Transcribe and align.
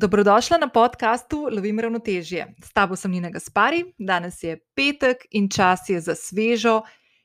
Dobrodošla 0.00 0.58
na 0.58 0.68
podkastu 0.68 1.48
Lovim 1.50 1.80
ravnotežje. 1.80 2.54
S 2.64 2.72
tabo 2.72 2.96
sem 2.96 3.10
Nina 3.10 3.30
Gaspari, 3.30 3.80
danes 3.98 4.42
je 4.42 4.54
petek 4.74 5.24
in 5.30 5.48
čas 5.50 5.88
je 5.88 6.00
za 6.00 6.14
svežo 6.14 6.82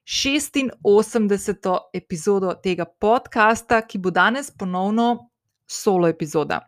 86. 0.10 1.78
epizodo 1.94 2.54
tega 2.64 2.86
podcasta, 2.86 3.82
ki 3.82 3.98
bo 3.98 4.10
danes 4.10 4.50
ponovno 4.52 5.30
solo 5.70 6.08
epizoda. 6.08 6.60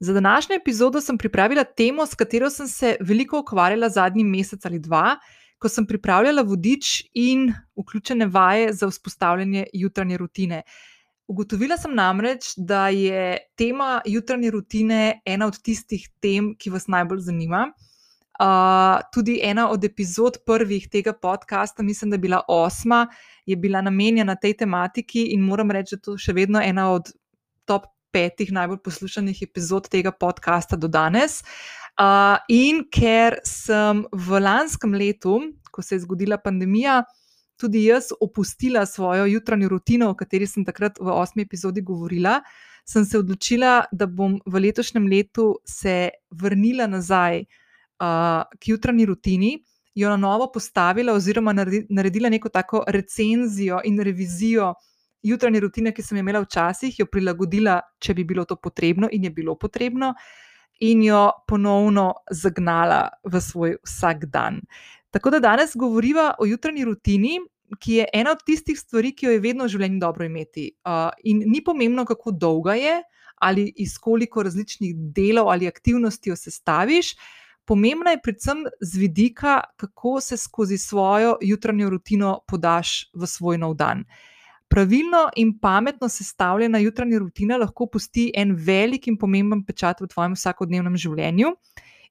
Za 0.00 0.12
današnjo 0.12 0.56
epizodo 0.56 1.00
sem 1.00 1.18
pripravila 1.18 1.64
temo, 1.64 2.06
s 2.06 2.14
katero 2.14 2.50
sem 2.50 2.68
se 2.68 2.96
veliko 3.00 3.40
ukvarjala 3.44 3.88
zadnji 3.88 4.24
mesec 4.24 4.64
ali 4.64 4.78
dva, 4.78 5.18
ko 5.58 5.68
sem 5.68 5.86
pripravljala 5.86 6.42
vodič 6.42 7.02
in 7.14 7.52
vključene 7.76 8.26
vaje 8.26 8.72
za 8.72 8.88
vzpostavljanje 8.88 9.66
jutranje 9.72 10.16
rutine. 10.16 10.62
Ugotovila 11.30 11.76
sem 11.78 11.92
namreč, 11.94 12.56
da 12.56 12.88
je 12.90 13.36
tema 13.54 14.00
jutranje 14.04 14.50
rutine 14.50 15.20
ena 15.24 15.46
od 15.46 15.60
tistih 15.62 16.08
tem, 16.18 16.56
ki 16.58 16.72
vas 16.74 16.88
najbolj 16.90 17.20
zanima. 17.28 17.68
Uh, 18.40 18.98
tudi 19.14 19.36
ena 19.44 19.68
od 19.70 19.84
epizod 19.84 20.40
prvih 20.46 20.88
tega 20.90 21.12
podcasta, 21.12 21.84
mislim, 21.86 22.10
da 22.10 22.18
je 22.18 22.24
bila 22.24 22.40
osma, 22.48 23.04
je 23.46 23.56
bila 23.56 23.82
namenjena 23.84 24.34
tej 24.34 24.56
tematiki 24.64 25.28
in 25.34 25.44
moram 25.46 25.70
reči, 25.70 25.94
da 25.94 25.98
je 26.00 26.04
to 26.08 26.16
še 26.18 26.34
vedno 26.34 26.62
ena 26.64 26.88
od 26.96 27.12
top 27.68 27.86
petih 28.10 28.50
najbolj 28.50 28.80
poslušanih 28.82 29.42
epizod 29.46 29.86
tega 29.92 30.10
podcasta 30.10 30.76
do 30.76 30.88
danes. 30.88 31.44
Uh, 32.00 32.40
in 32.48 32.82
ker 32.90 33.38
sem 33.46 34.02
v 34.10 34.42
lanskem 34.42 34.98
letu, 34.98 35.38
ko 35.70 35.82
se 35.84 35.94
je 35.94 36.02
zgodila 36.08 36.40
pandemija, 36.42 37.04
tudi 37.60 37.84
jaz 37.84 38.10
opustila 38.20 38.86
svojo 38.86 39.26
jutranjo 39.28 39.68
rutino, 39.68 40.10
o 40.10 40.16
kateri 40.16 40.48
sem 40.48 40.64
takrat 40.64 40.98
v 41.00 41.12
osmi 41.12 41.44
epizodi 41.44 41.84
govorila, 41.84 42.40
sem 42.88 43.04
se 43.04 43.18
odločila, 43.18 43.84
da 43.92 44.06
bom 44.06 44.38
v 44.46 44.62
letošnjem 44.66 45.06
letu 45.06 45.52
se 45.68 46.10
vrnila 46.30 46.88
nazaj 46.88 47.44
uh, 47.44 48.46
k 48.58 48.72
jutranji 48.72 49.06
rutini, 49.06 49.52
jo 49.94 50.08
na 50.08 50.16
novo 50.16 50.50
postavila, 50.52 51.12
oziroma 51.12 51.52
naredila 51.52 52.30
neko 52.30 52.48
tako 52.48 52.84
recenzijo 52.88 53.80
in 53.84 54.00
revizijo 54.00 54.74
jutranje 55.22 55.60
rutine, 55.60 55.92
ki 55.92 56.02
sem 56.02 56.18
jo 56.18 56.24
imela 56.24 56.40
včasih, 56.40 56.98
jo 56.98 57.06
prilagodila, 57.06 57.80
če 58.00 58.14
bi 58.14 58.24
bilo 58.24 58.44
to 58.44 58.56
potrebno, 58.56 59.08
in 59.12 59.24
je 59.28 59.30
bilo 59.30 59.56
potrebno. 59.58 60.14
In 60.80 61.02
jo 61.04 61.26
ponovno 61.48 62.06
zagnala 62.32 63.02
v 63.24 63.40
svoj 63.40 63.76
vsak 63.84 64.24
dan. 64.32 64.62
Tako 65.10 65.30
da 65.30 65.40
danes 65.40 65.72
govorimo 65.74 66.32
o 66.38 66.46
jutranji 66.46 66.84
rutini, 66.84 67.38
ki 67.78 67.94
je 68.00 68.06
ena 68.14 68.32
od 68.34 68.42
tistih 68.46 68.78
stvari, 68.78 69.12
ki 69.14 69.26
jo 69.26 69.32
je 69.32 69.42
vedno 69.42 69.64
v 69.64 69.72
življenju 69.74 70.00
dobro 70.00 70.26
imeti. 70.26 70.70
Uh, 70.84 71.10
in 71.24 71.42
ni 71.46 71.62
pomembno, 71.64 72.04
kako 72.04 72.32
dolga 72.32 72.74
je, 72.74 73.00
ali 73.40 73.72
iz 73.76 73.98
koliko 73.98 74.42
različnih 74.42 74.96
delov 74.96 75.48
ali 75.48 75.68
aktivnosti 75.68 76.30
jo 76.30 76.36
sestaviš. 76.36 77.14
Pomembna 77.64 78.10
je 78.10 78.20
predvsem 78.22 78.64
z 78.80 78.98
vidika, 78.98 79.60
kako 79.76 80.20
se 80.20 80.36
skozi 80.36 80.78
svojo 80.78 81.36
jutranjo 81.40 81.90
rutino 81.90 82.38
podaš 82.48 83.10
v 83.14 83.26
svoj 83.26 83.58
nov 83.58 83.74
dan. 83.74 84.04
Pravilno 84.68 85.28
in 85.36 85.56
pametno 85.58 86.08
sestavljena 86.08 86.78
jutranja 86.78 87.18
rutina 87.18 87.56
lahko 87.56 87.86
pusti 87.86 88.30
en 88.34 88.52
velik 88.54 89.06
in 89.06 89.16
pomemben 89.18 89.64
pečat 89.66 90.00
v 90.00 90.06
tvojem 90.06 90.36
vsakodnevnem 90.38 90.96
življenju. 90.96 91.54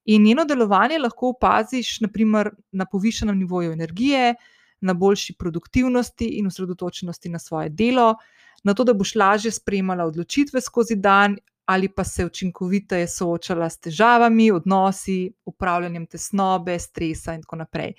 In 0.05 0.23
njeno 0.23 0.45
delovanje 0.45 0.97
lahko 0.99 1.29
opaziš, 1.35 1.99
naprimer, 2.01 2.49
na 2.71 2.85
povišenem 2.85 3.37
nivoju 3.37 3.71
energije, 3.71 4.35
na 4.81 4.93
boljši 4.93 5.35
produktivnosti 5.39 6.25
in 6.25 6.47
osredotočenosti 6.47 7.29
na 7.29 7.39
svoje 7.39 7.69
delo, 7.69 8.15
na 8.63 8.73
to, 8.73 8.83
da 8.83 8.93
boš 8.93 9.15
lažje 9.15 9.51
sprejemala 9.51 10.05
odločitve 10.05 10.61
skozi 10.61 10.95
dan, 10.95 11.37
ali 11.65 11.89
pa 11.89 12.03
se 12.03 12.25
učinkoviteje 12.25 13.07
soočala 13.07 13.69
s 13.69 13.77
težavami, 13.79 14.51
odnosi, 14.51 15.31
upravljanjem 15.45 16.05
tesnobe, 16.05 16.79
stresa 16.79 17.33
in 17.33 17.41
tako 17.41 17.55
naprej. 17.55 17.93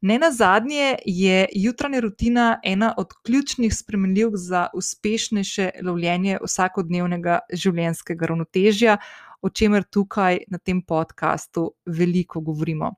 Ne 0.00 0.18
na 0.18 0.30
zadnje 0.30 0.96
je 1.04 1.48
jutranja 1.52 2.00
rutina 2.00 2.60
ena 2.64 2.94
od 2.96 3.14
ključnih 3.26 3.74
spremenljivk 3.74 4.36
za 4.36 4.68
uspešnejše 4.74 5.70
lovljenje 5.82 6.38
vsakodnevnega 6.44 7.40
življenjskega 7.52 8.26
ravnotežja, 8.26 8.96
o 9.42 9.50
čemer 9.50 9.84
tukaj 9.84 10.42
na 10.50 10.58
tem 10.58 10.82
podkastu 10.82 11.70
veliko 11.86 12.40
govorimo. 12.40 12.92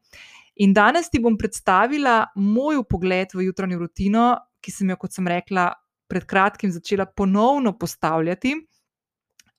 In 0.60 0.74
danes 0.76 1.08
ti 1.10 1.20
bom 1.20 1.36
predstavila 1.40 2.32
moj 2.36 2.82
pogled 2.88 3.32
v 3.34 3.46
jutranjo 3.48 3.78
rutino, 3.80 4.24
ki 4.60 4.72
sem 4.72 4.90
jo, 4.92 4.96
kot 5.00 5.14
sem 5.16 5.28
rekla, 5.28 5.70
pred 6.10 6.26
kratkim 6.28 6.72
začela 6.72 7.06
ponovno 7.06 7.72
postavljati. 7.78 8.56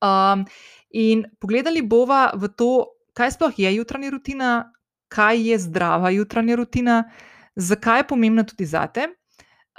Um, 0.01 0.43
in 0.91 1.23
pogledali 1.39 1.81
bomo 1.81 2.27
v 2.37 2.51
to, 2.57 2.71
kaj 3.17 3.37
sploh 3.37 3.57
je 3.57 3.71
jutranja 3.75 4.11
rutina, 4.11 4.51
kaj 5.11 5.41
je 5.49 5.57
zdrava 5.59 6.11
jutranja 6.13 6.57
rutina, 6.59 7.03
zakaj 7.55 8.01
je 8.01 8.07
pomembna 8.07 8.43
tudi 8.47 8.65
zate. 8.65 9.07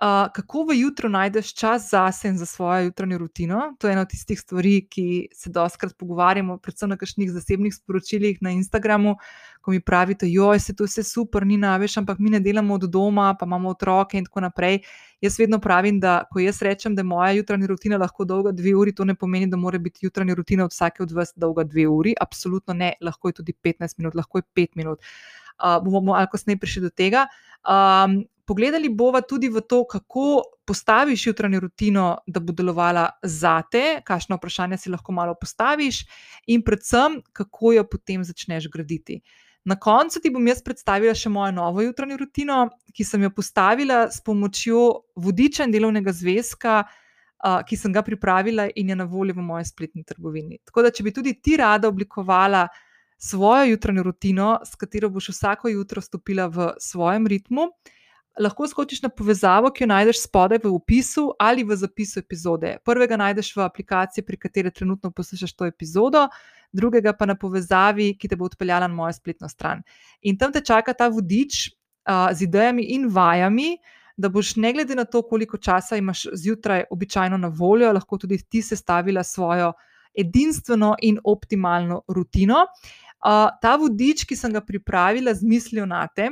Uh, 0.03 0.27
kako 0.35 0.65
v 0.65 0.75
jutro 0.81 1.07
najdeš 1.09 1.55
čas 1.55 1.91
zase 1.91 2.29
in 2.29 2.39
za 2.39 2.47
svojo 2.47 2.85
jutranjo 2.85 3.19
rutino? 3.19 3.77
To 3.79 3.87
je 3.87 3.93
ena 3.93 4.03
od 4.03 4.09
tistih 4.11 4.41
stvari, 4.41 4.89
ki 4.91 5.29
se 5.35 5.51
doskrat 5.51 5.93
pogovarjamo, 5.99 6.57
predvsem 6.59 6.91
na 6.91 6.97
kakšnih 6.99 7.31
zasebnih 7.31 7.75
sporočilih 7.75 8.41
na 8.43 8.51
Instagramu, 8.51 9.15
ko 9.61 9.71
mi 9.71 9.81
pravite, 9.81 10.27
joj, 10.27 10.59
se 10.59 10.75
to 10.75 10.89
vse 10.91 11.05
super, 11.07 11.47
ni 11.47 11.57
naveč, 11.57 11.95
ampak 12.03 12.19
mi 12.19 12.35
ne 12.35 12.41
delamo 12.41 12.75
od 12.75 12.89
doma, 12.91 13.37
pa 13.39 13.47
imamo 13.47 13.71
otroke 13.71 14.19
in 14.19 14.27
tako 14.27 14.43
naprej. 14.43 14.81
Jaz 15.21 15.39
vedno 15.39 15.61
pravim, 15.63 16.01
da 16.01 16.25
ko 16.33 16.43
jaz 16.43 16.59
rečem, 16.67 16.99
da 16.99 17.07
je 17.07 17.11
moja 17.13 17.31
jutranja 17.39 17.71
rutina 17.71 18.03
lahko 18.03 18.25
dolga 18.25 18.51
dve 18.51 18.75
uri, 18.75 18.95
to 18.95 19.05
ne 19.05 19.15
pomeni, 19.15 19.47
da 19.47 19.57
mora 19.57 19.79
biti 19.79 20.07
jutranja 20.07 20.35
rutina 20.35 20.65
od 20.65 20.75
vsake 20.75 21.07
od 21.07 21.13
vas 21.13 21.31
dolga 21.37 21.63
dve 21.63 21.87
uri. 21.87 22.17
Absolutno 22.21 22.75
ne, 22.75 22.93
lahko 23.01 23.29
je 23.29 23.39
tudi 23.39 23.55
15 23.55 23.99
minut, 24.03 24.19
lahko 24.19 24.43
je 24.43 24.51
5 24.57 24.69
minut. 24.83 24.99
Uh, 25.63 25.79
bomo 25.85 26.01
malo 26.01 26.27
kasneje 26.27 26.59
prišli 26.59 26.83
do 26.83 26.91
tega. 26.91 27.29
Um, 27.63 28.25
Pogledali 28.45 28.89
bomo 28.89 29.21
tudi 29.23 29.49
v 29.49 29.61
to, 29.61 29.85
kako 29.87 30.43
postaviš 30.67 31.27
jutranjo 31.27 31.61
rutino, 31.61 32.07
da 32.27 32.41
bo 32.41 32.53
delovala 32.53 33.07
za 33.23 33.61
te, 33.71 34.01
kakšno 34.05 34.37
vprašanje 34.37 34.79
si 34.79 34.91
lahko 34.91 35.13
malo 35.13 35.37
postaviš, 35.41 36.03
in 36.47 36.63
predvsem, 36.67 37.21
kako 37.33 37.73
jo 37.73 37.85
potem 37.87 38.25
začneš 38.25 38.67
graditi. 38.73 39.21
Na 39.65 39.77
koncu 39.79 40.21
ti 40.21 40.31
bom 40.35 40.47
jaz 40.47 40.63
predstavila 40.63 41.15
še 41.15 41.31
mojo 41.31 41.53
novo 41.55 41.85
jutranjo 41.85 42.19
rutino, 42.19 42.65
ki 42.91 43.07
sem 43.07 43.23
jo 43.23 43.31
postavila 43.31 44.09
s 44.11 44.19
pomočjo 44.27 44.81
vodiča 45.23 45.69
in 45.69 45.75
delovnega 45.75 46.11
zvezka, 46.13 46.81
ki 47.43 47.77
sem 47.79 47.95
ga 47.95 48.03
pripravila 48.07 48.69
in 48.75 48.91
je 48.91 48.97
na 48.99 49.07
voljo 49.07 49.39
v 49.39 49.47
moji 49.47 49.67
spletni 49.71 50.03
trgovini. 50.07 50.59
Tako 50.67 50.83
da, 50.83 50.91
če 50.91 51.07
bi 51.07 51.15
tudi 51.15 51.35
ti 51.43 51.57
rada 51.59 51.91
oblikovala 51.91 52.67
svojo 53.23 53.71
jutranjo 53.71 54.03
rutino, 54.03 54.51
s 54.67 54.75
katero 54.79 55.11
boš 55.11 55.31
vsako 55.31 55.71
jutro 55.71 56.03
stopila 56.03 56.49
v 56.51 56.73
svojem 56.83 57.27
ritmu 57.31 57.71
lahko 58.41 58.67
skočiš 58.69 59.03
na 59.03 59.09
povezavo, 59.09 59.71
ki 59.71 59.85
jo 59.85 59.89
najdeš 59.89 60.23
spodaj 60.25 60.63
v 60.65 60.73
opisu 60.73 61.33
ali 61.39 61.65
v 61.65 61.77
zapisu 61.77 62.21
epizode. 62.21 62.77
Prvega 62.85 63.17
najdeš 63.17 63.53
v 63.57 63.65
aplikaciji, 63.65 64.25
pri 64.25 64.37
kateri 64.37 64.71
trenutno 64.71 65.11
poslušaš 65.11 65.53
to 65.53 65.69
epizodo, 65.69 66.29
drugega 66.73 67.13
pa 67.13 67.27
na 67.27 67.35
povezavi, 67.35 68.15
ki 68.19 68.29
te 68.29 68.37
bo 68.37 68.49
odpeljala 68.49 68.89
na 68.89 68.95
mojo 68.95 69.13
spletno 69.13 69.49
stran. 69.49 69.83
In 70.23 70.39
tam 70.39 70.53
te 70.53 70.61
čaka 70.61 70.95
ta 70.95 71.09
vodič 71.09 71.69
uh, 71.69 72.33
z 72.33 72.49
idejami 72.49 72.89
in 72.97 73.09
vajami. 73.09 73.77
Da 74.17 74.29
boš, 74.29 74.57
ne 74.61 74.73
glede 74.77 74.95
na 74.95 75.07
to, 75.09 75.23
koliko 75.25 75.57
časa 75.57 75.97
imaš 75.97 76.27
zjutraj 76.37 76.85
običajno 76.93 77.39
na 77.41 77.49
voljo, 77.49 77.89
lahko 77.93 78.19
tudi 78.21 78.37
ti 78.45 78.61
sestavila 78.63 79.23
svojo 79.25 79.73
edinstveno 80.13 80.95
in 81.03 81.19
optimalno 81.25 82.03
rutino. 82.09 82.67
Uh, 83.25 83.49
ta 83.63 83.77
vodič, 83.81 84.27
ki 84.29 84.37
sem 84.37 84.53
ga 84.53 84.61
pripravila 84.61 85.33
z 85.35 85.49
mislijo 85.49 85.87
na 85.87 86.05
te, 86.13 86.29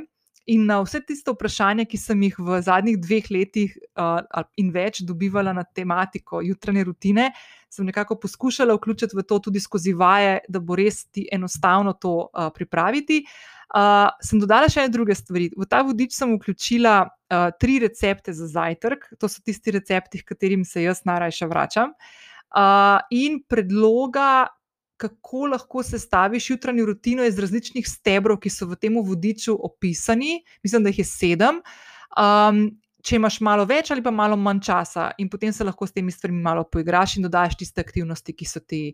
In 0.48 0.64
na 0.66 0.80
vse 0.80 1.02
tiste 1.04 1.32
vprašanja, 1.34 1.84
ki 1.84 1.98
sem 2.00 2.22
jih 2.24 2.38
v 2.40 2.60
zadnjih 2.64 2.96
dveh 2.98 3.28
letih 3.30 3.76
uh, 4.00 4.44
in 4.58 4.70
več 4.72 5.02
dobivala 5.06 5.52
na 5.52 5.64
tematiko 5.64 6.40
jutranje 6.42 6.84
rutine, 6.88 7.28
sem 7.70 7.86
nekako 7.86 8.16
poskušala 8.22 8.74
vključiti 8.78 9.16
v 9.16 9.24
to 9.28 9.38
tudi 9.38 9.60
skozi 9.60 9.92
vaje, 9.92 10.40
da 10.48 10.62
bo 10.64 10.78
res 10.80 11.04
ti 11.12 11.26
enostavno 11.32 11.92
to 11.92 12.14
uh, 12.24 12.48
pripraviti. 12.54 13.20
Uh, 13.70 14.08
sem 14.24 14.40
dodala 14.42 14.66
še 14.66 14.82
ene 14.82 14.90
druge 14.90 15.14
stvari. 15.14 15.52
V 15.54 15.68
ta 15.70 15.84
vodič 15.86 16.16
sem 16.16 16.32
vključila 16.34 16.94
uh, 17.04 17.50
tri 17.60 17.78
recepte 17.84 18.34
za 18.34 18.48
zajtrk, 18.50 19.12
to 19.20 19.30
so 19.30 19.44
tisti 19.46 19.76
recepti, 19.76 20.24
katerim 20.26 20.64
se 20.66 20.82
jaz 20.82 21.04
najraje 21.06 21.46
vračam, 21.46 21.92
uh, 22.50 22.98
in 23.14 23.38
predloga, 23.46 24.48
kako 25.00 25.46
lahko 25.54 25.82
sestaviš 25.82 26.50
jutranjo 26.50 26.86
rutino 26.90 27.24
iz 27.24 27.38
različnih 27.40 27.86
stebrov, 27.88 28.40
ki 28.42 28.52
so 28.52 28.68
v 28.68 28.76
tem 28.80 28.98
vodiču 29.00 29.56
opisani. 29.56 30.40
Mislim, 30.62 30.84
da 30.84 30.92
jih 30.92 31.00
je 31.00 31.08
sedem. 31.08 31.62
Um, 32.20 32.66
če 33.00 33.16
imaš 33.16 33.38
malo 33.40 33.64
več 33.64 33.90
ali 33.94 34.04
pa 34.04 34.12
malo 34.12 34.36
manj 34.36 34.60
časa, 34.66 35.10
in 35.18 35.30
potem 35.32 35.54
se 35.56 35.64
lahko 35.64 35.88
s 35.88 35.96
temi 35.96 36.12
stvarmi 36.12 36.42
malo 36.44 36.66
poigraš 36.68 37.16
in 37.16 37.24
dodaš 37.24 37.56
tiste 37.62 37.80
aktivnosti, 37.80 38.36
ki 38.36 38.48
so 38.48 38.60
ti. 38.60 38.84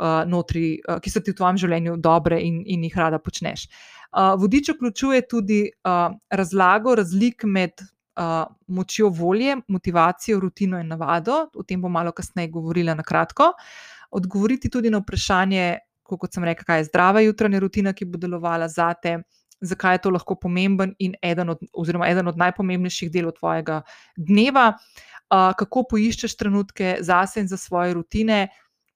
Uh, 0.00 0.22
notri, 0.24 0.78
uh, 0.88 0.96
ki 1.02 1.10
so 1.12 1.20
ti 1.20 1.34
v 1.34 1.36
tvojem 1.36 1.58
življenju 1.60 1.98
dobre 2.00 2.38
in, 2.40 2.62
in 2.64 2.86
jih 2.86 2.94
rada 2.96 3.18
počneš. 3.20 3.66
Uh, 4.14 4.30
vodič 4.40 4.70
vključuje 4.72 5.26
tudi 5.28 5.58
uh, 5.68 6.14
razlago 6.32 6.94
razlik 6.96 7.44
med 7.44 7.82
uh, 7.84 8.46
močjo 8.72 9.10
volje, 9.12 9.58
motivacijo, 9.68 10.40
rutino 10.40 10.80
in 10.80 10.88
navado. 10.88 11.50
O 11.52 11.66
tem 11.68 11.82
bom 11.82 11.92
malo 11.92 12.14
kasneje 12.16 12.48
govorila 12.54 12.94
na 12.96 13.04
kratko. 13.04 13.50
Uh, 13.52 13.99
odgovoriti 14.10 14.70
tudi 14.70 14.90
na 14.90 15.00
vprašanje, 15.02 15.78
kot 16.02 16.34
sem 16.34 16.44
rekel, 16.44 16.66
kaj 16.66 16.80
je 16.82 16.88
zdrava 16.88 17.22
jutranja 17.22 17.60
rutina, 17.62 17.92
ki 17.94 18.08
bo 18.10 18.18
delovala 18.18 18.68
za 18.68 18.92
te. 18.94 19.20
Zakaj 19.60 19.98
je 19.98 20.02
to 20.06 20.10
lahko 20.10 20.34
pomemben 20.40 20.94
in 20.98 21.14
eden 21.22 21.52
od, 21.52 21.60
oziroma 21.76 22.08
eden 22.08 22.28
od 22.28 22.38
najpomembnejših 22.40 23.10
delov 23.12 23.36
tvojega 23.36 23.82
dneva, 24.16 24.70
uh, 24.72 25.52
kako 25.58 25.84
poiščeš 25.90 26.36
trenutke 26.40 26.96
zase 27.04 27.44
in 27.44 27.48
za 27.48 27.58
svoje 27.60 27.94
rutine, 27.94 28.48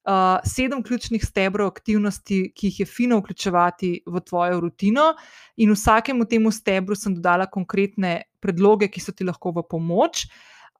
uh, 0.08 0.40
sedem 0.44 0.82
ključnih 0.82 1.24
stebrov 1.24 1.68
aktivnosti, 1.68 2.40
ki 2.56 2.70
jih 2.70 2.80
je 2.80 2.86
fino 2.86 3.20
vključevati 3.20 3.92
v 4.06 4.24
tvojo 4.24 4.60
rutino, 4.64 5.12
in 5.56 5.72
vsakemu 5.76 6.24
temu 6.24 6.50
stebru 6.50 6.96
sem 6.96 7.14
dodala 7.14 7.46
konkretne 7.46 8.22
predloge, 8.40 8.88
ki 8.88 9.00
so 9.00 9.12
ti 9.12 9.24
lahko 9.24 9.52
v 9.52 9.68
pomoč. 9.68 10.26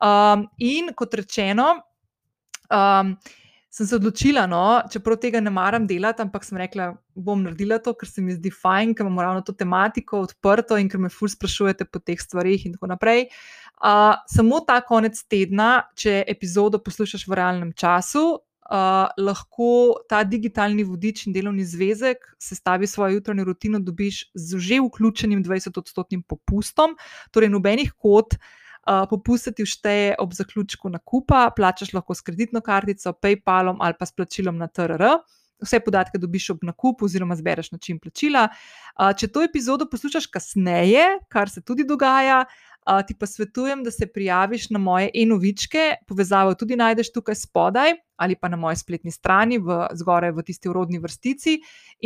Um, 0.00 0.48
in 0.58 0.90
kot 0.96 1.14
rečeno, 1.14 1.76
um, 2.68 3.14
sem 3.74 3.86
se 3.86 3.96
odločila, 3.96 4.44
no, 4.46 4.62
čeprav 4.90 5.18
tega 5.18 5.40
ne 5.42 5.50
maram 5.50 5.86
delati, 5.90 6.22
ampak 6.22 6.44
sem 6.46 6.58
rekla, 6.60 6.92
bom 7.18 7.40
naredila 7.42 7.80
to, 7.82 7.90
ker 7.98 8.06
se 8.06 8.22
mi 8.22 8.36
zdi 8.36 8.52
fajn, 8.54 8.92
ker 8.94 9.02
imamo 9.02 9.24
ravno 9.26 9.42
to 9.42 9.54
tematiko 9.56 10.20
odprto 10.28 10.78
in 10.78 10.86
ker 10.90 11.02
me 11.02 11.10
ful 11.10 11.30
sprašujete 11.32 11.88
po 11.90 11.98
teh 11.98 12.20
stvarih 12.22 12.68
in 12.68 12.76
tako 12.76 12.92
naprej. 12.92 13.26
Uh, 13.82 14.14
samo 14.30 14.62
ta 14.62 14.78
konec 14.86 15.18
tedna, 15.26 15.88
če 15.98 16.20
epizodo 16.30 16.78
poslušaš 16.86 17.26
v 17.26 17.38
realnem 17.40 17.74
času, 17.74 18.22
uh, 18.38 19.10
lahko 19.18 19.70
ta 20.06 20.22
digitalni 20.22 20.86
vodič 20.86 21.26
in 21.26 21.34
delovni 21.34 21.66
zvezek 21.66 22.22
sestavi 22.38 22.86
svojo 22.86 23.18
jutranjo 23.18 23.50
rutino, 23.50 23.82
dobiš 23.82 24.28
z 24.38 24.62
že 24.62 24.78
vključenim 24.86 25.42
20-odstotnim 25.42 26.22
popustom, 26.22 26.94
torej 27.34 27.50
nobenih 27.50 27.90
kot. 27.98 28.38
Uh, 28.84 29.06
popustiti 29.08 29.64
všteje 29.64 30.14
ob 30.20 30.34
zaključku 30.36 30.90
nakupa, 30.92 31.50
plačaš 31.56 31.94
lahko 31.96 32.14
s 32.14 32.20
kreditno 32.20 32.60
kartico, 32.60 33.12
PayPalom 33.12 33.80
ali 33.80 33.96
pa 33.98 34.06
s 34.06 34.12
plačilom 34.12 34.58
na 34.60 34.68
TRR. 34.68 35.06
Vse 35.64 35.80
podatke 35.80 36.18
dobiš 36.18 36.50
ob 36.50 36.66
nakupu, 36.68 37.06
oziroma 37.08 37.36
zbereš 37.36 37.70
način 37.72 37.98
plačila. 37.98 38.48
Uh, 38.98 39.14
če 39.16 39.30
to 39.32 39.42
epizodo 39.46 39.88
poslušaš 39.88 40.26
kasneje, 40.26 41.06
kar 41.32 41.48
se 41.50 41.62
tudi 41.64 41.86
dogaja, 41.88 42.44
ti 43.06 43.14
pa 43.18 43.26
svetujem, 43.26 43.82
da 43.84 43.90
se 43.90 44.06
prijaviš 44.06 44.70
na 44.70 44.78
moje 44.78 45.10
e-novičke, 45.14 45.94
povezavo 46.08 46.54
tudi 46.54 46.76
najdeš 46.76 47.12
tukaj 47.12 47.34
spodaj 47.34 47.94
ali 48.16 48.36
pa 48.36 48.48
na 48.48 48.56
moji 48.56 48.76
spletni 48.76 49.10
strani, 49.10 49.58
v, 49.58 49.88
zgoraj 49.92 50.30
v 50.32 50.42
tisti 50.46 50.68
urodni 50.70 51.00
vrstici. 51.02 51.56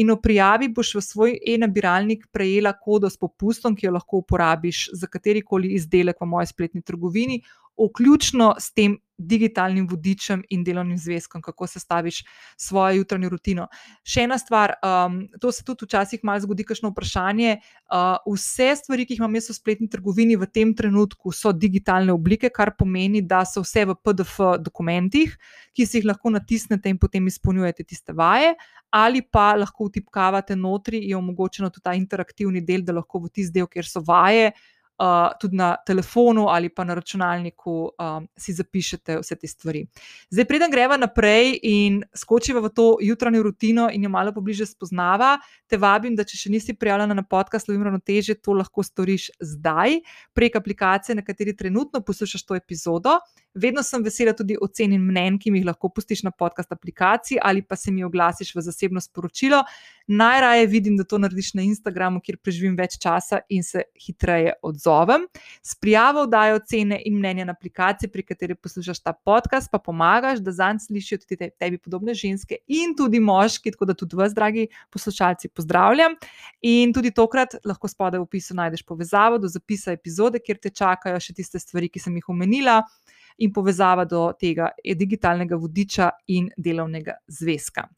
In 0.01 0.13
v 0.15 0.17
prijavi 0.23 0.71
boš 0.73 0.95
v 0.95 1.03
svoj 1.05 1.35
e-nabiralnik 1.47 2.25
prejela 2.33 2.73
kodo 2.73 3.11
s 3.11 3.21
popustom, 3.21 3.77
ki 3.77 3.87
jo 3.87 3.93
lahko 3.93 4.23
uporabiš 4.23 4.89
za 4.97 5.07
katerikoli 5.07 5.75
izdelek 5.77 6.21
v 6.21 6.31
moji 6.31 6.49
spletni 6.49 6.83
trgovini, 6.83 7.43
vključno 7.77 8.55
s 8.59 8.73
tem 8.73 8.97
digitalnim 9.19 9.89
vodičem 9.91 10.43
in 10.51 10.63
delovnim 10.65 10.99
zvezkom, 10.99 11.43
kako 11.43 11.67
sestaviš 11.67 12.23
svojo 12.57 13.01
jutranjo 13.01 13.29
rutino. 13.29 13.67
Še 14.07 14.25
ena 14.29 14.39
stvar, 14.39 14.77
um, 14.79 15.21
to 15.41 15.53
se 15.53 15.65
tudi 15.67 15.89
včasih 15.89 16.23
malo 16.23 16.41
zgodi, 16.45 16.65
kakšno 16.69 16.93
vprašanje. 16.93 17.59
Uh, 17.91 18.17
vse 18.35 18.71
stvari, 18.79 19.07
ki 19.07 19.17
jih 19.17 19.23
imam 19.25 19.35
jaz 19.39 19.51
v 19.51 19.59
spletni 19.59 19.91
trgovini, 19.91 20.39
v 20.39 20.47
tem 20.47 20.75
trenutku 20.75 21.35
so 21.35 21.53
digitalne 21.53 22.15
oblike, 22.15 22.53
kar 22.55 22.73
pomeni, 22.79 23.23
da 23.23 23.43
so 23.49 23.65
vse 23.67 23.89
v 23.91 23.99
PDF 23.99 24.63
dokumentih, 24.63 25.35
ki 25.75 25.87
si 25.87 25.99
jih 26.01 26.09
lahko 26.13 26.33
natisnete 26.35 26.91
in 26.93 26.99
potem 26.99 27.27
izpolnjujete 27.27 27.85
tiste 27.85 28.15
vaje. 28.15 28.55
Ali 28.95 29.21
pa 29.21 29.53
lahko 29.59 29.91
vtipkavate 29.91 30.57
notri, 30.57 31.03
je 31.11 31.17
omogočeno 31.17 31.69
tudi 31.69 31.85
ta 31.85 31.93
interaktivni 31.99 32.63
del, 32.65 32.87
da 32.87 32.95
lahko 32.97 33.27
v 33.27 33.33
tisti 33.35 33.59
del, 33.59 33.69
kjer 33.69 33.85
so 33.85 34.01
vaje, 34.07 34.55
uh, 34.99 35.39
tudi 35.41 35.57
na 35.57 35.77
telefonu 35.87 36.49
ali 36.49 36.69
pa 36.69 36.85
na 36.85 36.95
računalniku 36.95 37.91
um, 37.99 38.29
si 38.37 38.53
zapišete 38.53 39.19
vse 39.19 39.37
te 39.37 39.49
stvari. 39.49 39.87
Zdaj, 40.31 40.45
preden 40.45 40.71
greva 40.71 40.97
naprej 40.97 41.59
in 41.63 42.03
skočiva 42.15 42.61
v 42.61 42.73
to 42.75 42.89
jutranjo 43.03 43.43
rutino 43.43 43.89
in 43.93 44.03
jo 44.03 44.11
malo 44.11 44.33
pobliže 44.33 44.67
spoznava, 44.67 45.39
te 45.67 45.77
vabim, 45.77 46.17
da 46.17 46.25
če 46.25 46.37
še 46.37 46.53
nisi 46.53 46.75
prijavljena 46.75 47.15
na 47.15 47.23
podcast 47.23 47.69
Lovim 47.69 47.87
ravnoteže, 47.87 48.39
to 48.43 48.57
lahko 48.59 48.83
storiš 48.83 49.31
zdaj 49.41 50.01
prek 50.35 50.57
aplikacije, 50.57 51.17
na 51.17 51.23
kateri 51.23 51.57
trenutno 51.57 52.01
poslušaš 52.01 52.45
to 52.45 52.59
epizodo. 52.59 53.19
Vedno 53.59 53.83
sem 53.83 54.03
vesela 54.05 54.33
tudi 54.37 54.57
ocen 54.61 54.93
in 54.95 55.03
mnen, 55.03 55.39
ki 55.39 55.51
mi 55.51 55.59
jih 55.59 55.67
lahko 55.67 55.91
pustiš 55.91 56.23
na 56.23 56.31
podcast 56.31 56.71
aplikaciji 56.73 57.41
ali 57.43 57.63
pa 57.63 57.77
se 57.77 57.91
mi 57.91 58.05
oglasiš 58.05 58.55
v 58.55 58.63
zasebno 58.63 59.01
sporočilo. 59.03 59.63
Najraje 60.09 60.67
vidim, 60.67 60.97
da 60.97 61.05
to 61.05 61.19
narediš 61.19 61.51
na 61.55 61.63
Instagramu, 61.67 62.21
kjer 62.25 62.39
preživim 62.41 62.77
več 62.79 62.97
časa 63.03 63.43
in 63.53 63.65
se 63.67 63.83
hitreje 64.01 64.55
odzovem. 64.65 65.27
S 65.63 65.75
prijavo 65.77 66.25
dajo 66.27 66.57
ocene 66.63 67.01
in 67.05 67.19
mnenja 67.19 67.45
na 67.45 67.53
aplikaciji, 67.53 68.09
pri 68.09 68.25
kateri 68.31 68.57
poslušaš 68.57 69.03
ta 69.05 69.13
podcast, 69.13 69.69
pa 69.73 69.79
pomagaš, 69.79 70.41
da 70.41 70.55
zanj 70.55 70.81
slišijo 70.87 71.21
tudi 71.27 71.37
te, 71.43 71.51
tebi 71.51 71.77
podobne 71.83 72.15
ženske 72.17 72.63
in 72.73 72.95
tudi 72.97 73.21
moški, 73.21 73.75
tako 73.75 73.91
da 73.91 73.99
tudi 73.99 74.17
vas, 74.17 74.33
dragi 74.35 74.69
poslušalci, 74.95 75.53
pozdravljam. 75.53 76.17
In 76.63 76.95
tudi 76.97 77.13
tokrat 77.13 77.59
lahko 77.69 77.91
spodaj 77.91 78.23
v 78.23 78.29
opisu 78.31 78.57
najdeš 78.57 78.87
povezavo 78.89 79.43
do 79.43 79.51
zapisa 79.53 79.93
epizode, 79.93 80.41
kjer 80.41 80.63
te 80.63 80.73
čakajo 80.73 81.21
še 81.21 81.37
tiste 81.37 81.61
stvari, 81.61 81.93
ki 81.93 82.01
sem 82.01 82.17
jih 82.17 82.33
omenila 82.33 82.81
in 83.39 83.53
povezava 83.53 84.05
do 84.05 84.33
tega 84.41 84.71
digitalnega 84.85 85.57
vodiča 85.57 86.11
in 86.35 86.51
delovnega 86.57 87.19
zvezka. 87.29 87.89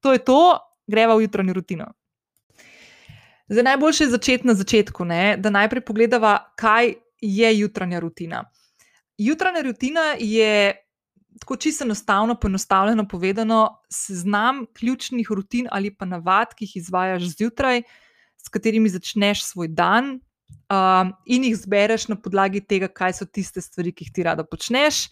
To 0.00 0.12
je 0.12 0.18
to, 0.24 0.58
greva 0.86 1.16
v 1.16 1.26
jutranjo 1.26 1.54
rutino. 1.54 1.86
Zdaj, 3.48 3.64
najboljše 3.64 4.04
je 4.04 4.10
začeti 4.10 4.46
na 4.46 4.54
začetku, 4.54 5.04
ne? 5.04 5.36
da 5.36 5.50
najprej 5.50 5.84
pogledamo, 5.84 6.36
kaj 6.56 6.94
je 7.20 7.58
jutranja 7.58 8.00
rutina. 8.00 8.44
Jutranja 9.18 9.62
rutina 9.62 10.00
je, 10.18 10.74
tako 11.40 11.56
čisto 11.56 11.84
enostavno, 11.84 12.34
poenostavljeno 12.34 13.08
povedano, 13.08 13.80
seznam 13.90 14.66
ključnih 14.78 15.30
rutin 15.30 15.68
ali 15.70 15.94
pa 15.94 16.04
navad, 16.04 16.54
ki 16.54 16.64
jih 16.64 16.76
izvajaš 16.76 17.22
zjutraj, 17.22 17.82
s 18.36 18.48
katerimi 18.48 18.88
začneš 18.88 19.44
svoj 19.44 19.68
dan, 19.68 20.20
um, 20.70 21.12
in 21.26 21.44
jih 21.44 21.56
zbereš 21.56 22.08
na 22.08 22.16
podlagi 22.16 22.60
tega, 22.60 22.88
kaj 22.88 23.18
so 23.20 23.26
tiste 23.26 23.62
stvari, 23.64 23.92
ki 23.92 24.06
jih 24.06 24.14
ti 24.14 24.26
rada 24.26 24.44
počneš. 24.44 25.08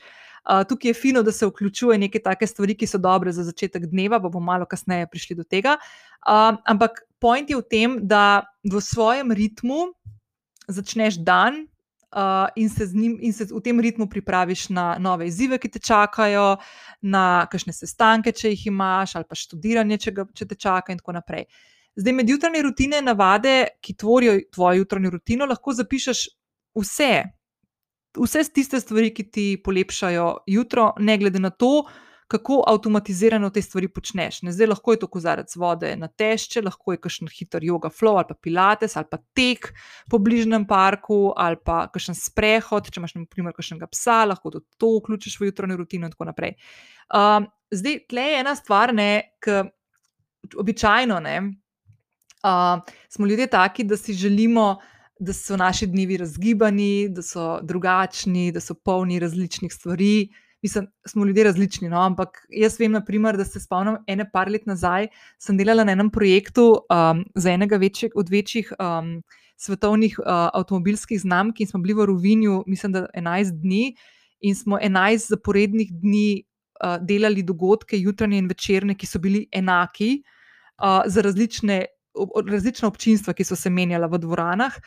Uh, 0.46 0.62
tukaj 0.68 0.92
je 0.92 0.94
fino, 0.94 1.22
da 1.26 1.32
se 1.34 1.46
vključuje 1.46 1.98
neke 1.98 2.20
take 2.22 2.46
stvari, 2.46 2.76
ki 2.78 2.86
so 2.86 3.00
dobre 3.02 3.32
za 3.34 3.42
začetek 3.42 3.88
dneva, 3.90 4.20
pa 4.22 4.28
bomo 4.28 4.46
malo 4.46 4.66
kasneje 4.66 5.08
prišli 5.10 5.36
do 5.36 5.44
tega. 5.44 5.74
Uh, 6.22 6.54
ampak 6.64 7.02
point 7.20 7.50
je 7.50 7.58
v 7.58 7.64
tem, 7.66 7.96
da 8.06 8.46
v 8.62 8.80
svojem 8.80 9.32
ritmu 9.34 9.90
začneš 10.68 11.18
dan 11.26 11.64
uh, 12.14 12.46
in, 12.54 12.70
se 12.70 12.86
njim, 12.94 13.18
in 13.20 13.34
se 13.34 13.48
v 13.50 13.62
tem 13.62 13.80
ritmu 13.80 14.06
pripraviš 14.10 14.68
na 14.70 14.94
nove 15.02 15.26
izzive, 15.26 15.58
ki 15.58 15.68
te 15.68 15.82
čakajo, 15.82 16.56
na 17.02 17.46
kakšne 17.50 17.74
sestanke, 17.74 18.30
če 18.32 18.54
jih 18.54 18.68
imaš, 18.70 19.16
ali 19.18 19.26
pa 19.26 19.34
študiranje, 19.34 19.98
če, 19.98 20.14
ga, 20.14 20.30
če 20.34 20.46
te 20.46 20.54
čaka, 20.54 20.94
in 20.94 21.02
tako 21.02 21.18
naprej. 21.18 21.50
Uh, 21.50 21.75
Zdaj, 21.96 22.12
med 22.12 22.30
jutranje 22.30 22.62
rutine, 22.62 23.00
navade, 23.02 23.54
ki 23.80 23.94
tvorijo 23.96 24.40
tvojo 24.52 24.82
jutranjo 24.82 25.10
rutino, 25.14 25.46
lahko 25.48 25.72
zapišeš 25.72 26.26
vse, 26.76 27.12
vse 28.20 28.42
tiste 28.52 28.80
stvari, 28.80 29.14
ki 29.16 29.30
ti 29.30 29.46
polepšajo 29.64 30.26
jutro, 30.46 30.90
ne 31.00 31.16
glede 31.18 31.40
na 31.40 31.50
to, 31.50 31.86
kako 32.28 32.58
avtomatizirano 32.66 33.50
te 33.54 33.62
stvari 33.62 33.88
počneš. 33.88 34.42
Ne, 34.42 34.52
zdaj, 34.52 34.66
lahko 34.74 34.92
je 34.92 35.00
to 35.04 35.08
kozarec 35.08 35.56
vode 35.56 35.94
na 35.96 36.08
tešče, 36.08 36.64
lahko 36.66 36.92
je 36.92 37.00
kakšen 37.00 37.30
hiter 37.32 37.64
yoga 37.64 37.88
flow 37.88 38.18
ali 38.18 38.28
pa 38.28 38.34
pilates 38.42 38.96
ali 38.96 39.06
pa 39.10 39.20
tek 39.34 39.70
po 40.10 40.18
bližnjem 40.18 40.66
parku 40.66 41.32
ali 41.36 41.56
pa 41.64 41.84
kakšen 41.92 42.18
sprehod, 42.18 42.90
če 42.90 43.00
imaš 43.00 43.14
na 43.14 43.24
primer 43.30 43.54
kakšnega 43.54 43.86
psa, 43.94 44.24
lahko 44.26 44.50
to, 44.50 44.64
to 44.76 44.96
vključiš 44.98 45.38
v 45.40 45.52
jutranjo 45.52 45.78
rutino 45.78 46.10
in 46.10 46.16
tako 46.16 46.26
naprej. 46.28 46.56
Um, 47.14 47.46
zdaj, 47.70 48.02
tle 48.10 48.26
je 48.32 48.40
ena 48.42 48.56
stvar, 48.58 48.92
ki 48.92 49.62
običajno 50.58 51.22
ne 51.22 51.38
uh, 52.46 52.82
smo 53.08 53.26
ljudje 53.26 53.46
taki, 53.46 53.84
da 53.84 53.96
si 53.96 54.14
želimo, 54.14 54.76
da 55.18 55.32
so 55.32 55.56
naši 55.56 55.86
dnevi 55.86 56.16
razgibani, 56.16 57.08
da 57.08 57.22
so 57.22 57.60
drugačni, 57.62 58.52
da 58.52 58.60
so 58.60 58.74
polni 58.74 59.18
različnih 59.18 59.72
stvari. 59.72 60.28
Mislim, 60.62 60.86
smo 61.06 61.24
ljudje 61.24 61.44
različni, 61.44 61.88
no? 61.88 62.00
ampak 62.00 62.46
jaz 62.50 62.80
vem, 62.80 62.92
naprimer, 62.92 63.36
da 63.36 63.44
se 63.44 63.60
spomnim, 63.60 63.96
ene 64.06 64.30
par 64.32 64.50
let 64.50 64.66
nazaj 64.66 65.08
sem 65.38 65.56
delala 65.56 65.84
na 65.84 65.92
enem 65.92 66.10
projektu 66.10 66.64
um, 66.90 67.24
za 67.34 67.52
enega 67.52 67.76
večjih, 67.76 68.12
od 68.14 68.28
večjih 68.28 68.72
um, 68.80 69.22
svetovnih 69.56 70.18
uh, 70.18 70.26
avtomobilskih 70.54 71.20
znamk 71.20 71.60
in 71.60 71.66
smo 71.66 71.80
bili 71.80 71.94
v 71.94 72.06
Rovinju, 72.06 72.62
mislim, 72.66 72.92
da 72.92 73.06
11 73.14 73.60
dni 73.60 73.94
in 74.40 74.54
smo 74.54 74.78
11 74.78 75.28
zaporednih 75.28 75.92
dni 75.92 76.42
uh, 76.42 76.96
delali 77.00 77.42
dogodke, 77.42 77.98
jutranje 77.98 78.38
in 78.38 78.48
večerne, 78.48 78.94
ki 78.94 79.06
so 79.06 79.18
bili 79.18 79.46
enaki 79.52 80.22
uh, 80.82 81.02
za 81.06 81.22
različne 81.22 81.84
različna 82.46 82.88
občinstva, 82.88 83.34
ki 83.34 83.44
so 83.44 83.56
se 83.56 83.70
menjala 83.70 84.08
v 84.10 84.20
dvoranah. 84.22 84.78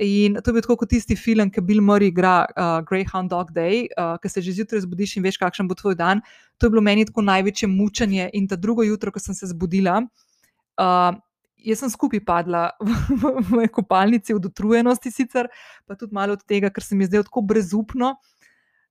In 0.00 0.38
to 0.40 0.50
je 0.50 0.56
bil 0.56 0.76
kot 0.76 0.88
tisti 0.88 1.16
film, 1.16 1.50
ki 1.52 1.60
Bill 1.60 1.84
Murray 1.84 2.08
igra 2.08 2.46
uh, 2.48 2.80
Greyhound 2.88 3.28
Dog 3.28 3.52
Day, 3.52 3.86
uh, 3.92 4.16
ki 4.22 4.28
se 4.28 4.40
že 4.40 4.54
zjutraj 4.56 4.86
zbudiš 4.86 5.18
in 5.18 5.26
veš, 5.26 5.36
kakšen 5.36 5.68
bo 5.68 5.76
tvoj 5.76 5.98
dan. 6.00 6.22
To 6.58 6.66
je 6.66 6.72
bilo 6.72 6.80
meni 6.80 7.04
tako 7.04 7.22
največje 7.22 7.68
mučenje. 7.68 8.30
In 8.32 8.48
ta 8.48 8.56
drugo 8.56 8.82
jutro, 8.82 9.12
ko 9.12 9.20
sem 9.20 9.36
se 9.36 9.46
zbudila, 9.52 10.00
uh, 10.80 11.12
jaz 11.60 11.84
sem 11.84 11.92
skupaj 11.92 12.24
padla 12.24 12.70
v, 12.80 12.88
v, 13.20 13.32
v 13.50 13.68
kopalnici 13.68 14.34
od 14.34 14.48
utrujenosti, 14.48 15.12
sicer 15.12 15.48
pa 15.86 15.94
tudi 15.94 16.14
malo 16.14 16.38
od 16.38 16.44
tega, 16.48 16.72
ker 16.72 16.84
se 16.84 16.96
mi 16.96 17.04
zdelo 17.04 17.28
tako 17.28 17.44
brezupno, 17.44 18.16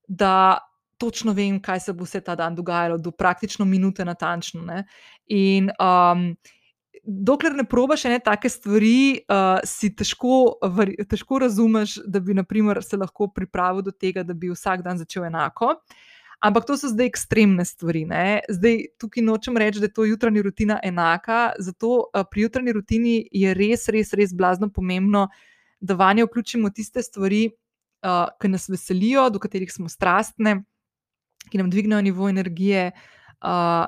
da 0.07 0.62
točno 1.01 1.33
vem, 1.33 1.57
kaj 1.62 1.79
se 1.79 1.93
bo 1.98 2.05
vse 2.05 2.21
ta 2.21 2.36
dan 2.38 2.55
dogajalo, 2.55 3.00
do 3.01 3.12
praktično 3.12 3.65
minute 3.65 4.05
natančno. 4.05 4.62
Ne? 4.62 4.83
In 5.33 5.71
um, 5.81 6.36
dokler 7.03 7.55
ne 7.55 7.63
probaš 7.63 8.05
ene 8.05 8.19
take 8.19 8.50
stvari, 8.50 9.21
uh, 9.29 9.60
si 9.65 9.89
težko, 9.95 10.57
težko 11.10 11.39
razumeš, 11.41 11.98
da 12.05 12.19
bi 12.19 12.36
naprimer, 12.38 12.81
se 12.83 12.98
lahko 12.98 13.27
pripravil 13.27 13.81
do 13.86 13.91
tega, 13.91 14.24
da 14.24 14.33
bi 14.33 14.51
vsak 14.51 14.83
dan 14.86 15.01
začel 15.01 15.25
enako. 15.29 15.75
Ampak 16.41 16.65
to 16.65 16.77
so 16.77 16.89
zdaj 16.89 17.05
ekstremne 17.12 17.65
stvari. 17.65 18.01
Ne? 18.10 18.41
Zdaj 18.50 18.79
tukaj 19.01 19.24
nočem 19.24 19.57
reči, 19.62 19.79
da 19.79 19.86
je 19.86 19.93
to 19.93 20.07
jutranja 20.10 20.41
rutina 20.41 20.79
enaka. 20.83 21.51
Zato 21.60 21.93
uh, 22.10 22.25
pri 22.31 22.48
jutranji 22.48 22.74
rutini 22.74 23.15
je 23.31 23.53
res, 23.53 23.88
res, 23.93 24.13
res 24.17 24.33
blazno 24.33 24.71
pomembno, 24.74 25.27
da 25.81 25.98
vanje 25.98 26.25
vključimo 26.25 26.69
tiste 26.69 27.03
stvari, 27.05 27.48
uh, 28.05 28.27
ki 28.41 28.53
nas 28.53 28.69
veselijo, 28.69 29.29
do 29.29 29.41
katerih 29.41 29.69
smo 29.74 29.89
strastne, 29.89 30.62
ki 31.50 31.57
nam 31.57 31.69
dvignejo 31.74 32.01
nivo 32.05 32.29
energije, 32.29 32.91
uh, 32.93 33.20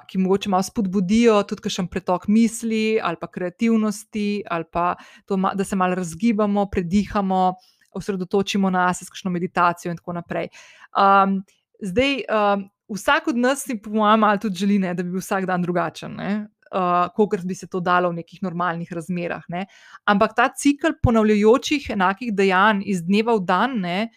ki 0.10 0.18
mogoče 0.18 0.50
malo 0.50 0.64
spodbudijo 0.64 1.36
tudi 1.46 1.62
kakšen 1.62 1.88
pretok 1.88 2.28
misli 2.28 3.00
ali 3.04 3.18
pa 3.22 3.28
kreativnosti, 3.28 4.44
ali 4.50 4.66
pa 4.72 4.96
to, 5.26 5.38
da 5.54 5.64
se 5.64 5.76
malo 5.76 5.96
razgibamo, 5.96 6.66
predihamo, 6.66 7.54
osredotočimo 7.94 8.70
na 8.70 8.88
nas, 8.88 9.04
s 9.04 9.10
kakšno 9.10 9.32
meditacijo 9.32 9.92
in 9.92 9.98
tako 9.98 10.14
naprej. 10.14 10.50
Um, 10.98 11.44
zdaj, 11.80 12.24
um, 12.26 12.66
vsak 12.96 13.28
od 13.28 13.38
nas 13.38 13.64
si, 13.68 13.78
po 13.82 13.90
mojem, 13.90 14.20
malo 14.20 14.38
tudi 14.38 14.56
želi, 14.56 14.80
ne, 14.80 14.94
da 14.94 15.04
bi 15.04 15.14
bil 15.14 15.22
vsak 15.22 15.46
dan 15.46 15.62
drugačen. 15.62 16.18
Uh, 16.74 17.06
kot 17.14 17.46
bi 17.46 17.56
se 17.56 17.68
to 17.70 17.80
dalo 17.80 18.10
v 18.10 18.24
nekih 18.24 18.42
normalnih 18.42 18.92
razmerah. 18.92 19.44
Ne. 19.50 19.68
Ampak 20.10 20.34
ta 20.36 20.50
cikl 20.50 20.98
ponavljajočih 21.04 21.92
enakih 21.94 22.34
dejanj 22.34 22.82
iz 22.90 23.04
dneva 23.06 23.38
v 23.38 23.46
dan, 23.46 23.78
ne, 23.86 24.10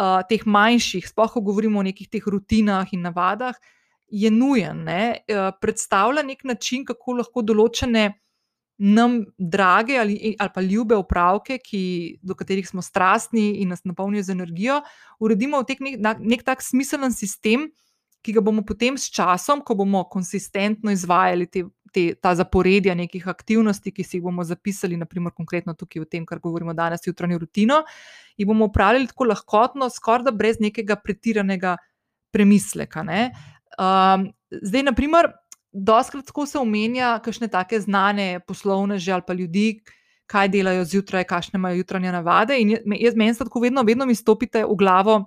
uh, 0.00 0.22
teh 0.28 0.46
manjših, 0.46 1.08
sploh 1.08 1.32
ko 1.32 1.44
govorimo 1.44 1.82
o 1.82 1.84
nekih 1.84 2.08
teh 2.08 2.24
rutinah 2.24 2.88
in 2.96 3.04
navadah, 3.04 3.60
je 4.08 4.30
nujen. 4.30 4.86
Uh, 4.88 5.50
predstavlja 5.60 6.22
nek 6.22 6.44
način, 6.44 6.84
kako 6.88 7.20
lahko 7.20 7.42
določene 7.42 8.08
nam 8.78 9.24
drage 9.38 9.98
ali, 9.98 10.36
ali 10.38 10.50
pa 10.54 10.62
ljube 10.62 10.94
opravke, 10.96 11.58
ki, 11.58 12.18
do 12.22 12.34
katerih 12.38 12.68
smo 12.68 12.82
strastni 12.82 13.58
in 13.62 13.72
nas 13.74 13.82
napolnijo 13.84 14.22
z 14.22 14.36
energijo, 14.36 14.80
uredimo 15.20 15.58
v 15.60 15.76
nek, 15.80 16.18
nek 16.20 16.44
tak 16.46 16.62
smiselen 16.62 17.12
sistem, 17.12 17.66
ki 18.22 18.34
ga 18.36 18.42
bomo 18.42 18.62
potem 18.66 18.96
s 18.98 19.10
časom, 19.10 19.62
ko 19.66 19.74
bomo 19.74 20.04
konsistentno 20.10 20.94
izvajali 20.94 21.50
te. 21.50 21.66
Te, 21.88 22.02
ta 22.20 22.34
zaporedja 22.36 22.92
nekih 22.92 23.24
aktivnosti, 23.32 23.88
ki 23.96 24.04
si 24.04 24.18
jih 24.18 24.24
bomo 24.26 24.44
zapisali, 24.44 24.98
naprimer, 25.00 25.32
konkretno 25.32 25.72
tukaj 25.72 26.02
v 26.02 26.08
tem, 26.12 26.26
kar 26.28 26.36
govorimo 26.36 26.74
danes, 26.76 27.00
jutranjo 27.06 27.38
rutino, 27.40 27.78
in 28.36 28.44
bomo 28.50 28.66
upravljali 28.68 29.08
tako 29.08 29.24
lahkotno, 29.30 29.88
skoraj 29.88 30.26
da 30.26 30.34
brez 30.36 30.60
nekega 30.60 30.98
pretiranega 31.00 31.78
premisleka. 32.30 33.06
Um, 33.78 34.32
zdaj, 34.50 34.82
naprimer, 34.82 35.30
doskrat 35.72 36.30
se 36.46 36.58
omenja, 36.58 37.18
kakšne 37.24 37.48
take 37.48 37.80
znane 37.80 38.40
poslovneže 38.46 39.12
ali 39.12 39.22
pa 39.26 39.32
ljudi, 39.32 39.80
kaj 40.26 40.48
delajo 40.48 40.84
zjutraj, 40.84 41.24
kakšne 41.24 41.58
imajo 41.58 41.76
jutranje 41.76 42.12
navade. 42.12 42.58
In 42.60 42.76
jaz, 43.00 43.14
meni 43.14 43.34
se 43.34 43.44
tako 43.44 43.60
vedno, 43.60 43.82
vedno 43.82 44.06
mi 44.06 44.14
stopite 44.14 44.64
v 44.64 44.74
glavo 44.76 45.24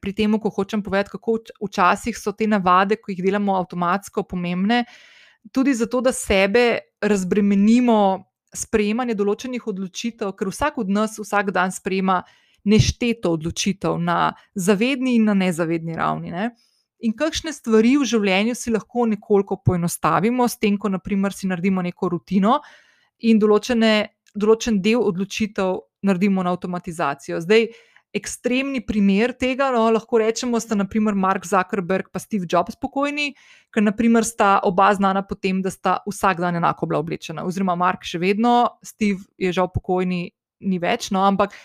pri 0.00 0.12
tem, 0.12 0.38
ko 0.40 0.50
hočem 0.50 0.82
povedati, 0.82 1.10
kako 1.10 1.38
včasih 1.60 2.16
so 2.18 2.32
te 2.32 2.46
navade, 2.46 2.96
ko 2.96 3.12
jih 3.12 3.22
delamo 3.24 3.56
avtomatsko, 3.56 4.22
pomembne, 4.22 4.84
tudi 5.52 5.74
zato, 5.74 6.00
da 6.00 6.12
sebe 6.12 6.78
razbremenimo 7.02 7.98
sprejemanje 8.54 9.16
določenih 9.16 9.66
odločitev, 9.66 10.32
ker 10.36 10.50
vsak 10.52 10.78
od 10.78 10.90
nas 10.92 11.18
vsak 11.18 11.50
dan 11.52 11.72
sprejema 11.72 12.22
nešteto 12.68 13.32
odločitev 13.34 13.98
na 13.98 14.34
zavedni 14.54 15.16
in 15.16 15.24
na 15.26 15.34
nezavedni 15.34 15.96
ravni. 15.98 16.30
Ne? 16.30 16.50
In 17.02 17.14
kakšne 17.18 17.50
stvari 17.54 17.96
v 17.98 18.06
življenju 18.06 18.54
si 18.54 18.70
lahko 18.70 19.06
nekoliko 19.10 19.58
poenostavimo, 19.64 20.46
s 20.46 20.60
tem, 20.62 20.78
ko 20.78 20.92
naprimer 20.92 21.34
si 21.34 21.50
naredimo 21.50 21.82
neko 21.82 22.12
rutino 22.14 22.60
in 23.26 23.40
določene, 23.42 23.94
določen 24.38 24.78
del 24.82 25.02
odločitev 25.02 25.80
naredimo 26.06 26.44
na 26.46 26.54
avtomatizacijo. 26.54 27.40
Zdaj, 27.42 27.66
ekstremni 28.12 28.82
primer 28.84 29.32
tega, 29.40 29.70
no, 29.72 29.86
lahko 29.90 30.20
rečemo, 30.20 30.60
sta 30.60 30.76
naprimer 30.76 31.16
Mark 31.16 31.46
Zuckerberg 31.48 32.10
in 32.12 32.20
Steve 32.20 32.46
Jobs 32.46 32.76
spokojni, 32.76 33.32
ker 33.72 33.82
naprimer 33.82 34.24
sta 34.28 34.60
oba 34.68 34.92
znana 34.94 35.24
po 35.26 35.34
tem, 35.34 35.62
da 35.64 35.72
sta 35.72 35.98
vsak 36.06 36.42
dan 36.44 36.60
enako 36.60 36.86
bila 36.86 37.00
oblečena. 37.00 37.46
Oziroma, 37.48 37.74
Mark 37.74 38.04
še 38.04 38.20
vedno, 38.20 38.78
Steve 38.84 39.24
je 39.40 39.52
žal 39.52 39.72
pokojni, 39.72 40.28
ni 40.60 40.78
več. 40.78 41.10
No, 41.10 41.24
ampak 41.24 41.56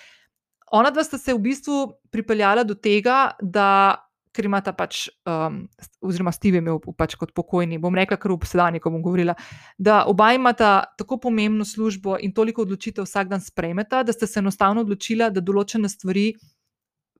ona 0.72 0.90
dva 0.92 1.04
sta 1.04 1.20
se 1.20 1.36
v 1.36 1.44
bistvu 1.52 1.84
pripeljala 2.12 2.64
do 2.64 2.74
tega, 2.76 3.36
da. 3.42 4.04
Ker 4.38 4.46
imata 4.46 4.74
pač, 4.78 5.08
um, 5.26 5.64
oziroma 6.06 6.32
Steve 6.36 6.60
je 6.60 6.62
imel 6.62 6.78
pač 6.94 7.16
kot 7.18 7.34
pokojni, 7.34 7.80
bom 7.82 7.96
rekla, 7.98 8.20
kar 8.22 8.36
v 8.36 8.38
posedanju, 8.44 8.82
ko 8.84 8.92
bom 8.94 9.02
govorila, 9.02 9.34
da 9.82 10.04
oba 10.06 10.30
imata 10.38 10.92
tako 11.00 11.18
pomembno 11.24 11.66
službo 11.66 12.20
in 12.22 12.36
toliko 12.38 12.62
odločitev 12.68 13.08
vsak 13.08 13.32
dan 13.34 13.42
sprejmeta, 13.42 14.04
da 14.06 14.14
sta 14.14 14.30
se 14.30 14.38
enostavno 14.44 14.86
odločila, 14.86 15.32
da 15.34 15.42
določene 15.42 15.90
stvari 15.90 16.28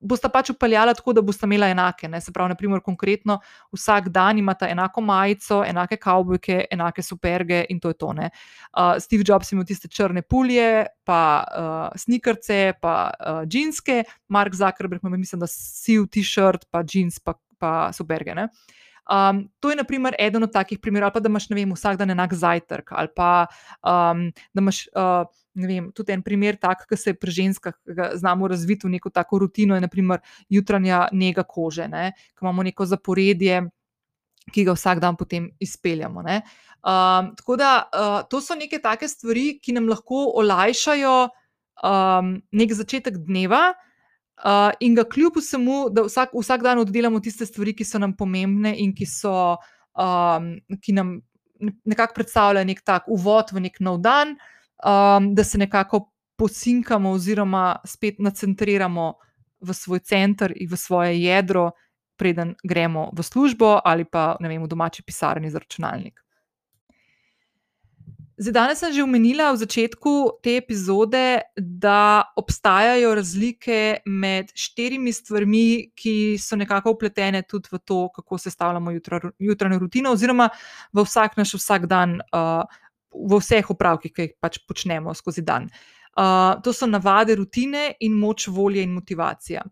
bosta 0.00 0.28
pač 0.32 0.50
upeljala 0.50 0.94
tako, 0.94 1.12
da 1.16 1.22
bosta 1.22 1.46
imela 1.46 1.68
enake. 1.72 2.08
Ne? 2.08 2.20
Se 2.20 2.32
pravi, 2.32 2.52
naprimer, 2.54 2.80
konkretno 2.84 3.38
vsak 3.74 4.08
dan 4.14 4.38
imata 4.38 4.68
enako 4.68 5.02
majico, 5.04 5.62
enake 5.66 5.96
kavbojke, 5.96 6.64
enake 6.70 7.02
superge 7.02 7.64
in 7.68 7.80
to 7.80 7.92
je 7.92 7.98
to. 7.98 8.08
Uh, 8.08 8.96
Steve 8.98 9.24
Jobs 9.26 9.52
ima 9.52 9.64
tiste 9.64 9.88
črne 9.88 10.22
pulje, 10.22 10.86
pa 11.04 11.20
uh, 11.44 11.98
snikrce, 11.98 12.72
pa 12.80 13.10
uh, 13.20 13.42
džinske, 13.48 14.04
Mark 14.28 14.54
Zuckerberg 14.54 15.04
ima, 15.04 15.16
mislim, 15.16 15.40
da 15.40 15.46
siv 15.46 16.06
t-shirt, 16.06 16.68
pa 16.70 16.82
džins, 16.82 17.20
pa, 17.20 17.34
pa 17.58 17.92
superge. 17.92 18.34
Ne? 18.34 18.48
Um, 19.08 19.48
to 19.60 19.70
je, 19.70 19.76
na 19.76 19.84
primer, 19.84 20.14
eden 20.20 20.44
od 20.44 20.52
takih 20.52 20.78
primerov, 20.78 21.08
ali 21.08 21.16
pa 21.16 21.20
da 21.20 21.30
imaš 21.32 21.48
vem, 21.50 21.72
vsak 21.72 21.96
dan 21.96 22.10
enak 22.12 22.34
zajtrk, 22.34 22.92
ali 22.92 23.08
pa 23.16 23.46
um, 23.80 24.28
da 24.52 24.60
imaš 24.60 24.84
uh, 24.92 25.24
vem, 25.66 25.90
tudi 25.92 26.12
en 26.12 26.22
primer, 26.22 26.56
tak, 26.60 26.84
ki 26.88 26.96
se 26.96 27.14
pri 27.14 27.30
ženskah 27.30 27.74
znamo 28.14 28.48
razviti 28.48 28.86
v 28.86 28.94
neko 28.96 29.10
tako 29.10 29.42
rutino, 29.44 29.74
je 29.74 29.80
naprimer 29.80 30.20
jutranja 30.48 31.08
njega 31.12 31.42
kože, 31.42 31.88
ki 31.88 32.42
imamo 32.42 32.62
neko 32.62 32.86
zaporedje, 32.86 33.62
ki 34.52 34.64
ga 34.64 34.74
vsak 34.76 35.00
dan 35.00 35.16
potem 35.16 35.50
izpeljamo. 35.60 36.20
Um, 36.20 37.34
tako 37.36 37.56
da 37.56 37.72
uh, 37.90 38.22
to 38.30 38.40
so 38.40 38.54
neke 38.54 38.78
take 38.78 39.08
stvari, 39.08 39.58
ki 39.62 39.74
nam 39.76 39.88
lahko 39.88 40.28
olajšajo 40.40 41.28
um, 41.82 42.38
nek 42.52 42.74
začetek 42.74 43.18
dneva. 43.26 43.74
Uh, 44.38 44.70
in 44.78 44.94
ga 44.94 45.02
kljub 45.02 45.40
vsemu, 45.40 45.88
da 45.90 46.04
vsak, 46.06 46.30
vsak 46.38 46.62
dan 46.62 46.78
oddelamo 46.78 47.18
tiste 47.20 47.46
stvari, 47.46 47.74
ki 47.74 47.84
so 47.84 47.98
nam 47.98 48.12
pomembne 48.14 48.70
in 48.78 48.92
ki, 48.94 49.06
so, 49.10 49.56
um, 49.98 50.52
ki 50.78 50.94
nam 50.94 51.16
nekako 51.58 52.14
predstavljajo 52.14 52.68
nek 52.68 52.84
tak 52.86 53.08
uvod 53.10 53.50
v 53.50 53.64
nek 53.66 53.80
nov 53.82 53.98
dan, 54.04 54.36
um, 54.84 55.34
da 55.34 55.44
se 55.44 55.58
nekako 55.58 56.10
posinkamo 56.36 57.10
oziroma 57.10 57.76
spet 57.84 58.18
nacentriramo 58.18 59.14
v 59.60 59.74
svoj 59.74 59.98
center 59.98 60.52
in 60.56 60.68
v 60.70 60.76
svoje 60.76 61.22
jedro, 61.22 61.70
preden 62.18 62.54
gremo 62.64 63.10
v 63.14 63.22
službo 63.22 63.78
ali 63.84 64.04
pa 64.04 64.36
vem, 64.42 64.62
v 64.62 64.68
domači 64.68 65.02
pisarni 65.02 65.50
za 65.50 65.58
računalnik. 65.58 66.20
Zdaj, 68.38 68.54
danes 68.54 68.78
sem 68.78 68.92
že 68.94 69.02
omenila 69.02 69.50
v 69.50 69.58
začetku 69.58 70.38
te 70.38 70.54
epizode, 70.62 71.42
da 71.58 72.22
obstajajo 72.38 73.16
razlike 73.18 74.06
med 74.06 74.54
štirimi 74.54 75.10
stvarmi, 75.10 75.90
ki 75.90 76.38
so 76.38 76.54
nekako 76.54 76.94
upletene 76.94 77.42
tudi 77.42 77.66
v 77.72 77.82
to, 77.82 78.06
kako 78.14 78.38
sestavljamo 78.38 78.94
jutranjo 79.42 79.78
rutino, 79.82 80.14
oziroma 80.14 80.46
v 80.94 81.02
vsak 81.02 81.34
naš 81.34 81.58
vsak 81.58 81.90
dan, 81.90 82.22
uh, 82.30 82.62
v 83.12 83.40
vseh 83.40 83.70
opravkih, 83.70 84.12
ki 84.12 84.26
jih 84.26 84.36
pač 84.40 84.60
počnemo 84.68 85.14
skozi 85.14 85.44
dan. 85.46 85.68
Uh, 86.18 86.58
to 86.64 86.74
so 86.74 86.86
navade, 86.86 87.36
rutine 87.38 87.92
in 88.00 88.16
moč 88.18 88.48
volje 88.50 88.82
in 88.82 88.94
motivacija. 88.96 89.62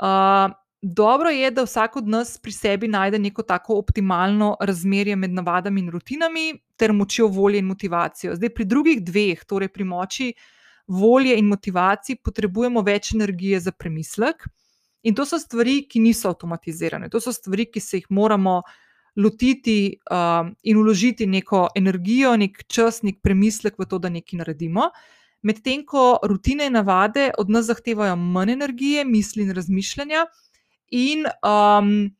Uh, 0.00 0.52
Dobro 0.82 1.28
je, 1.28 1.50
da 1.50 1.62
vsak 1.62 1.96
od 1.96 2.06
nas 2.08 2.38
pri 2.38 2.52
sebi 2.52 2.88
najde 2.88 3.18
neko 3.18 3.42
tako 3.42 3.74
optimalno 3.78 4.56
razmerje 4.60 5.16
med 5.16 5.30
navadami 5.30 5.80
in 5.80 5.90
rutinami, 5.90 6.54
ter 6.76 6.92
močjo 6.92 7.26
volje 7.28 7.58
in 7.58 7.66
motivacijo. 7.68 8.34
Zdaj, 8.36 8.54
pri 8.54 8.64
drugih 8.64 9.02
dveh, 9.04 9.44
torej 9.44 9.68
pri 9.68 9.84
moči 9.84 10.32
volje 10.86 11.36
in 11.38 11.52
motivaciji, 11.52 12.22
potrebujemo 12.24 12.80
več 12.82 13.12
energije 13.12 13.60
za 13.60 13.72
premislek. 13.72 14.48
In 15.02 15.14
to 15.14 15.26
so 15.26 15.38
stvari, 15.38 15.82
ki 15.88 16.00
niso 16.00 16.32
avtomatizirane. 16.32 17.10
To 17.12 17.20
so 17.20 17.32
stvari, 17.32 17.68
ki 17.68 17.80
se 17.80 18.00
jih 18.00 18.08
moramo 18.08 18.62
lotiti 19.16 19.96
um, 20.10 20.54
in 20.62 20.76
uložiti 20.76 21.26
neko 21.26 21.68
energijo, 21.74 22.36
nek 22.36 22.62
čas, 22.68 23.02
nek 23.02 23.20
premislek 23.22 23.78
v 23.78 23.86
to, 23.86 23.98
da 23.98 24.08
nekaj 24.08 24.38
naredimo. 24.42 24.90
Medtem 25.42 25.86
ko 25.86 26.18
rutine 26.22 26.66
in 26.68 26.76
navade 26.76 27.30
od 27.38 27.50
nas 27.50 27.66
zahtevajo 27.66 28.16
manj 28.16 28.52
energije, 28.52 29.04
misli 29.04 29.42
in 29.42 29.54
razmišljanja 29.56 30.26
in 30.90 31.24
um, 31.26 32.10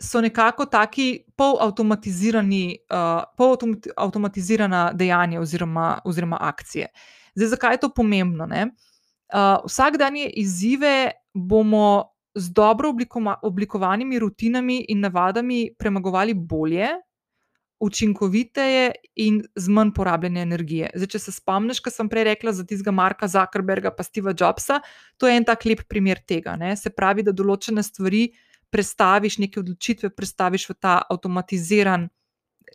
so 0.00 0.20
nekako 0.20 0.66
taki 0.66 1.24
polautomatizirani, 1.36 2.78
uh, 2.90 3.22
polautomatizirana 3.36 4.90
dejanja 4.92 5.40
oziroma, 5.40 6.00
oziroma 6.04 6.38
akcije. 6.40 6.88
Zdaj, 7.34 7.48
zakaj 7.48 7.74
je 7.74 7.80
to 7.80 7.88
pomembno? 7.94 8.44
Uh, 8.44 9.64
vsak 9.66 9.96
dan 9.96 10.16
je 10.16 10.30
izzive 10.30 11.10
bomo 11.34 12.15
z 12.36 12.52
dobro 12.52 12.92
oblikovanimi 13.42 14.18
rutinami 14.18 14.84
in 14.88 15.00
navadami 15.00 15.70
premagovali 15.78 16.34
bolje, 16.34 16.88
učinkoviteje 17.80 18.92
in 19.16 19.42
z 19.54 19.68
manj 19.68 19.90
porabljene 19.96 20.40
energije. 20.42 20.90
Zdaj, 20.94 21.08
če 21.12 21.18
se 21.18 21.32
spomniš, 21.32 21.80
kar 21.84 21.92
sem 21.92 22.08
prej 22.08 22.24
rekla 22.30 22.52
za 22.56 22.64
tistega 22.64 22.92
Marka 22.92 23.28
Zuckerberga 23.28 23.92
in 23.92 24.04
Steva 24.04 24.32
Jobsa, 24.32 24.80
to 25.16 25.28
je 25.28 25.36
en 25.36 25.44
tak 25.44 25.64
lep 25.64 25.84
primer 25.88 26.20
tega. 26.24 26.56
Ne? 26.56 26.76
Se 26.76 26.90
pravi, 26.90 27.22
da 27.22 27.32
določene 27.36 27.82
stvari 27.84 28.30
prestaviš, 28.72 29.38
neke 29.38 29.60
odločitve 29.60 30.10
prestaviš 30.10 30.70
v 30.70 30.78
ta 30.80 31.02
avtomatiziran 31.04 32.08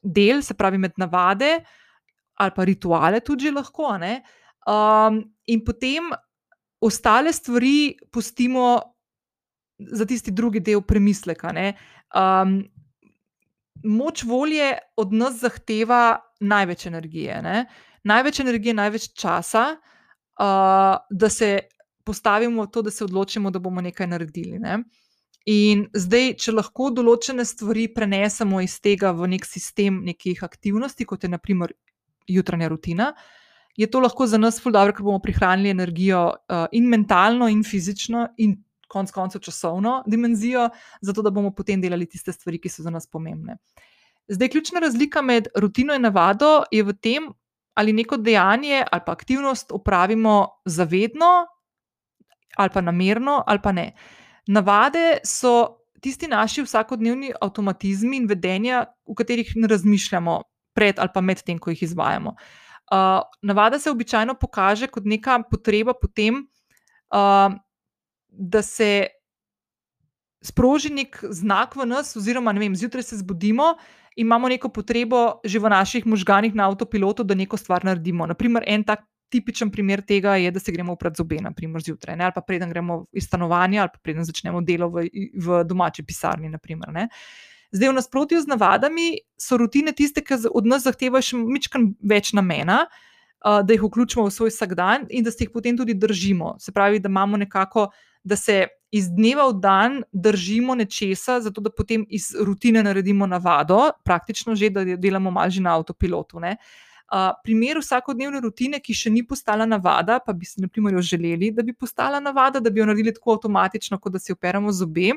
del, 0.04 0.42
se 0.42 0.54
pravi, 0.54 0.78
med 0.78 0.98
navade 0.98 1.60
ali 2.42 2.54
pa 2.56 2.64
rituale, 2.66 3.20
tudi 3.22 3.52
lahko. 3.54 3.92
Um, 4.66 5.18
in 5.46 5.62
potem 5.62 6.08
ostale 6.82 7.34
stvari 7.34 7.94
pustimo 8.10 8.96
za 9.92 10.06
tisti 10.06 10.32
drugi 10.32 10.60
del 10.60 10.82
premisleka. 10.82 11.54
Um, 12.16 12.62
moč 13.84 14.24
volje 14.24 14.78
od 14.98 15.14
nas 15.14 15.40
zahteva 15.42 16.20
največ 16.40 16.86
energije, 16.86 17.42
ne? 17.42 17.66
največ 18.04 18.40
energije, 18.40 18.74
največ 18.74 19.12
časa, 19.14 19.76
uh, 19.78 20.98
da 21.10 21.30
se 21.30 21.60
postavimo 22.04 22.66
to, 22.66 22.82
da 22.82 22.92
se 22.92 23.04
odločimo, 23.04 23.52
da 23.52 23.60
bomo 23.60 23.82
nekaj 23.82 24.08
naredili. 24.08 24.60
Ne? 24.60 24.80
In 25.50 25.88
zdaj, 25.94 26.36
če 26.42 26.54
lahko 26.54 26.90
določene 26.94 27.46
stvari 27.46 27.88
prenesemo 27.94 28.62
iz 28.62 28.80
tega 28.82 29.14
v 29.18 29.32
nek 29.36 29.46
sistem 29.46 30.02
nekih 30.06 30.44
aktivnosti, 30.46 31.06
kot 31.06 31.24
je 31.24 31.32
naprimer 31.34 31.74
jutranja 32.30 32.70
rutina, 32.70 33.14
je 33.78 33.88
to 33.88 34.02
lahko 34.04 34.28
za 34.28 34.38
nas 34.38 34.60
ful 34.62 34.74
dobro, 34.76 34.94
ker 34.94 35.06
bomo 35.06 35.22
prihranili 35.24 35.72
energijo 35.72 36.26
uh, 36.30 36.66
in 36.76 36.90
mentalno, 36.92 37.48
in 37.50 37.64
fizično, 37.64 38.28
in 38.38 38.58
konec 38.92 39.14
koncev 39.16 39.42
časovno 39.42 40.02
dimenzijo, 40.08 40.70
zato 41.02 41.24
da 41.24 41.32
bomo 41.32 41.54
potem 41.56 41.82
delali 41.82 42.10
tiste 42.10 42.34
stvari, 42.36 42.60
ki 42.60 42.70
so 42.70 42.84
za 42.84 42.92
nas 42.92 43.08
pomembne. 43.08 43.58
Zdaj, 44.28 44.50
ključna 44.54 44.80
razlika 44.80 45.22
med 45.22 45.48
rutino 45.56 45.96
in 45.96 46.04
navado 46.06 46.62
je 46.72 46.84
v 46.84 46.94
tem, 46.94 47.32
ali 47.74 47.94
neko 47.94 48.18
dejanje 48.18 48.84
ali 48.92 49.02
pa 49.06 49.12
aktivnost 49.12 49.72
opravimo 49.72 50.62
zavedno, 50.66 51.46
ali 52.58 52.70
pa 52.74 52.82
namerno, 52.82 53.44
ali 53.48 53.60
pa 53.64 53.72
ne. 53.72 53.92
Navade 54.48 55.20
so 55.26 55.78
tisti 56.02 56.28
naši 56.28 56.64
vsakodnevni 56.66 57.32
avtomatizmi 57.42 58.18
in 58.18 58.28
vedenja, 58.28 58.86
v 59.08 59.16
katerih 59.16 59.54
ne 59.56 59.68
razmišljamo 59.68 60.42
pred 60.76 61.00
ali 61.00 61.10
pa 61.14 61.22
med 61.22 61.44
tem, 61.44 61.60
ko 61.60 61.70
jih 61.72 61.84
izvajamo. 61.84 62.36
Uh, 62.92 63.22
navada 63.42 63.80
se 63.80 63.92
običajno 63.92 64.36
pokaže 64.36 64.88
kot 64.88 65.06
neka 65.06 65.40
potreba 65.52 65.94
po 65.94 66.08
tem, 66.08 66.42
uh, 67.14 67.54
da 68.32 68.62
se 68.62 69.08
sproži 70.42 70.90
nek 70.94 71.24
znak 71.30 71.76
v 71.76 71.86
nas, 71.86 72.16
oziroma 72.16 72.52
vem, 72.52 72.76
zjutraj 72.76 73.04
se 73.04 73.18
zbudimo 73.18 73.76
in 74.16 74.26
imamo 74.26 74.50
neko 74.50 74.70
potrebo 74.70 75.40
že 75.46 75.60
v 75.60 75.70
naših 75.70 76.06
možganjih 76.06 76.56
na 76.56 76.68
avtopilotu, 76.68 77.24
da 77.24 77.36
neko 77.36 77.58
stvar 77.58 77.86
naredimo. 77.86 78.26
Naprimer, 78.26 78.64
en 78.68 78.84
tak 78.84 79.06
tipičen 79.32 79.72
primer 79.72 80.02
tega 80.02 80.36
je, 80.36 80.52
da 80.52 80.60
se 80.60 80.72
gremo 80.72 80.96
pred 80.96 81.16
zobe, 81.16 81.38
naprimer 81.42 81.82
zjutraj, 81.82 82.18
ne? 82.18 82.24
ali 82.24 82.34
pa 82.36 82.42
preden 82.42 82.70
gremo 82.70 83.06
iz 83.12 83.26
stanovanja, 83.26 83.82
ali 83.82 83.90
pa 83.94 84.00
preden 84.04 84.26
začnemo 84.28 84.62
delo 84.62 84.90
v, 84.90 85.08
v 85.36 85.64
domači 85.64 86.04
pisarni. 86.04 86.50
Naprimer, 86.50 86.92
Zdaj, 87.72 87.88
v 87.88 87.96
nasprotju 87.96 88.42
z 88.42 88.52
navadami, 88.52 89.22
so 89.40 89.56
rutine 89.56 89.94
tiste, 89.96 90.20
ki 90.20 90.44
od 90.52 90.66
nas 90.68 90.84
zahtevajo 90.84 91.24
še 91.24 91.38
več 92.04 92.34
namena, 92.36 92.82
uh, 92.84 93.62
da 93.64 93.72
jih 93.72 93.86
vključimo 93.86 94.26
v 94.28 94.34
svoj 94.36 94.52
vsakdan 94.52 95.06
in 95.08 95.24
da 95.24 95.32
se 95.32 95.46
jih 95.46 95.54
potem 95.54 95.78
tudi 95.80 95.96
držimo. 95.96 96.58
Se 96.60 96.76
pravi, 96.76 97.00
da 97.00 97.08
imamo 97.08 97.40
nekako 97.40 97.88
uh, 97.88 98.11
da 98.24 98.36
se 98.36 98.68
iz 98.92 99.08
dneva 99.10 99.48
v 99.50 99.60
dan 99.64 100.04
držimo 100.12 100.76
nečesa, 100.76 101.40
zato 101.42 101.62
da 101.62 101.72
potem 101.72 102.06
iz 102.10 102.32
rutine 102.40 102.84
naredimo 102.84 103.28
navado, 103.28 103.90
praktično 104.04 104.56
že, 104.56 104.70
da 104.70 104.84
delamo 104.84 105.32
malo 105.32 105.50
že 105.50 105.62
na 105.62 105.76
avtopilotu. 105.78 106.40
Ne? 106.40 106.58
Uh, 107.12 107.32
primer 107.44 107.80
vsakodnevne 107.80 108.40
rutine, 108.40 108.80
ki 108.80 108.94
še 108.96 109.10
ni 109.12 109.24
postala 109.28 109.66
navada, 109.68 110.20
pa 110.24 110.32
bi 110.32 110.48
si, 110.48 110.62
na 110.64 110.68
primer, 110.72 110.96
želeli, 111.04 111.52
da 111.52 111.64
bi 111.64 111.74
postala 111.74 112.20
navada, 112.24 112.60
da 112.60 112.70
bi 112.70 112.80
jo 112.80 112.86
naredili 112.88 113.14
tako 113.16 113.36
avtomatično, 113.36 114.00
kot 114.00 114.14
da 114.14 114.20
si 114.20 114.32
operamo 114.32 114.72
zobe. 114.72 115.12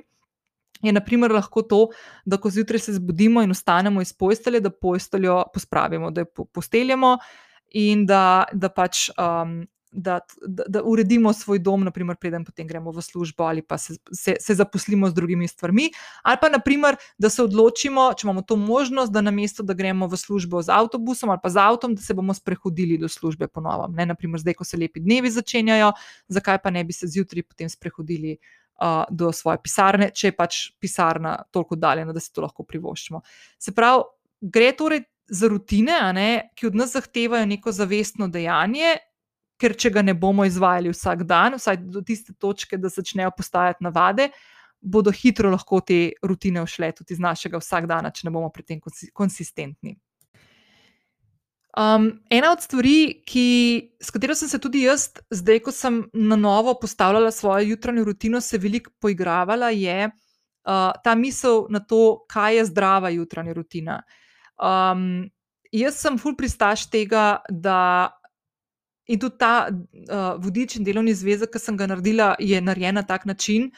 Je 0.83 0.93
naprimer 0.93 1.33
lahko 1.33 1.63
to, 1.63 1.79
da 2.27 2.37
ko 2.37 2.51
zjutraj 2.51 2.83
se 2.83 2.97
zbudimo 2.97 3.43
in 3.43 3.55
ostanemo 3.55 4.03
iz 4.03 4.13
postelje, 4.13 4.61
da 4.61 4.71
posteljo 4.71 5.45
pospravimo, 5.55 6.11
da 6.11 6.27
jo 6.27 6.47
posteljemo 6.51 7.15
in 7.79 8.05
da, 8.07 8.45
da 8.53 8.69
pač 8.75 9.09
um, 9.15 9.63
da, 9.95 10.21
da, 10.47 10.65
da 10.69 10.83
uredimo 10.83 11.33
svoj 11.33 11.59
dom, 11.59 11.85
naprimer, 11.85 12.17
preden 12.21 12.45
potem 12.45 12.67
gremo 12.67 12.91
v 12.91 13.03
službo 13.03 13.45
ali 13.45 13.63
pa 13.63 13.79
se, 13.79 13.95
se, 14.13 14.37
se 14.41 14.55
zaposlimo 14.55 15.09
z 15.09 15.15
drugimi 15.15 15.49
stvarmi. 15.49 15.91
Ali 16.23 16.39
pa, 16.41 16.49
naprimer, 16.49 16.97
da 17.19 17.31
se 17.31 17.43
odločimo, 17.43 18.11
če 18.19 18.27
imamo 18.27 18.43
to 18.43 18.57
možnost, 18.57 19.13
da 19.13 19.21
namesto 19.21 19.63
da 19.63 19.75
gremo 19.75 20.09
v 20.11 20.19
službo 20.19 20.63
z 20.63 20.75
avtobusom 20.75 21.31
ali 21.31 21.43
pa 21.43 21.49
z 21.49 21.63
avtom, 21.63 21.95
da 21.95 22.03
se 22.03 22.15
bomo 22.15 22.35
sprehodili 22.35 22.99
do 22.99 23.09
službe 23.09 23.49
ponovno. 23.49 23.89
Naprimer, 24.05 24.41
zdaj, 24.43 24.59
ko 24.59 24.67
se 24.67 24.77
lepi 24.81 25.01
dnevi 25.01 25.31
začenjajo, 25.31 25.93
zakaj 26.29 26.59
pa 26.63 26.71
ne 26.75 26.85
bi 26.85 26.93
se 26.93 27.07
zjutraj 27.07 27.43
potem 27.43 27.71
sprehodili. 27.71 28.37
Do 29.15 29.29
svoje 29.31 29.61
pisarne, 29.63 30.09
če 30.11 30.33
je 30.33 30.35
pač 30.35 30.57
pisarna 30.83 31.37
toliko 31.55 31.77
daljena, 31.79 32.11
da 32.13 32.19
si 32.21 32.33
to 32.35 32.43
lahko 32.43 32.65
privoščimo. 32.67 33.21
Se 33.63 33.71
pravi, 33.71 34.03
gre 34.43 34.73
torej 34.75 35.05
za 35.31 35.47
rutine, 35.49 35.95
ne, 36.13 36.31
ki 36.59 36.67
od 36.67 36.81
nas 36.83 36.93
zahtevajo 36.93 37.47
neko 37.47 37.73
zavestno 37.73 38.27
dejanje, 38.29 38.97
ker 39.65 39.77
če 39.81 39.95
ga 39.95 40.05
ne 40.05 40.13
bomo 40.15 40.45
izvajali 40.45 40.93
vsak 40.93 41.25
dan, 41.29 41.57
vsaj 41.57 41.81
do 41.89 42.05
tiste 42.05 42.37
točke, 42.37 42.77
da 42.77 42.93
začnejo 42.93 43.33
postajati 43.37 43.87
navade, 43.87 44.29
bodo 44.85 45.13
hitro 45.15 45.49
lahko 45.55 45.81
te 45.81 46.13
rutine 46.23 46.61
ušle 46.63 46.91
tudi 46.99 47.17
iz 47.17 47.23
našega 47.25 47.61
vsakdana, 47.63 48.13
če 48.13 48.29
ne 48.29 48.35
bomo 48.35 48.51
pri 48.53 48.67
tem 48.69 48.83
konsistentni. 49.17 49.97
Um, 51.75 52.11
ena 52.31 52.53
od 52.55 52.61
stvari, 52.63 53.25
ki, 53.27 53.47
s 53.99 54.13
katero 54.15 54.37
sem 54.39 54.51
se 54.53 54.61
tudi 54.63 54.85
jaz, 54.85 55.09
zdaj, 55.35 55.59
ko 55.65 55.73
sem 55.75 56.05
na 56.13 56.37
novo 56.39 56.77
postavljala 56.79 57.33
svojo 57.35 57.65
jutranjo 57.73 58.05
rutino, 58.07 58.41
se 58.45 58.61
veliko 58.63 58.93
poigravala, 59.03 59.73
je 59.75 60.07
uh, 60.07 60.93
ta 61.03 61.15
misel 61.19 61.65
na 61.75 61.81
to, 61.81 62.27
kaj 62.31 62.61
je 62.61 62.67
zdrava 62.71 63.11
jutranja 63.17 63.57
rutina. 63.57 63.97
Um, 64.55 65.25
jaz 65.75 65.99
sem 65.99 66.21
full 66.21 66.37
pristaš 66.39 66.87
tega, 66.93 67.41
da 67.51 68.13
In 69.07 69.21
tudi 69.21 69.37
ta 69.39 69.69
uh, 69.69 70.37
vodič 70.41 70.79
in 70.79 70.85
delovni 70.85 71.13
zvezek, 71.15 71.53
ki 71.53 71.61
sem 71.61 71.77
ga 71.77 71.89
naredila, 71.91 72.35
je 72.41 72.61
narejen 72.61 72.97
na 72.97 73.03
tak 73.05 73.27
način, 73.29 73.69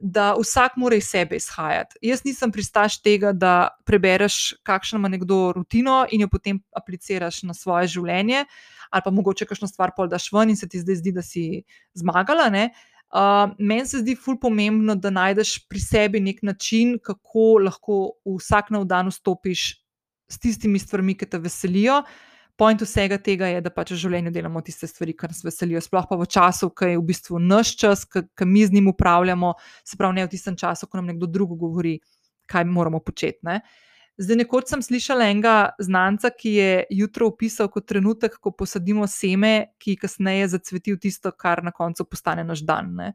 da 0.00 0.32
vsak 0.38 0.76
mora 0.80 0.96
iz 0.96 1.10
sebe 1.10 1.36
izhajati. 1.36 1.98
Jaz 2.02 2.22
nisem 2.24 2.52
pristaš 2.52 3.00
tega, 3.02 3.32
da 3.32 3.68
prebereš, 3.84 4.54
kakšno 4.64 4.98
ima 4.98 5.10
nekdo 5.12 5.52
rutino 5.56 6.06
in 6.10 6.24
jo 6.24 6.28
potem 6.32 6.60
apliciraš 6.76 7.42
na 7.42 7.54
svoje 7.54 7.90
življenje, 7.96 8.44
ali 8.90 9.04
pa 9.04 9.10
mogoče 9.10 9.46
kakšno 9.46 9.68
stvar 9.68 9.92
pol 9.96 10.08
daš 10.08 10.30
ven 10.32 10.54
in 10.54 10.56
se 10.56 10.68
ti 10.68 10.80
zdaj 10.80 11.02
zdi, 11.02 11.12
da 11.12 11.22
si 11.22 11.44
zmagala. 11.94 12.48
Uh, 13.10 13.52
Meni 13.58 13.86
se 13.86 14.00
zdi 14.00 14.14
ful 14.16 14.38
pomembno, 14.40 14.94
da 14.94 15.10
najdeš 15.10 15.66
pri 15.68 15.80
sebi 15.82 16.20
nek 16.22 16.42
način, 16.46 16.96
kako 17.02 17.58
lahko 17.66 18.00
vsak 18.38 18.70
nov 18.70 18.86
dan 18.86 19.10
vstopiš 19.10 19.82
s 20.30 20.38
tistimi 20.38 20.78
stvarmi, 20.78 21.16
ki 21.18 21.26
te 21.26 21.38
veselijo. 21.42 22.04
Point 22.60 22.82
vsega 22.84 23.16
tega 23.16 23.48
je, 23.48 23.60
da 23.64 23.70
pač 23.72 23.94
v 23.94 23.96
življenju 24.02 24.30
delamo 24.34 24.60
tiste 24.60 24.84
stvari, 24.84 25.14
kar 25.16 25.30
nas 25.32 25.40
veselijo, 25.40 25.80
sploh 25.80 26.04
pa 26.10 26.18
v 26.20 26.26
času, 26.28 26.68
ki 26.76 26.90
je 26.90 26.98
v 26.98 27.06
bistvu 27.08 27.40
naš 27.40 27.70
čas, 27.80 28.02
ki 28.04 28.44
mi 28.44 28.66
z 28.68 28.76
njim 28.76 28.90
upravljamo, 28.92 29.54
se 29.80 29.96
pravi, 29.96 30.18
ne 30.18 30.26
v 30.26 30.32
tistem 30.34 30.58
času, 30.60 30.84
ko 30.84 31.00
nam 31.00 31.08
nekdo 31.08 31.24
drug 31.24 31.56
govori, 31.56 31.94
kaj 32.52 32.68
moramo 32.68 33.00
početi. 33.00 33.40
Ne? 33.48 33.62
Zdaj, 34.20 34.42
nekoč 34.42 34.68
sem 34.74 34.84
slišala 34.84 35.30
enega 35.32 35.56
znanca, 35.80 36.34
ki 36.36 36.54
je 36.58 36.70
jutro 37.00 37.32
opisal 37.32 37.72
kot 37.72 37.88
trenutek, 37.88 38.36
ko 38.36 38.52
posadimo 38.52 39.08
seme, 39.08 39.72
ki 39.80 39.96
kasneje 40.04 40.52
zacveti 40.58 40.92
v 40.92 41.00
tisto, 41.00 41.32
kar 41.32 41.64
na 41.64 41.72
koncu 41.72 42.04
postane 42.04 42.44
naš 42.44 42.66
dan. 42.68 42.92
Ne? 43.00 43.14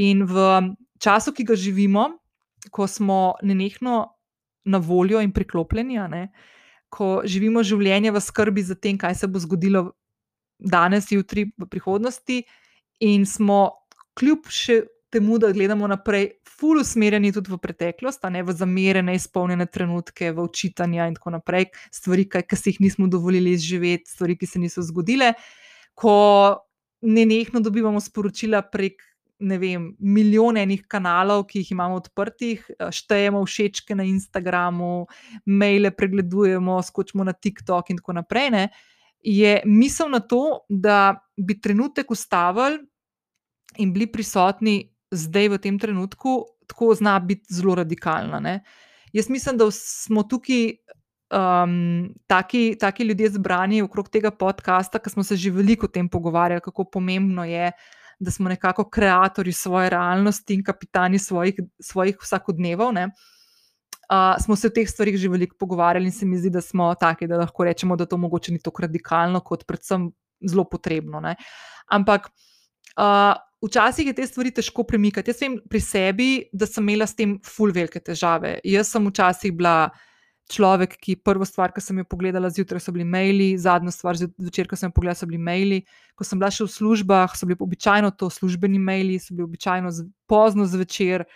In 0.00 0.24
v 0.24 0.50
času, 0.96 1.36
ki 1.36 1.44
ga 1.44 1.60
živimo, 1.60 2.14
ko 2.72 2.88
smo 2.88 3.36
nenehno 3.44 4.06
na 4.64 4.80
voljo 4.80 5.20
in 5.20 5.36
priklopljeni, 5.36 6.00
ne, 6.08 6.30
uh, 6.32 6.54
ko 6.88 7.22
živimo 7.24 7.62
življenje 7.62 8.12
v 8.14 8.22
skrbi 8.22 8.64
za 8.64 8.74
tem, 8.74 8.98
kaj 8.98 9.14
se 9.20 9.28
bo 9.28 9.40
zgodilo 9.42 9.92
danes, 10.58 11.10
jutri, 11.12 11.48
v 11.58 11.68
prihodnosti, 11.70 12.42
in 13.04 13.26
smo 13.26 13.86
kljub 14.18 14.48
še 14.50 14.82
temu, 15.14 15.38
da 15.38 15.52
gledamo 15.54 15.86
naprej, 15.88 16.32
fully 16.58 16.82
usmerjeni 16.82 17.30
tudi 17.32 17.52
v 17.52 17.58
preteklost, 17.62 18.24
ne 18.32 18.42
v 18.44 18.54
zamere, 18.56 19.02
neizpolnjene 19.06 19.68
trenutke, 19.70 20.32
v 20.34 20.44
učitanja 20.44 21.06
in 21.08 21.16
tako 21.16 21.36
naprej, 21.38 21.70
stvari, 21.94 22.26
ki 22.28 22.58
si 22.58 22.74
jih 22.74 22.80
nismo 22.88 23.08
dovolili 23.08 23.54
izživeti, 23.56 24.10
stvari, 24.10 24.36
ki 24.36 24.46
se 24.46 24.60
niso 24.60 24.84
zgodile. 24.84 25.32
Ko 25.94 26.14
ne 27.06 27.24
nehno 27.26 27.62
dobivamo 27.62 28.00
sporočila 28.02 28.62
prek 28.66 29.07
ne 29.38 29.58
vem, 29.58 29.88
milijone 29.98 30.62
enih 30.66 30.84
kanalov, 30.90 31.44
ki 31.46 31.62
jih 31.62 31.72
imamo 31.72 31.98
odprtih, 32.00 32.64
eh, 32.70 32.90
štejemo 32.92 33.44
všečke 33.46 33.94
na 33.94 34.04
Instagramu, 34.04 35.06
maile 35.46 35.90
pregledujemo, 35.90 36.82
skočimo 36.82 37.24
na 37.24 37.32
TikTok 37.32 37.90
in 37.90 38.02
tako 38.02 38.12
naprej. 38.12 38.50
Ne, 38.50 38.68
je 39.22 39.60
misel 39.64 40.10
na 40.10 40.20
to, 40.20 40.64
da 40.68 41.18
bi 41.36 41.60
trenutek 41.60 42.10
ustavili 42.10 42.78
in 43.78 43.92
bili 43.92 44.06
prisotni 44.06 44.90
zdaj 45.10 45.48
v 45.48 45.58
tem 45.58 45.78
trenutku, 45.78 46.44
tako 46.68 46.94
zna 46.94 47.18
biti 47.20 47.54
zelo 47.54 47.74
radikalna. 47.74 48.40
Ne? 48.40 48.60
Jaz 49.12 49.30
mislim, 49.30 49.56
da 49.56 49.70
smo 49.70 50.22
tukaj 50.22 50.76
um, 51.32 52.14
taki, 52.26 52.76
taki 52.80 53.04
ljudje 53.04 53.30
zbrani 53.30 53.82
okrog 53.82 54.08
tega 54.08 54.30
podcasta, 54.30 54.98
ker 54.98 55.12
smo 55.12 55.24
se 55.24 55.36
že 55.36 55.50
veliko 55.50 55.86
o 55.86 55.92
tem 55.92 56.08
pogovarjali, 56.08 56.60
kako 56.60 56.84
pomembno 56.84 57.44
je, 57.44 57.72
da 58.18 58.30
smo 58.30 58.48
nekako 58.48 58.82
ustvarjalci 58.82 59.52
svoje 59.52 59.90
realnosti 59.90 60.54
in 60.54 60.64
kapitani 60.64 61.18
svojih, 61.18 61.54
svojih 61.80 62.16
vsakodnevov. 62.22 62.88
Uh, 62.88 64.42
smo 64.44 64.56
se 64.56 64.66
o 64.66 64.70
teh 64.70 64.88
stvarih 64.88 65.16
že 65.16 65.28
veliko 65.28 65.56
pogovarjali 65.58 66.06
in 66.06 66.12
se 66.12 66.26
mi 66.26 66.38
zdi, 66.38 66.50
da 66.50 66.60
smo 66.60 66.94
taki, 66.94 67.26
da 67.26 67.36
lahko 67.36 67.64
rečemo, 67.64 67.96
da 67.96 68.06
to 68.06 68.16
mogoče 68.16 68.52
ni 68.52 68.58
tako 68.58 68.82
radikalno, 68.82 69.40
kot 69.40 69.66
predvsem 69.66 70.10
zelo 70.48 70.64
potrebno. 70.64 71.20
Ne? 71.20 71.36
Ampak 71.86 72.30
uh, 72.96 73.36
včasih 73.62 74.06
je 74.06 74.14
te 74.14 74.26
stvari 74.26 74.50
težko 74.50 74.84
premikati. 74.84 75.30
Jaz 75.30 75.42
vem 75.42 75.58
pri 75.70 75.80
sebi, 75.80 76.28
da 76.52 76.66
sem 76.66 76.88
imela 76.88 77.06
s 77.06 77.14
tem 77.14 77.38
ful 77.44 77.72
velike 77.72 78.00
težave. 78.00 78.58
Jaz 78.64 78.94
sem 78.94 79.06
včasih 79.06 79.52
bila 79.52 79.90
človek, 80.48 80.96
ki 80.96 81.16
prvo 81.20 81.44
stvar, 81.44 81.72
ki 81.72 81.82
sem 81.84 82.00
jo 82.00 82.06
pogledala 82.08 82.50
zjutraj, 82.50 82.80
so 82.80 82.92
bili 82.94 83.04
maili, 83.04 83.52
zadnja 83.60 83.92
stvar 83.92 84.16
zvečer, 84.16 84.68
ko 84.68 84.76
sem 84.76 84.88
jo 84.88 84.96
pogledala, 84.96 85.20
so 85.20 85.28
bili 85.28 85.40
maili. 85.40 85.82
Ko 86.16 86.24
sem 86.24 86.40
bila 86.40 86.50
še 86.54 86.64
v 86.64 86.72
službah, 86.72 87.36
so 87.36 87.48
bili 87.48 87.58
običajno 87.60 88.10
to 88.16 88.30
službeni 88.32 88.80
maili, 88.80 89.18
so 89.22 89.36
bili 89.36 89.46
običajno 89.46 89.92
pozno 90.30 90.66
zvečer. 90.68 91.26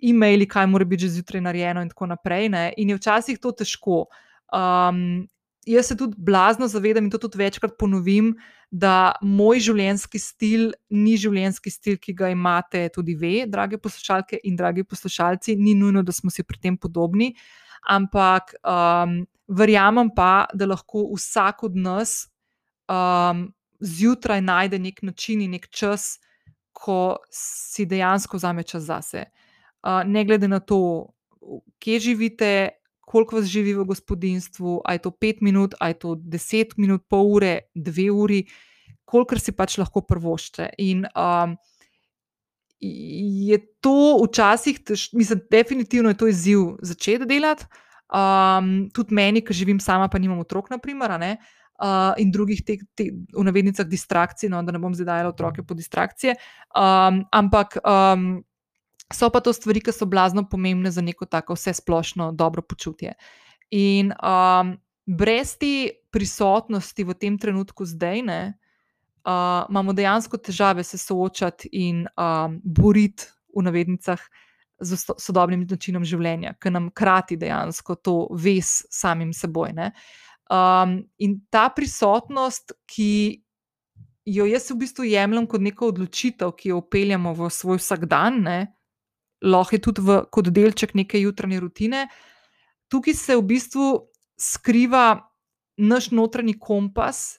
E-maili, 0.00 0.48
kaj 0.48 0.66
mora 0.66 0.84
biti 0.88 1.06
že 1.06 1.18
zjutraj 1.18 1.44
narejeno, 1.44 1.84
in 1.84 1.92
tako 1.92 2.10
naprej. 2.10 2.48
Ne? 2.52 2.64
In 2.80 2.90
je 2.90 2.98
včasih 2.98 3.38
to 3.38 3.52
težko. 3.52 4.06
Um, 4.50 5.28
jaz 5.72 5.90
se 5.90 5.96
tudi 5.96 6.16
blazno 6.18 6.68
zavedam 6.68 7.04
in 7.04 7.10
to 7.10 7.18
tudi 7.18 7.38
večkrat 7.38 7.76
ponovim, 7.78 8.34
da 8.70 9.12
moj 9.22 9.60
življenjski 9.66 10.18
stil 10.22 10.70
ni 10.94 11.16
življenjski 11.18 11.72
stil, 11.72 11.98
ki 11.98 12.14
ga 12.14 12.30
imate 12.30 12.84
tudi 12.94 13.16
vi, 13.18 13.42
drage 13.50 13.80
poslušalke 13.82 14.38
in 14.46 14.56
dragi 14.56 14.84
poslušalci. 14.86 15.56
Ni 15.58 15.74
nujno, 15.74 16.04
da 16.06 16.14
smo 16.14 16.30
si 16.30 16.46
pri 16.46 16.60
tem 16.62 16.78
podobni, 16.78 17.32
ampak 17.88 18.54
um, 18.62 19.20
verjamem 19.50 20.12
pa, 20.14 20.46
da 20.54 20.70
lahko 20.70 21.08
vsak 21.16 21.64
od 21.66 21.76
nas 21.76 22.28
um, 22.86 23.48
zjutraj 23.80 24.42
najde 24.44 24.78
nek 24.78 25.02
način 25.02 25.42
in 25.42 25.56
nek 25.56 25.66
čas, 25.74 26.18
ko 26.72 27.18
si 27.34 27.84
dejansko 27.90 28.38
vzame 28.38 28.62
čas 28.62 28.86
zase. 28.86 29.26
Uh, 29.82 30.04
ne 30.06 30.24
glede 30.24 30.48
na 30.48 30.60
to, 30.60 31.10
kje 31.82 31.98
živite, 32.00 32.79
koliko 33.10 33.40
vas 33.40 33.48
živi 33.50 33.74
v 33.74 33.84
gospodinstvu, 33.88 34.80
aj 34.86 35.02
to 35.02 35.10
pet 35.10 35.40
minut, 35.42 35.74
aj 35.82 35.98
to 36.04 36.14
deset 36.14 36.76
minut, 36.78 37.02
pol 37.10 37.26
ure, 37.34 37.54
dve 37.74 38.06
uri, 38.14 38.44
koliko 39.02 39.38
si 39.40 39.50
pač 39.56 39.74
lahko 39.82 40.04
prvošče. 40.06 40.68
In 40.86 41.02
um, 41.18 41.56
je 42.78 43.58
to 43.82 44.20
včasih, 44.22 44.78
mislim, 45.18 45.40
definitivno 45.50 46.14
je 46.14 46.20
to 46.22 46.28
izziv 46.30 46.68
začeti 46.86 47.26
delati. 47.26 47.66
Um, 48.10 48.90
tudi 48.94 49.14
meni, 49.14 49.42
ki 49.42 49.54
živim 49.54 49.82
sama, 49.82 50.06
pa 50.10 50.18
nimam 50.18 50.38
otrok, 50.42 50.70
naprimer, 50.70 51.14
uh, 51.18 52.14
in 52.18 52.30
drugih 52.30 52.62
teh, 52.66 52.82
te, 52.94 53.08
v 53.10 53.44
navednicah, 53.46 53.86
distrakcij, 53.90 54.50
no, 54.50 54.62
da 54.62 54.74
ne 54.74 54.82
bom 54.82 54.94
zdaj 54.94 55.08
dajala 55.10 55.34
otroke 55.34 55.66
po 55.66 55.74
distrakcije. 55.74 56.36
Um, 56.78 57.24
ampak 57.34 57.78
um, 57.82 58.42
So 59.12 59.30
pa 59.30 59.40
to 59.40 59.52
stvari, 59.52 59.82
ki 59.82 59.92
so 59.92 60.06
blazno 60.06 60.44
pomembne 60.48 60.90
za 60.90 61.02
neko 61.02 61.26
tako 61.26 61.56
vse 61.58 61.74
splošno 61.74 62.32
dobro 62.32 62.62
počutje. 62.62 63.14
In 63.70 64.12
um, 64.22 64.76
brez 65.06 65.56
te 65.58 65.90
prisotnosti 66.10 67.04
v 67.04 67.14
tem 67.14 67.38
trenutku 67.38 67.84
zdaj, 67.86 68.22
ne, 68.22 68.40
uh, 69.26 69.66
imamo 69.70 69.92
dejansko 69.92 70.38
težave 70.38 70.84
se 70.84 70.98
soočati 70.98 71.68
in 71.72 72.06
um, 72.14 72.60
boriti 72.64 73.26
v 73.56 73.62
navednicah 73.66 74.20
z 74.80 74.96
sodobnim 75.18 75.66
načinom 75.68 76.04
življenja, 76.06 76.54
ki 76.56 76.70
nam 76.72 76.88
krati 76.90 77.36
dejansko 77.36 77.98
to 78.00 78.16
vez 78.32 78.80
samim 78.90 79.32
seboj. 79.36 79.74
Um, 80.50 81.02
in 81.18 81.40
ta 81.50 81.68
prisotnost, 81.74 82.72
ki 82.86 83.42
jo 84.24 84.46
jaz 84.46 84.70
v 84.70 84.78
bistvu 84.80 85.04
jemljem 85.10 85.46
kot 85.50 85.60
neko 85.60 85.90
odločitev, 85.92 86.54
ki 86.56 86.72
jo 86.72 86.80
upeljamo 86.80 87.34
v 87.36 87.50
svoj 87.52 87.80
vsakdan, 87.82 88.40
ne, 88.46 88.58
lahko 89.42 89.76
je 89.76 89.80
tudi 89.80 90.02
v, 90.04 90.20
kot 90.30 90.50
delček 90.52 90.94
neke 90.94 91.20
jutranje 91.20 91.60
rutine. 91.60 92.08
Tukaj 92.90 93.14
se 93.14 93.36
v 93.36 93.44
bistvu 93.46 93.86
skriva 94.40 95.20
naš 95.80 96.10
notranji 96.10 96.58
kompas, 96.58 97.38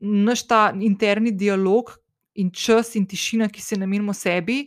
naš 0.00 0.46
ta 0.46 0.72
interni 0.74 1.32
dialog 1.32 1.94
in 2.38 2.50
čas 2.50 2.94
in 2.94 3.06
tišina, 3.06 3.48
ki 3.48 3.62
se 3.62 3.76
namenimo 3.76 4.12
sebi, 4.14 4.66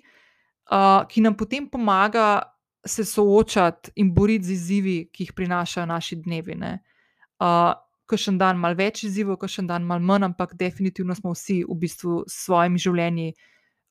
uh, 0.71 1.03
ki 1.07 1.21
nam 1.21 1.37
potem 1.37 1.69
pomaga 1.69 2.41
se 2.85 3.05
soočati 3.05 3.93
in 3.95 4.13
boriti 4.13 4.45
z 4.45 4.51
izzivi, 4.51 4.97
ki 5.13 5.23
jih 5.23 5.33
prinašajo 5.37 5.85
naši 5.85 6.17
dnevi. 6.25 6.57
Uh, 6.57 7.71
Kakšen 8.11 8.35
dan 8.35 8.57
malo 8.59 8.75
več 8.75 9.05
izzivov, 9.07 9.37
kakšen 9.39 9.69
dan 9.69 9.85
malo 9.87 10.03
manj, 10.03 10.25
ampak 10.27 10.57
definitivno 10.59 11.15
smo 11.15 11.31
vsi 11.31 11.61
v 11.63 11.77
bistvu 11.79 12.23
s 12.27 12.41
svojimi 12.43 12.81
življenji 12.81 13.29
uh, 13.31 13.45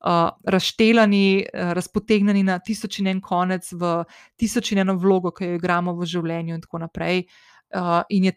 uh, 0.05 0.31
razštelani, 0.45 1.45
uh, 1.45 1.73
razpotegnjeni 1.77 2.43
na 2.43 2.59
tisoč 2.59 3.01
in 3.01 3.11
en 3.13 3.21
konec, 3.21 3.73
v 3.73 4.05
tisoč 4.37 4.73
in 4.73 4.85
eno 4.85 4.97
vlogo, 4.97 5.33
ki 5.33 5.53
jo 5.53 5.61
igramo 5.61 5.95
v 5.99 6.09
življenju, 6.09 6.55
in 6.55 6.65
tako 6.65 6.83
naprej. 6.85 7.25
Uh, 7.75 8.01
in 8.11 8.31
je, 8.31 8.35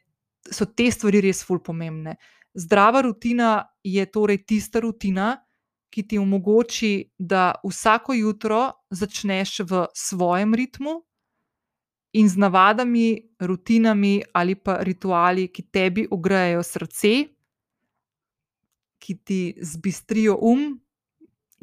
so 0.51 0.65
te 0.65 0.89
stvari 0.91 1.23
res 1.23 1.43
ful 1.43 1.61
pomembne. 1.63 2.17
Zdrava 2.53 3.01
rutina 3.01 3.63
je 3.83 4.05
torej 4.05 4.43
tista 4.45 4.83
rutina, 4.83 5.37
ki 5.93 6.03
ti 6.09 6.17
omogoči, 6.17 7.13
da 7.17 7.53
vsako 7.61 8.13
jutro 8.17 8.71
začneš 8.89 9.59
v 9.69 9.85
svojem 9.93 10.55
ritmu. 10.57 11.01
In 12.13 12.29
z 12.29 12.37
navadami, 12.37 13.33
rutinami 13.41 14.21
ali 14.33 14.55
pa 14.55 14.77
rituali, 14.85 15.47
ki 15.49 15.63
tebi 15.73 16.05
ogrejejo 16.11 16.63
srce, 16.63 17.13
ki 19.01 19.13
ti 19.25 19.41
zbistrijo 19.61 20.37
um, 20.41 20.82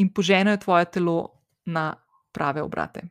in 0.01 0.09
poženejo 0.13 0.57
tvoje 0.65 0.89
telo 0.97 1.17
na 1.69 1.93
prave 2.33 2.63
obrate. 2.63 3.05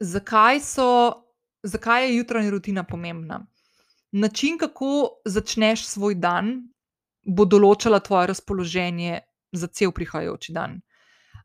Zakaj, 0.00 0.60
so, 0.60 0.88
zakaj 1.62 2.06
je 2.06 2.16
jutranja 2.16 2.50
rutina 2.50 2.84
pomembna? 2.84 3.44
Način, 4.12 4.58
kako 4.58 5.20
začneš 5.24 5.86
svoj 5.86 6.14
dan, 6.14 6.56
bo 7.26 7.44
določala 7.44 8.00
tvoje 8.04 8.30
razpoloženje 8.30 9.20
za 9.52 9.66
cel 9.66 9.92
prihajajoči 9.92 10.52
dan. 10.52 10.80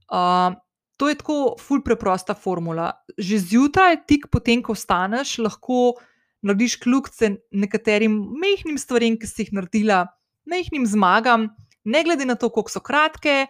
Uh, 0.10 0.58
to 1.00 1.08
je 1.10 1.16
tako 1.16 1.56
ful 1.62 1.82
preprosta 1.86 2.36
formula. 2.36 2.92
Že 3.18 3.40
zjutraj, 3.54 4.04
tik 4.10 4.28
potem, 4.32 4.62
ko 4.62 4.76
vstaneš, 4.76 5.38
lahko 5.40 6.00
narediš 6.44 6.78
kljubce 6.84 7.32
nekaterim 7.52 8.16
mehkim 8.40 8.78
stvarem, 8.78 9.18
ki 9.20 9.28
si 9.28 9.46
jih 9.46 9.54
naredila, 9.56 10.04
mehkim 10.50 10.86
zmagam, 10.88 11.50
ne 11.84 12.04
glede 12.04 12.26
na 12.26 12.36
to, 12.36 12.50
koliko 12.50 12.72
so 12.72 12.80
kratke, 12.80 13.48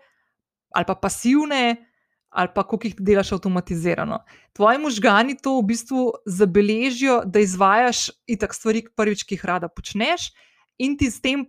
ali 0.76 0.86
pa 0.86 0.96
pasivne, 0.96 1.86
ali 2.30 2.50
pa 2.56 2.64
koliko 2.64 2.88
jih 2.88 2.96
delaš 3.00 3.32
avtomatizirano. 3.32 4.20
Tvoji 4.54 4.78
možgani 4.78 5.38
to 5.38 5.58
v 5.60 5.66
bistvu 5.72 6.04
zabeležijo, 6.26 7.24
da 7.26 7.40
izvajaš 7.40 8.10
itak 8.28 8.54
stvari, 8.54 8.86
prvič, 8.96 9.24
ki 9.24 9.36
jih 9.36 9.46
rada 9.46 9.70
počneš, 9.70 10.30
in 10.78 10.98
ti 10.98 11.10
s 11.12 11.22
tem 11.22 11.48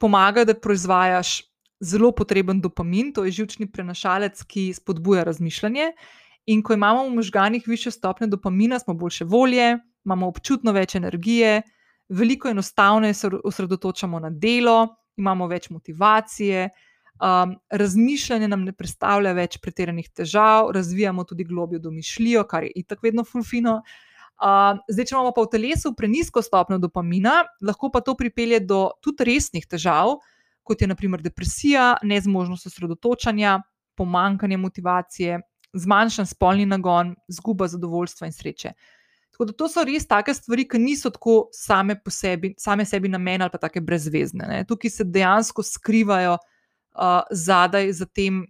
pomaga, 0.00 0.44
da 0.44 0.54
proizvajaš 0.54 1.42
zelo 1.80 2.12
potreben 2.12 2.60
dopamin, 2.60 3.12
to 3.12 3.24
je 3.24 3.36
žilčni 3.40 3.68
prenašalec, 3.72 4.42
ki 4.48 4.72
spodbuja 4.74 5.24
razmišljanje. 5.24 5.92
In 6.46 6.62
ko 6.62 6.72
imamo 6.72 7.04
v 7.04 7.14
možganih 7.18 7.64
više 7.68 7.90
stopne 7.90 8.26
dopamina, 8.26 8.78
smo 8.78 8.94
boljše 8.94 9.24
volje, 9.24 9.78
imamo 10.04 10.28
občutno 10.28 10.72
več 10.72 10.94
energije, 10.94 11.62
veliko 12.08 12.48
enostavneje 12.48 13.14
se 13.14 13.30
osredotočamo 13.44 14.20
na 14.20 14.30
delo, 14.30 14.96
imamo 15.16 15.46
več 15.48 15.70
motivacije, 15.70 16.68
um, 17.20 17.54
razmišljanje 17.70 18.48
nam 18.48 18.64
ne 18.64 18.72
predstavlja 18.72 19.32
več 19.36 19.58
pretiranih 19.62 20.08
težav, 20.14 20.70
razvijamo 20.76 21.24
tudi 21.24 21.44
globjo 21.44 21.78
domišljijo, 21.78 22.44
kar 22.48 22.64
je 22.64 22.72
itak 22.82 23.02
vedno 23.02 23.24
fulfino. 23.24 23.80
Uh, 24.36 24.76
zdaj, 24.92 25.08
če 25.08 25.14
imamo 25.16 25.32
pa 25.32 25.46
v 25.46 25.52
telesu 25.54 25.94
prenisko 25.96 26.42
stopnjo 26.44 26.78
dopamina, 26.78 27.38
lahko 27.64 27.88
pa 27.92 28.02
to 28.04 28.16
pripelje 28.18 28.60
do 28.68 28.90
tudi 29.00 29.24
resnih 29.24 29.64
težav, 29.64 30.18
kot 30.66 30.82
je 30.82 30.90
naprimer 30.90 31.22
depresija, 31.24 31.94
nezmožnost 32.04 32.68
osredotočanja, 32.68 33.60
pomankanje 33.96 34.58
motivacije, 34.60 35.40
zmanjšan 35.76 36.28
spolni 36.28 36.66
nagon, 36.68 37.14
izguba 37.32 37.68
zadovoljstva 37.68 38.28
in 38.28 38.34
sreče. 38.36 38.74
Tako 39.36 39.44
da 39.44 39.52
to 39.52 39.66
so 39.68 39.82
res 39.84 40.06
take 40.08 40.32
stvari, 40.32 40.64
ki 40.64 40.78
niso 40.80 41.10
tako 41.12 41.50
same 41.52 41.98
sebi, 42.08 42.54
same 42.56 42.86
sebi 42.88 43.08
namen 43.12 43.42
ali 43.44 43.52
pa 43.52 43.58
tako 43.60 43.82
brezvezne. 43.84 44.46
Ne. 44.48 44.60
Tukaj 44.64 44.90
se 44.90 45.04
dejansko 45.04 45.62
skrivajo 45.62 46.38
uh, 46.38 47.20
zadaj 47.30 47.92
za 47.92 48.06
tem 48.08 48.46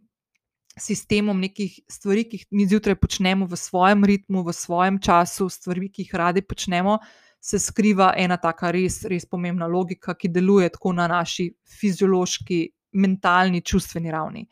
sistemom 0.78 1.40
nekih 1.42 1.80
stvari, 1.90 2.22
ki 2.28 2.38
jih 2.38 2.46
mi 2.54 2.68
zjutraj 2.70 2.94
počnemo 3.02 3.48
v 3.50 3.58
svojem 3.58 4.04
ritmu, 4.04 4.44
v 4.46 4.54
svojem 4.54 5.00
času, 5.02 5.48
stvari, 5.50 5.90
ki 5.90 6.06
jih 6.06 6.14
radi 6.14 6.44
počnemo. 6.46 7.00
Se 7.42 7.58
skriva 7.58 8.12
ena 8.16 8.38
taka 8.38 8.70
res, 8.70 9.00
res 9.10 9.26
pomembna 9.26 9.66
logika, 9.66 10.14
ki 10.14 10.30
deluje 10.30 10.70
tako 10.70 10.94
na 10.94 11.08
naši 11.10 11.48
fiziološki, 11.80 12.60
mentalni, 12.94 13.64
čustveni 13.66 14.14
ravni. 14.14 14.46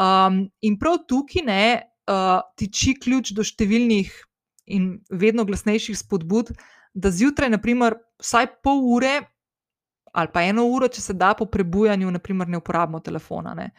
Um, 0.00 0.46
in 0.64 0.80
prav 0.80 1.02
tukaj 1.04 1.44
ne 1.44 1.62
uh, 2.08 2.40
tiči 2.56 2.96
ključ 2.96 3.34
do 3.36 3.44
številnih 3.44 4.08
in 4.70 4.92
vedno 5.10 5.44
glasnejših 5.44 5.98
spodbud, 5.98 6.52
da 6.94 7.10
zjutraj, 7.10 7.50
naprimer, 7.50 7.98
vsaj 8.22 8.48
pol 8.64 8.82
ure 8.94 9.20
ali 10.12 10.28
pa 10.32 10.42
eno 10.42 10.64
uro, 10.66 10.88
če 10.90 11.02
se 11.04 11.14
da 11.14 11.34
po 11.38 11.46
prebujanju, 11.46 12.10
naprimer, 12.10 12.48
ne 12.50 12.58
uporabimo 12.58 12.98
telefona. 13.00 13.54
Ne. 13.54 13.70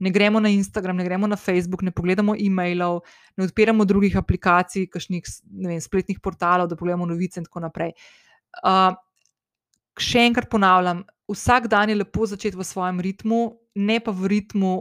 ne 0.00 0.10
gremo 0.10 0.40
na 0.40 0.48
Instagram, 0.48 0.96
ne 0.96 1.04
gremo 1.04 1.26
na 1.26 1.36
Facebook, 1.36 1.82
ne 1.82 1.90
pogledamo 1.90 2.34
e-mailov, 2.38 3.02
ne 3.36 3.44
odpiramo 3.44 3.84
drugih 3.84 4.16
aplikacij, 4.16 4.86
kakšnih 4.88 5.26
vem, 5.66 5.80
spletnih 5.80 6.20
portalov, 6.22 6.70
da 6.70 6.76
pogledamo 6.76 7.06
novice 7.06 7.40
in 7.40 7.44
tako 7.44 7.66
naprej. 7.66 7.92
Uh, 8.64 8.94
še 10.00 10.24
enkrat 10.30 10.48
ponavljam, 10.50 11.02
vsak 11.28 11.68
dan 11.68 11.92
je 11.92 11.98
lepo 12.00 12.26
začeti 12.26 12.56
v 12.56 12.64
svojem 12.64 13.02
ritmu, 13.04 13.42
ne 13.76 13.98
pa 14.00 14.14
v 14.14 14.32
ritmu 14.32 14.72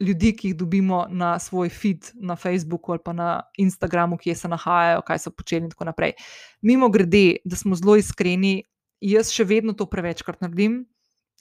ljudi, 0.00 0.32
ki 0.36 0.48
jih 0.48 0.56
dobimo 0.56 1.04
na 1.10 1.38
svoj 1.38 1.68
feed 1.68 2.10
na 2.14 2.36
Facebooku 2.36 2.92
ali 2.92 3.00
pa 3.04 3.12
na 3.12 3.42
Instagramu, 3.58 4.16
kje 4.16 4.34
se 4.34 4.48
nahajajo, 4.48 5.02
kaj 5.06 5.18
so 5.18 5.30
počeli 5.30 5.68
in 5.68 5.70
tako 5.70 5.84
naprej. 5.84 6.12
Mimo 6.62 6.88
grede, 6.88 7.36
da 7.44 7.56
smo 7.56 7.76
zelo 7.76 7.96
iskreni, 7.96 8.62
jaz 9.00 9.32
še 9.32 9.44
vedno 9.44 9.72
to 9.72 9.86
prevečkrat 9.86 10.40
naredim 10.40 10.84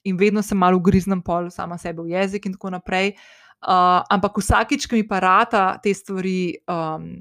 in 0.04 0.18
vedno 0.18 0.42
se 0.42 0.56
malo 0.56 0.78
ugriznem 0.78 1.22
pol 1.22 1.50
sama 1.52 1.78
sebe 1.78 2.04
v 2.04 2.16
jezik 2.16 2.46
in 2.46 2.56
tako 2.56 2.72
naprej. 2.76 3.16
Uh, 3.60 4.00
ampak 4.08 4.38
vsakič, 4.40 4.88
ki 4.88 5.02
mi 5.02 5.08
pa 5.08 5.20
rata 5.20 5.64
te 5.84 5.92
stvari 5.94 6.56
um, 6.72 7.18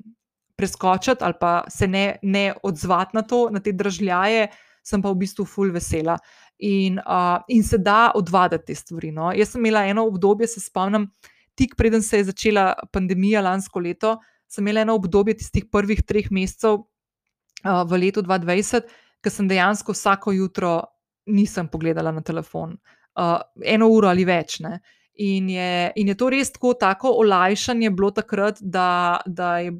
preskočiti 0.58 1.24
ali 1.24 1.34
pa 1.40 1.64
se 1.70 1.86
ne, 1.86 2.18
ne 2.22 2.52
odzvati 2.62 3.16
na 3.18 3.22
to, 3.22 3.48
na 3.50 3.60
te 3.60 3.72
držljaje, 3.72 4.48
sem 4.86 5.02
pa 5.02 5.10
v 5.10 5.18
bistvu 5.22 5.46
full 5.46 5.74
vesela. 5.74 6.18
In, 6.58 6.98
uh, 6.98 7.38
in 7.48 7.62
se 7.62 7.78
da 7.78 8.10
odvaditi 8.18 8.66
te 8.66 8.74
stvari. 8.74 9.12
No. 9.14 9.30
Jaz 9.32 9.52
sem 9.54 9.62
imela 9.62 9.84
eno 9.86 10.06
obdobje, 10.08 10.48
se 10.50 10.60
spomnim, 10.60 11.06
tik 11.54 11.76
preden 11.78 12.02
se 12.02 12.18
je 12.18 12.24
začela 12.32 12.72
pandemija 12.92 13.42
lansko 13.46 13.78
leto, 13.80 14.16
sem 14.48 14.64
imela 14.66 14.82
eno 14.82 14.96
obdobje 14.98 15.36
tistih 15.38 15.68
prvih 15.70 16.02
treh 16.02 16.30
mesecev 16.34 16.80
uh, 16.80 17.82
v 17.86 18.02
letu 18.02 18.24
2020, 18.26 18.90
ker 19.22 19.34
sem 19.34 19.48
dejansko 19.50 19.94
vsako 19.94 20.34
jutro 20.34 20.80
nisem 21.28 21.68
pogledala 21.68 22.12
na 22.12 22.22
telefon, 22.22 22.76
uh, 23.18 23.38
eno 23.62 23.88
uro 23.92 24.08
ali 24.10 24.24
več. 24.26 24.58
Ne. 24.64 24.78
In 25.18 25.48
je, 25.50 25.92
in 25.98 26.08
je 26.12 26.14
to 26.14 26.30
res 26.30 26.52
tako, 26.54 26.74
tako 26.78 27.12
olajšanje 27.22 27.90
bilo 27.90 28.12
takrat, 28.14 28.60
da, 28.62 29.18
da 29.26 29.58
je, 29.58 29.72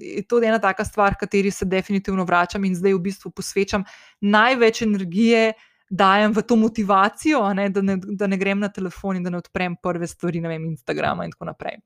je 0.00 0.22
to 0.28 0.40
ena 0.40 0.58
taka 0.58 0.84
stvar, 0.84 1.16
kateri 1.20 1.50
se 1.52 1.68
definitivno 1.68 2.24
vračam 2.24 2.64
in 2.64 2.74
zdaj 2.74 2.96
v 2.96 3.02
bistvu 3.04 3.34
posvečam 3.36 3.84
največ 4.20 4.82
energije. 4.88 5.52
Dajem 5.90 6.32
v 6.32 6.42
to 6.46 6.56
motivacijo, 6.56 7.40
ne, 7.54 7.68
da, 7.74 7.82
ne, 7.82 7.96
da 7.98 8.26
ne 8.30 8.36
grem 8.38 8.60
na 8.62 8.68
telefon 8.70 9.18
in 9.18 9.24
da 9.26 9.30
ne 9.30 9.40
odprem 9.42 9.74
prve 9.82 10.06
stvari, 10.06 10.40
ne 10.40 10.52
vem, 10.52 10.68
Instagrama 10.70 11.26
in 11.26 11.32
tako 11.34 11.48
naprej. 11.50 11.80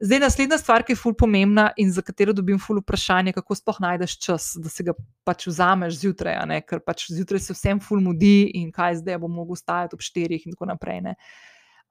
Zdaj, 0.00 0.20
naslednja 0.22 0.56
stvar, 0.58 0.80
ki 0.86 0.94
je 0.94 0.96
ful 0.96 1.12
pomembna 1.12 1.66
in 1.76 1.90
za 1.92 2.00
katero 2.00 2.32
dobim 2.32 2.56
ful 2.58 2.78
vprašanje, 2.80 3.34
kako 3.36 3.54
sploh 3.58 3.80
najdeš 3.84 4.14
čas, 4.24 4.46
da 4.56 4.70
se 4.72 4.86
ga 4.86 4.94
pač 5.28 5.44
vzameš 5.50 5.98
zjutraj, 6.00 6.38
ker 6.64 6.80
pač 6.80 7.10
zjutraj 7.12 7.42
se 7.44 7.56
vsem 7.56 7.82
ful 7.84 8.00
mudi 8.00 8.46
in 8.62 8.70
kaj 8.72 9.02
zdaj 9.02 9.18
bom 9.20 9.34
mogel 9.42 9.58
stajati 9.60 9.98
ob 9.98 10.06
štirih 10.06 10.46
in 10.46 10.56
tako 10.56 10.70
naprej. 10.70 11.02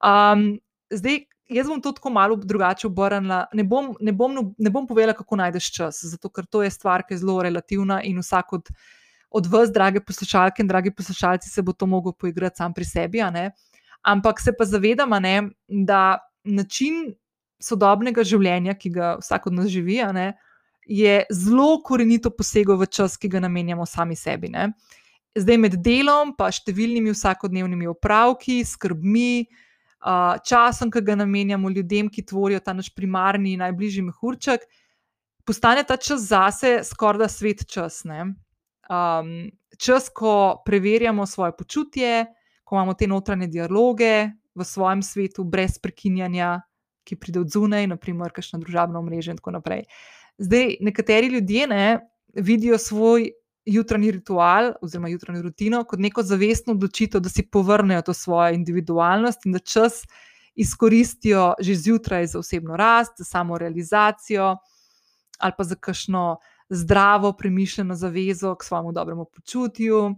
Um, 0.02 0.56
zdaj, 0.90 1.20
jaz 1.54 1.70
bom 1.70 1.82
to 1.82 1.92
tako 1.92 2.10
malo 2.10 2.36
drugače 2.36 2.88
obrnila. 2.90 3.44
Ne 3.54 3.62
bom, 3.62 3.92
ne, 4.00 4.12
bom, 4.12 4.40
ne 4.58 4.74
bom 4.74 4.90
povedala, 4.90 5.14
kako 5.14 5.38
najdeš 5.44 5.70
čas, 5.76 6.02
zato 6.10 6.32
ker 6.34 6.50
to 6.50 6.64
je 6.66 6.70
stvar, 6.74 7.06
ki 7.06 7.14
je 7.14 7.22
zelo 7.22 7.38
relativna 7.46 8.02
in 8.02 8.18
vsak 8.18 8.52
od, 8.58 8.74
od 9.30 9.46
vas, 9.46 9.70
drage 9.72 10.00
poslušalke 10.00 10.62
in 10.62 10.68
dragi 10.68 10.90
poslušalci, 10.90 11.50
se 11.50 11.62
bo 11.62 11.72
to 11.72 11.86
mogel 11.86 12.12
poigrati 12.12 12.56
sam 12.56 12.74
pri 12.74 12.84
sebi. 12.84 13.22
Ampak 14.02 14.40
se 14.40 14.52
pa 14.56 14.64
zavedam, 14.64 15.10
da 15.68 16.18
način 16.44 17.14
sodobnega 17.60 18.24
življenja, 18.24 18.74
ki 18.74 18.90
ga 18.90 19.16
vsak 19.20 19.46
od 19.46 19.52
nas 19.52 19.68
živi, 19.68 20.00
ne, 20.12 20.32
je 20.86 21.24
zelo 21.30 21.82
korenito 21.84 22.30
posegel 22.30 22.78
v 22.80 22.88
čas, 22.88 23.16
ki 23.16 23.28
ga 23.28 23.40
namenjamo 23.40 23.86
sami 23.86 24.16
sebi. 24.16 24.48
Ne. 24.48 24.72
Zdaj 25.38 25.58
med 25.60 25.76
delom, 25.84 26.32
pa 26.34 26.48
številnimi 26.50 27.12
vsakodnevnimi 27.14 27.86
opravki, 27.86 28.64
skrbmi, 28.66 29.46
časom, 30.00 30.90
ki 30.90 31.02
ga 31.04 31.14
namenjamo 31.20 31.70
ljudem, 31.70 32.08
ki 32.08 32.24
tvorijo 32.26 32.60
ta 32.64 32.72
naš 32.72 32.88
primarni, 32.96 33.58
najbližji 33.60 34.02
mehurček, 34.08 34.64
postane 35.44 35.84
ta 35.84 35.96
čas 36.00 36.24
zase 36.32 36.80
skoraj 36.88 37.20
da 37.20 37.28
svet 37.28 37.66
čas. 37.68 38.02
Um, 38.90 39.50
čas, 39.78 40.08
ko 40.14 40.62
preverjamo 40.66 41.26
svoje 41.26 41.52
počutje, 41.56 42.26
ko 42.64 42.76
imamo 42.76 42.94
te 42.94 43.06
notranje 43.06 43.46
dialoge 43.46 44.30
v 44.54 44.64
svojem 44.64 45.02
svetu, 45.02 45.44
brez 45.44 45.78
prekinjanja, 45.78 46.60
ki 47.06 47.16
pride 47.16 47.40
od 47.40 47.50
zunaj, 47.50 47.86
naprimer, 47.86 48.34
kakšno 48.34 48.58
družabno 48.58 49.02
mrežo 49.02 49.30
in 49.30 49.38
tako 49.38 49.54
naprej. 49.54 49.84
Zdaj, 50.38 50.76
nekateri 50.80 51.30
ljudje 51.30 51.66
ne, 51.70 51.84
vidijo 52.34 52.78
svoj 52.78 53.30
jutranji 53.64 54.10
ritual 54.10 54.72
oziroma 54.82 55.08
jutranjo 55.08 55.42
rutino 55.42 55.84
kot 55.84 56.00
neko 56.00 56.22
zavestno 56.22 56.74
odločitev, 56.74 57.20
da 57.20 57.28
si 57.28 57.46
povrnejo 57.46 58.02
to 58.02 58.14
svojo 58.14 58.54
individualnost 58.54 59.46
in 59.46 59.52
da 59.52 59.58
čas 59.58 60.02
izkoristijo 60.54 61.54
že 61.60 61.74
zjutraj 61.74 62.26
za 62.26 62.38
osebno 62.38 62.76
rast, 62.76 63.12
za 63.18 63.24
samo 63.24 63.58
realizacijo 63.58 64.56
ali 65.38 65.52
pa 65.58 65.64
za 65.64 65.74
kakšno 65.74 66.38
zdravo, 66.70 67.32
premišljeno 67.32 67.94
zavezo 67.94 68.54
k 68.54 68.64
svojemu 68.64 68.92
dobremu 68.92 69.24
počutju 69.24 70.14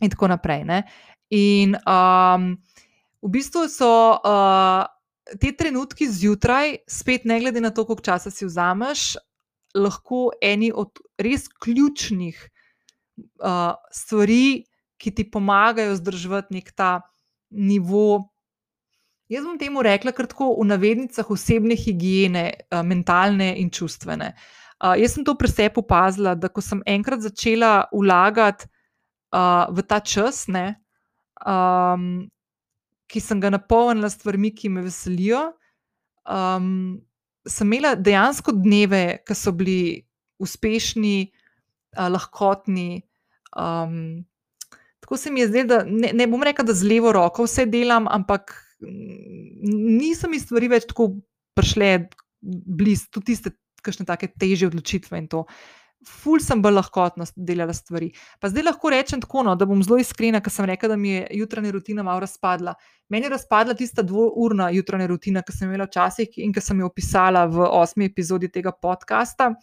in 0.00 0.10
tako 0.10 0.28
naprej. 0.28 0.64
Ne. 0.64 0.82
In 1.30 1.74
um, 1.74 2.52
v 3.22 3.28
bistvu 3.28 3.66
so 3.68 3.90
uh, 4.14 4.86
te 5.40 5.50
trenutki 5.56 6.06
zjutraj, 6.10 6.76
spet 6.86 7.24
ne 7.24 7.40
glede 7.40 7.60
na 7.60 7.70
to, 7.70 7.84
koliko 7.84 8.02
časa 8.02 8.30
si 8.30 8.46
vzameš, 8.46 9.16
lahko 9.74 10.30
eni 10.42 10.70
od 10.74 11.02
res 11.18 11.48
ključnih 11.48 12.38
uh, 13.42 13.74
stvari, 13.90 14.64
ki 14.96 15.12
ti 15.12 15.26
pomagajo 15.30 15.96
zdržati 15.98 16.54
nek 16.54 16.70
ta 16.72 17.00
nivo. 17.50 18.30
Jaz 19.28 19.44
bom 19.44 19.58
temu 19.58 19.82
rekla, 19.82 20.14
kar 20.14 20.28
tako 20.30 20.54
v 20.60 20.68
navednicah 20.70 21.26
osebne 21.30 21.74
higiene, 21.76 22.46
uh, 22.70 22.86
mentalne 22.86 23.50
in 23.58 23.72
čustvene. 23.74 24.30
Uh, 24.76 24.92
jaz 25.00 25.14
sem 25.16 25.24
to 25.24 25.32
pri 25.38 25.48
sebi 25.48 25.80
opazila, 25.80 26.34
da 26.36 26.50
ko 26.52 26.60
sem 26.60 26.82
enkrat 26.84 27.22
začela 27.24 27.86
vlagati 27.92 28.68
uh, 29.32 29.64
v 29.72 29.84
ta 29.88 30.02
čas, 30.04 30.44
ne, 30.52 30.76
um, 31.40 32.26
ki 33.08 33.22
sem 33.22 33.40
ga 33.40 33.48
napolnila 33.54 34.10
s 34.10 34.18
stvarmi, 34.18 34.52
ki 34.52 34.68
me 34.74 34.84
veselijo. 34.84 35.46
Um, 36.28 37.00
sem 37.46 37.70
imela 37.70 37.94
dejansko 37.96 38.52
dneve, 38.52 39.22
ki 39.24 39.36
so 39.38 39.54
bili 39.56 40.04
uspešni, 40.42 41.30
uh, 41.96 42.08
lahkotni. 42.12 43.06
Um, 43.56 44.26
tako 45.00 45.16
se 45.16 45.30
mi 45.30 45.40
je 45.40 45.48
zdelo, 45.48 45.68
da 45.72 45.82
ne, 45.88 46.12
ne 46.12 46.26
bom 46.28 46.42
rekla, 46.42 46.66
da 46.66 46.76
z 46.76 46.84
levo 46.84 47.14
roko 47.16 47.46
vse 47.46 47.64
delam, 47.70 48.10
ampak 48.12 48.52
nisem 48.80 50.34
iz 50.36 50.44
stvari 50.44 50.68
več 50.68 50.84
tako 50.90 51.14
prišle 51.56 52.08
blizu, 52.42 53.08
tudi 53.14 53.32
tiste, 53.32 53.54
kakšne 53.86 54.08
take 54.08 54.32
teže 54.34 54.70
odločitve 54.70 55.22
in 55.22 55.30
to 55.30 55.46
ful 56.06 56.40
sem 56.42 56.60
bolj 56.62 56.76
lahkotno 56.76 57.26
delala 57.36 57.74
stvari. 57.74 58.10
Pa 58.40 58.50
zdaj 58.52 58.66
lahko 58.68 58.90
rečem 58.92 59.22
tako, 59.22 59.42
no, 59.46 59.54
da 59.58 59.66
bom 59.68 59.82
zelo 59.82 59.98
iskrena, 60.00 60.40
ker 60.44 60.52
sem 60.52 60.68
rekla, 60.68 60.92
da 60.94 60.98
mi 61.00 61.14
je 61.14 61.22
jutranja 61.40 61.72
rutina 61.74 62.04
malo 62.06 62.22
razpadla. 62.22 62.76
Meni 63.12 63.26
je 63.26 63.32
razpadla 63.34 63.74
tista 63.74 64.02
dvourna 64.06 64.70
jutranja 64.74 65.08
rutina, 65.10 65.42
ki 65.42 65.56
sem 65.56 65.70
imela 65.70 65.88
včasih 65.88 66.38
in 66.44 66.54
ki 66.54 66.62
sem 66.62 66.80
jo 66.82 66.90
opisala 66.90 67.46
v 67.50 67.66
osmi 67.80 68.10
epizodi 68.10 68.52
tega 68.52 68.74
podcasta. 68.74 69.54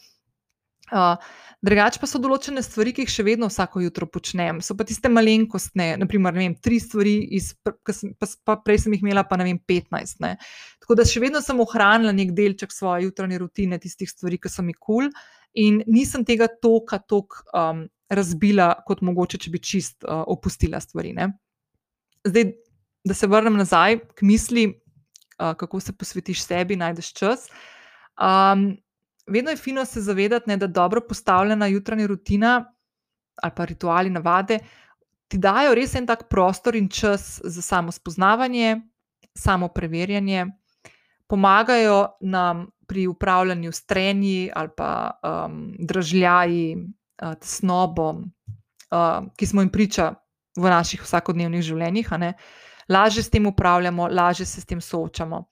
Uh, 0.92 1.16
drugače 1.64 2.02
pa 2.02 2.08
so 2.10 2.20
določene 2.22 2.62
stvari, 2.62 2.92
ki 2.94 3.06
jih 3.06 3.12
še 3.14 3.24
vedno 3.26 3.48
vsako 3.48 3.82
jutro 3.86 4.06
počnem. 4.12 4.60
So 4.62 4.76
pa 4.78 4.86
tiste 4.86 5.10
malenkostne, 5.10 5.94
naprimer, 6.02 6.36
vem, 6.36 6.58
tri 6.60 6.78
stvari, 6.84 7.16
iz, 7.40 7.54
pa, 7.64 7.72
pa 8.46 8.58
prej 8.62 8.84
sem 8.84 8.98
jih 8.98 9.06
imela, 9.06 9.24
pa 9.26 9.40
ne 9.40 9.48
vem, 9.48 9.62
15. 9.72 10.20
Ne. 10.22 10.36
Tako 10.84 10.98
da 11.00 11.06
še 11.08 11.22
vedno 11.24 11.40
sem 11.42 11.60
ohranila 11.64 12.12
nek 12.12 12.34
delček 12.36 12.74
svoje 12.76 13.08
jutranje 13.08 13.40
rutine, 13.40 13.80
tistih 13.80 14.10
stvari, 14.12 14.38
ki 14.38 14.52
so 14.52 14.66
mi 14.66 14.76
kul. 14.76 15.08
Cool 15.08 15.14
in 15.54 15.82
nisem 15.88 16.26
tega 16.26 16.48
toka 16.48 17.00
tok 17.00 17.44
um, 17.54 17.86
razbila, 18.14 18.74
kot 18.88 19.04
mogoče, 19.06 19.40
če 19.42 19.54
bi 19.54 19.62
čist 19.62 20.04
uh, 20.06 20.24
opustila 20.30 20.82
stvari. 20.82 21.14
Ne? 21.18 21.30
Zdaj, 22.26 22.52
da 23.06 23.18
se 23.18 23.30
vrnem 23.30 23.58
nazaj 23.60 24.00
k 24.18 24.26
misli, 24.28 24.68
uh, 24.70 25.54
kako 25.60 25.82
se 25.84 25.96
posvetiš 25.98 26.46
sebi, 26.46 26.78
najdeš 26.80 27.14
čas. 27.18 27.48
Um, 28.18 28.72
vedno 29.28 29.54
je 29.54 29.62
fino 29.62 29.86
se 29.86 30.02
zavedati, 30.02 30.50
ne, 30.50 30.58
da 30.58 30.68
dobro 30.68 31.02
postavljena 31.08 31.70
jutranja 31.72 32.08
rutina 32.08 32.54
ali 33.42 33.52
pa 33.56 33.66
rituali, 33.66 34.12
navade 34.14 34.60
ti 35.28 35.40
dajo 35.42 35.72
res 35.74 35.96
en 35.98 36.06
tak 36.06 36.28
prostor 36.30 36.76
in 36.78 36.86
čas 36.94 37.40
za 37.44 37.62
samo 37.62 37.92
spoznavanje, 37.92 38.76
samo 39.34 39.72
preverjanje, 39.74 40.46
pomagajo 41.28 42.08
nam 42.22 42.68
pri 42.88 43.08
upravljanju 43.08 43.72
s 43.72 43.86
trenji 43.86 44.52
ali 44.56 44.70
pa 44.78 45.12
um, 45.24 45.76
držljaji, 45.80 46.76
uh, 47.22 47.34
tesnobo, 47.40 48.10
uh, 48.10 49.26
ki 49.38 49.46
smo 49.46 49.62
jim 49.62 49.70
priča 49.70 50.14
v 50.58 50.70
naših 50.70 51.02
vsakodnevnih 51.02 51.62
življenjih. 51.62 52.12
Lažje 52.90 53.24
s 53.24 53.30
tem 53.30 53.46
upravljamo, 53.48 54.08
lažje 54.12 54.46
se 54.46 54.62
s 54.62 54.66
tem 54.66 54.82
soočamo. 54.82 55.46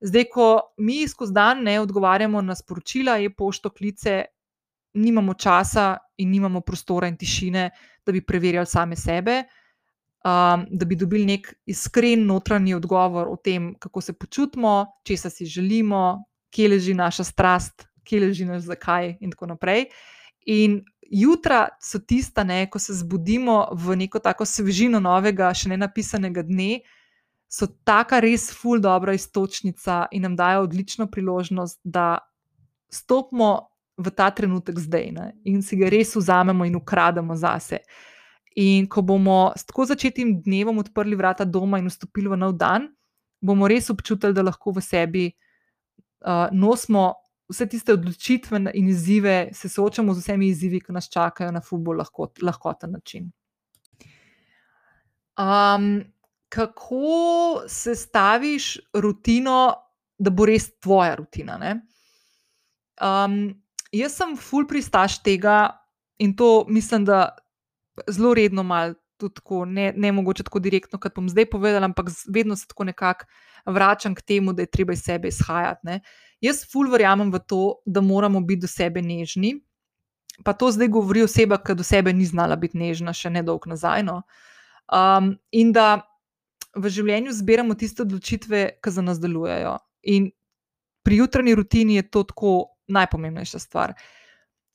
Zdaj, 0.00 0.24
ko 0.28 0.74
mi 0.78 1.06
skozi 1.08 1.32
dan 1.32 1.62
ne 1.64 1.78
odgovarjamo 1.80 2.42
na 2.42 2.54
sporočila, 2.54 3.16
je 3.16 3.30
pošto 3.32 3.70
klice, 3.70 4.24
nimamo 4.94 5.34
časa 5.34 5.96
in 6.18 6.30
nimamo 6.30 6.60
prostora 6.60 7.08
in 7.08 7.16
tišine, 7.16 7.70
da 8.06 8.12
bi 8.12 8.20
preverjali 8.20 8.66
same 8.66 8.96
sebe, 8.96 9.44
um, 10.26 10.66
da 10.70 10.84
bi 10.84 10.96
dobili 10.96 11.24
nek 11.26 11.54
iskren 11.66 12.26
notranji 12.26 12.74
odgovor 12.74 13.28
o 13.30 13.36
tem, 13.36 13.74
kako 13.78 14.00
se 14.00 14.12
počutimo, 14.12 14.86
česa 15.04 15.30
si 15.30 15.46
želimo, 15.46 16.24
kje 16.50 16.68
leži 16.68 16.94
naša 16.94 17.24
strast, 17.24 17.86
kje 18.04 18.20
leži 18.20 18.44
naš 18.44 18.62
zakaj 18.62 19.16
in 19.20 19.30
tako 19.30 19.46
naprej. 19.46 19.84
In 20.46 20.80
jutra 21.02 21.68
so 21.82 21.98
tista, 21.98 22.44
ne, 22.44 22.66
ko 22.70 22.78
se 22.78 22.94
zbudimo 22.94 23.68
v 23.72 23.96
neko 23.96 24.18
tako 24.18 24.44
svežino 24.44 25.00
novega, 25.00 25.52
še 25.54 25.68
ne 25.68 25.76
napisanega 25.76 26.42
dne, 26.42 26.80
so 27.48 27.68
taka 27.86 28.18
res 28.20 28.50
ful 28.50 28.80
dobra 28.82 29.14
istočnica 29.14 30.06
in 30.10 30.26
nam 30.26 30.36
dajo 30.36 30.64
odlično 30.66 31.06
priložnost, 31.06 31.78
da 31.84 32.18
stopimo 32.90 33.68
v 33.96 34.10
ta 34.10 34.30
trenutek 34.30 34.78
zdaj 34.78 35.10
ne, 35.12 35.30
in 35.44 35.62
si 35.62 35.78
ga 35.78 35.88
res 35.88 36.16
vzamemo 36.16 36.66
in 36.66 36.74
ukrademo 36.76 37.36
zase. 37.36 37.78
In 38.56 38.86
ko 38.88 39.02
bomo 39.04 39.52
s 39.56 39.66
tako 39.68 39.84
začetnim 39.84 40.38
dnevom 40.42 40.78
odprli 40.80 41.16
vrata 41.16 41.44
doma 41.44 41.78
in 41.78 41.90
vstopili 41.90 42.30
v 42.32 42.38
nov 42.40 42.54
dan, 42.56 42.88
bomo 43.40 43.68
res 43.68 43.90
občutili, 43.92 44.32
da 44.32 44.44
lahko 44.46 44.72
v 44.72 44.82
sebi 44.84 45.24
uh, 45.28 46.48
nosimo 46.52 47.12
vse 47.52 47.66
tiste 47.68 47.92
odločitve 47.92 48.62
in 48.74 48.88
izzive, 48.88 49.50
se 49.52 49.68
soočamo 49.68 50.14
z 50.14 50.24
vsemi 50.24 50.48
izzivi, 50.48 50.80
ki 50.80 50.94
nas 50.96 51.10
čakajo 51.12 51.52
na 51.52 51.60
fulbol 51.60 52.00
lahko, 52.00 52.30
lahkoten 52.42 52.96
način. 52.96 53.30
Um, 55.36 56.00
kako 56.48 57.68
se 57.68 57.94
staviš 57.94 58.78
rutino, 58.94 59.74
da 60.18 60.30
bo 60.30 60.46
res 60.48 60.70
tvoja 60.80 61.14
rutina? 61.14 61.58
Um, 62.96 63.52
jaz 63.92 64.16
sem 64.16 64.36
full 64.40 64.66
pristaš 64.66 65.20
tega 65.22 65.76
in 66.18 66.32
to 66.36 66.64
mislim, 66.68 67.04
da 67.04 67.36
zelo 68.08 68.34
redno 68.34 68.62
mal. 68.62 68.94
Tudi 69.16 69.38
tako, 69.38 69.62
ne, 69.64 69.94
ne 69.96 70.10
mogoče 70.12 70.44
tako 70.44 70.60
direktno, 70.60 70.98
kot 71.00 71.14
bom 71.16 71.28
zdaj 71.32 71.46
povedala, 71.48 71.88
ampak 71.88 72.10
vedno 72.28 72.52
se 72.56 72.66
tako 72.68 72.84
nekako 72.84 73.24
vračam 73.66 74.14
k 74.14 74.20
temu, 74.22 74.52
da 74.52 74.62
je 74.62 74.70
treba 74.70 74.92
iz 74.92 75.00
sebe 75.04 75.28
izhajati. 75.28 75.80
Ne. 75.88 76.00
Jaz 76.44 76.66
ful 76.68 76.90
verjamem 76.92 77.30
v 77.32 77.40
to, 77.48 77.62
da 77.86 78.00
moramo 78.04 78.40
biti 78.40 78.66
do 78.66 78.68
sebe 78.68 79.00
nežni. 79.02 79.54
Pa 80.44 80.52
to 80.52 80.68
zdaj 80.70 80.88
govori 80.92 81.22
oseba, 81.24 81.56
ki 81.56 81.74
do 81.74 81.84
sebe 81.84 82.12
ni 82.12 82.26
znala 82.28 82.60
biti 82.60 82.76
nežna, 82.76 83.16
še 83.16 83.32
ne 83.32 83.42
dolgo 83.42 83.72
nazaj. 83.72 84.04
No. 84.04 84.20
Um, 84.92 85.32
in 85.50 85.72
da 85.72 86.04
v 86.76 86.92
življenju 86.92 87.32
zbiramo 87.32 87.74
tiste 87.74 88.04
odločitve, 88.04 88.66
ki 88.84 88.92
za 88.92 89.02
nas 89.02 89.20
delujejo. 89.20 89.78
In 90.12 90.28
pri 91.06 91.22
jutranji 91.22 91.56
rutini 91.56 91.96
je 91.96 92.04
to 92.10 92.26
tako 92.28 92.52
najpomembnejša 92.92 93.58
stvar. 93.58 93.94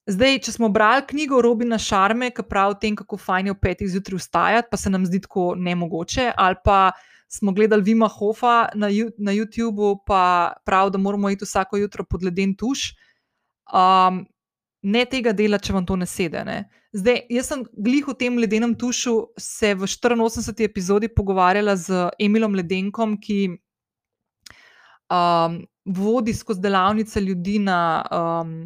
Zdaj, 0.10 0.40
če 0.42 0.52
smo 0.56 0.70
brali 0.74 1.04
knjigo 1.08 1.42
Robina 1.46 1.78
Šarme, 1.78 2.32
ki 2.34 2.48
pravi 2.50 2.74
o 2.74 2.78
tem, 2.82 2.96
kako 2.98 3.20
fajn 3.22 3.52
je 3.52 3.54
v 3.54 3.60
petih 3.62 3.90
zjutraj 3.94 4.18
vstajati, 4.18 4.68
pa 4.72 4.78
se 4.78 4.90
nam 4.90 5.06
zdi 5.06 5.20
tako 5.22 5.54
nemogoče, 5.56 6.32
ali 6.38 6.58
pa 6.66 6.92
smo 7.32 7.54
gledali 7.54 7.86
Vima 7.86 8.08
Hofa 8.10 8.72
na, 8.76 8.90
na 9.18 9.32
YouTubu, 9.32 10.00
pa 10.06 10.54
pravi, 10.66 10.92
da 10.92 10.98
moramo 10.98 11.30
iti 11.30 11.46
vsako 11.46 11.78
jutro 11.78 12.04
pod 12.04 12.24
leden 12.24 12.56
tuš. 12.58 12.96
Um, 13.72 14.26
ne 14.82 15.04
tega 15.06 15.34
dela, 15.38 15.60
če 15.62 15.74
vam 15.74 15.86
to 15.86 15.96
ne 15.96 16.10
sede. 16.10 16.42
Ne. 16.50 16.64
Zdaj, 16.98 17.22
jaz 17.30 17.52
sem 17.54 17.62
glih 17.72 18.10
v 18.10 18.16
tem 18.18 18.40
ledenem 18.42 18.74
tušu 18.76 19.14
se 19.40 19.76
v 19.78 19.86
84. 19.88 20.66
epizodi 20.66 21.12
pogovarjala 21.14 21.78
z 21.78 22.10
Emilom 22.20 22.58
Ledenkom, 22.58 23.20
ki 23.22 23.54
um, 25.14 25.62
vodi 25.86 26.34
skozi 26.34 26.66
delavnice 26.66 27.22
ljudi 27.22 27.60
na. 27.70 27.78
Um, 28.10 28.58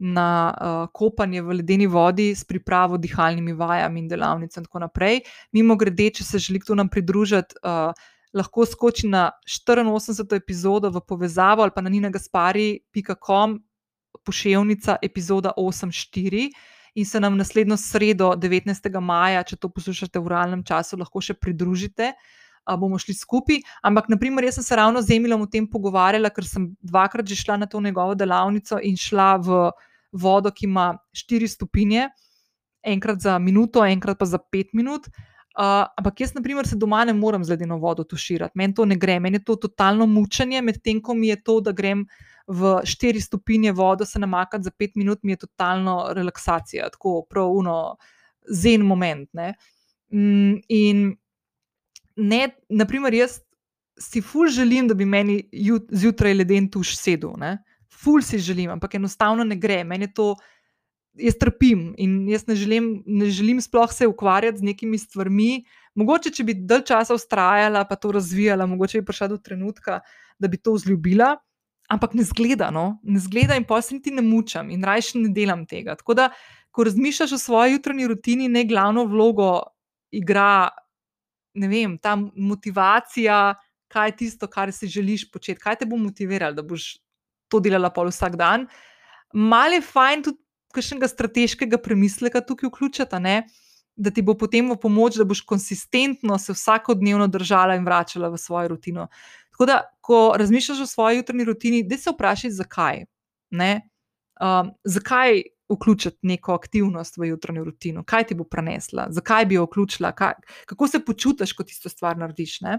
na 0.00 0.28
uh, 0.50 0.88
kopanje 0.92 1.42
v 1.44 1.60
ledeni 1.60 1.86
vodi 1.86 2.30
s 2.34 2.44
pripravo 2.44 2.96
dihalnimi 2.96 3.52
vajami 3.52 4.00
in 4.00 4.08
delavnicami 4.08 4.64
in 4.64 4.68
tako 4.68 4.80
naprej. 4.80 5.20
Mimo 5.52 5.76
grede, 5.76 6.08
če 6.16 6.24
se 6.24 6.38
želi 6.40 6.62
kdo 6.64 6.74
nam 6.80 6.88
pridružiti, 6.88 7.60
uh, 7.60 7.92
lahko 8.32 8.64
skoči 8.66 9.08
na 9.12 9.30
84. 9.44 10.36
epizodo 10.36 10.90
v 10.90 11.04
povezavo 11.06 11.62
ali 11.62 11.72
pa 11.74 11.84
na 11.84 11.90
ninagaspari.com, 11.90 13.60
pošiljka 14.24 14.96
epizoda 15.02 15.52
8.4. 15.56 16.48
In 16.94 17.06
se 17.06 17.20
nam 17.20 17.36
naslednjo 17.36 17.76
sredo, 17.76 18.32
19. 18.34 19.00
maja, 19.00 19.44
če 19.46 19.56
to 19.56 19.68
poslušate 19.68 20.18
v 20.18 20.26
realnem 20.32 20.64
času, 20.66 20.96
lahko 20.98 21.20
še 21.22 21.36
pridružite, 21.38 22.08
uh, 22.10 22.76
bomo 22.76 22.98
šli 22.98 23.14
skupaj. 23.14 23.60
Ampak, 23.82 24.08
naprimer, 24.08 24.44
jaz 24.48 24.58
sem 24.58 24.64
se 24.64 24.76
ravno 24.76 25.02
z 25.02 25.16
Emilom 25.16 25.44
o 25.44 25.46
tem 25.46 25.68
pogovarjala, 25.68 26.32
ker 26.34 26.48
sem 26.48 26.70
dvakrat 26.82 27.28
že 27.28 27.36
šla 27.36 27.60
na 27.60 27.66
to 27.66 27.80
njegovo 27.80 28.14
delavnico 28.14 28.80
in 28.82 28.96
šla 28.96 29.36
v 29.38 29.70
vodo, 30.12 30.50
ki 30.50 30.66
ima 30.66 30.94
4 31.12 31.48
stopinje, 31.48 32.08
enkrat 32.82 33.20
za 33.20 33.38
minuto, 33.38 33.84
enkrat 33.84 34.18
pa 34.18 34.26
za 34.26 34.38
5 34.38 34.72
minut. 34.72 35.06
Uh, 35.58 35.84
ampak 35.98 36.20
jaz, 36.20 36.34
na 36.34 36.40
primer, 36.42 36.66
se 36.66 36.76
doma 36.78 37.04
ne 37.04 37.12
morem 37.12 37.44
z 37.44 37.50
ledeno 37.50 37.76
vodo 37.78 38.04
tuširati, 38.04 38.54
meni 38.54 38.74
to 38.74 38.84
ne 38.86 38.96
gre, 38.96 39.18
meni 39.20 39.40
je 39.40 39.44
to 39.44 39.56
totalno 39.56 40.06
mučenje, 40.06 40.62
medtem 40.62 41.00
ko 41.02 41.14
mi 41.14 41.28
je 41.28 41.40
to, 41.42 41.58
da 41.60 41.72
grem 41.72 42.06
v 42.46 42.78
4 42.86 43.20
stopinje 43.20 43.72
vodo, 43.72 44.06
se 44.06 44.18
namakati 44.18 44.64
za 44.64 44.70
5 44.70 44.96
minut, 44.96 45.18
mi 45.22 45.32
je 45.32 45.42
totalno 45.44 46.12
relaksacija, 46.14 46.88
tako 46.94 47.26
pravno 47.28 47.96
zen 48.48 48.86
moment. 48.86 49.28
Ne? 49.32 49.54
Mm, 50.14 50.62
in 50.68 51.16
ne, 52.16 52.48
naprimer, 52.68 53.14
jaz 53.14 53.40
si 54.00 54.22
ful 54.22 54.48
želim, 54.48 54.88
da 54.88 54.94
bi 54.94 55.04
meni 55.04 55.42
zjutraj 55.90 56.34
leden 56.34 56.70
tuš 56.70 56.96
sedel. 56.96 57.34
Ne? 57.38 57.58
Ful 57.92 58.22
si 58.22 58.38
želim, 58.38 58.70
ampak 58.70 58.94
enostavno 58.94 59.44
ne 59.44 59.56
gre. 59.56 59.82
Meni 59.84 60.08
je 60.08 60.14
to, 60.14 60.28
jaz 61.18 61.36
trpim 61.40 61.90
in 61.98 62.28
jaz 62.28 62.46
ne 62.46 62.54
želim, 62.54 63.02
ne 63.06 63.30
želim 63.30 63.60
sploh 63.60 63.92
se 63.92 64.06
ukvarjati 64.06 64.58
z 64.58 64.62
nekimi 64.62 64.98
stvarmi. 64.98 65.64
Mogoče, 65.94 66.30
če 66.30 66.44
bi 66.46 66.54
dalj 66.54 66.84
časa 66.92 67.14
ustrajala, 67.14 67.84
pa 67.84 67.96
to 67.96 68.12
razvijala, 68.14 68.66
mogoče 68.66 69.00
bi 69.00 69.06
prišla 69.10 69.28
do 69.32 69.38
trenutka, 69.38 70.00
da 70.38 70.48
bi 70.48 70.56
to 70.56 70.76
vzljubila, 70.76 71.34
ampak 71.90 72.14
ne 72.14 72.24
zgleda, 72.24 72.70
no? 72.70 73.00
ne 73.02 73.18
zgleda 73.18 73.56
in 73.58 73.66
pa 73.66 73.80
se 73.82 73.96
niti 73.96 74.14
ne 74.14 74.22
mučam 74.22 74.70
in 74.70 74.84
raje 74.86 75.18
ne 75.18 75.32
delam 75.34 75.66
tega. 75.66 75.96
Tako 75.98 76.14
da, 76.14 76.28
ko 76.70 76.86
razmišljaš 76.86 77.32
o 77.32 77.38
svoji 77.38 77.72
jutranji 77.72 78.06
rutini, 78.06 78.48
ne 78.48 78.64
glavno 78.64 79.04
vlogo 79.04 79.50
igra, 80.14 80.68
ne 81.54 81.68
vem, 81.68 81.98
ta 81.98 82.16
motivacija. 82.36 83.54
Kaj 83.90 84.08
je 84.08 84.16
tisto, 84.16 84.46
kar 84.46 84.70
si 84.72 84.86
želiš 84.86 85.24
početi, 85.34 85.58
kaj 85.58 85.80
te 85.80 85.86
bo 85.86 85.96
motiviralo, 85.98 86.54
da 86.54 86.62
boš 86.62 86.92
to 87.50 87.60
delala 87.60 87.90
pol 87.90 88.08
vsak 88.10 88.38
dan. 88.40 88.68
Mal 89.34 89.74
je 89.76 89.82
fajn 89.84 90.24
tudi 90.28 90.38
kakšnega 90.74 91.08
strateškega 91.10 91.80
premisleka 91.82 92.42
tukaj 92.46 92.70
vključiti, 92.70 93.20
ne? 93.20 93.42
da 94.00 94.10
ti 94.10 94.22
bo 94.24 94.32
potem 94.38 94.70
v 94.70 94.78
pomoč, 94.80 95.18
da 95.20 95.26
boš 95.28 95.42
konsistentno 95.44 96.38
se 96.38 96.54
vsakodnevno 96.56 97.26
držala 97.28 97.74
in 97.76 97.84
vračala 97.84 98.30
v 98.32 98.38
svojo 98.40 98.70
rutino. 98.72 99.08
Tako 99.52 99.66
da, 99.68 99.80
ko 100.00 100.20
razmišljaš 100.40 100.80
o 100.80 100.86
svoji 100.86 101.18
jutranji 101.18 101.44
rutini, 101.44 101.82
da 101.84 101.98
se 101.98 102.14
vprašaj, 102.14 102.54
zakaj. 102.56 103.04
Um, 103.52 104.70
zakaj 104.84 105.42
vključiti 105.70 106.18
neko 106.22 106.54
aktivnost 106.54 107.18
v 107.18 107.28
jutranjo 107.28 107.64
rutino, 107.64 108.04
kaj 108.06 108.30
ti 108.30 108.34
bo 108.34 108.44
prenesla, 108.44 109.06
zakaj 109.10 109.46
bi 109.46 109.58
jo 109.58 109.66
vključila, 109.68 110.12
kaj, 110.16 110.32
kako 110.66 110.88
se 110.88 111.04
počutiš, 111.04 111.52
ko 111.52 111.64
tisto 111.64 111.88
stvar 111.88 112.16
narediš. 112.18 112.60
Ne? 112.60 112.78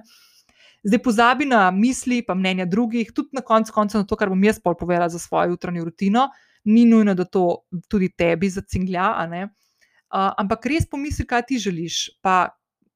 Zdaj 0.84 1.02
pozabi 1.04 1.46
na 1.46 1.70
misli, 1.72 2.22
pa 2.26 2.34
mnenja 2.34 2.66
drugih, 2.66 3.12
tudi 3.14 3.38
na 3.38 3.42
koncu 3.46 3.74
konca 3.74 4.02
na 4.02 4.08
to, 4.08 4.18
kar 4.18 4.32
bom 4.32 4.44
jaz 4.44 4.58
pol 4.60 4.76
povedala 4.78 5.10
za 5.10 5.20
svojo 5.20 5.54
jutranjo 5.54 5.86
rutino. 5.86 6.30
Ni 6.66 6.86
nujno, 6.86 7.14
da 7.18 7.26
to 7.26 7.64
tudi 7.90 8.10
tebi 8.10 8.50
zacinglja, 8.50 9.08
uh, 9.26 10.34
ampak 10.38 10.66
res 10.70 10.86
pomisli, 10.90 11.26
kaj 11.26 11.46
ti 11.50 11.58
želiš, 11.58 12.22
pa 12.22 12.54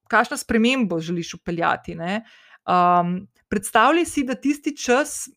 kakšno 0.09 0.37
spremembo 0.37 0.99
želiš 0.99 1.33
upeljati. 1.33 1.97
Um, 1.97 3.27
predstavljaj 3.49 4.05
si, 4.05 4.23
da 4.23 4.35
tisti 4.35 4.75
čas, 4.77 5.29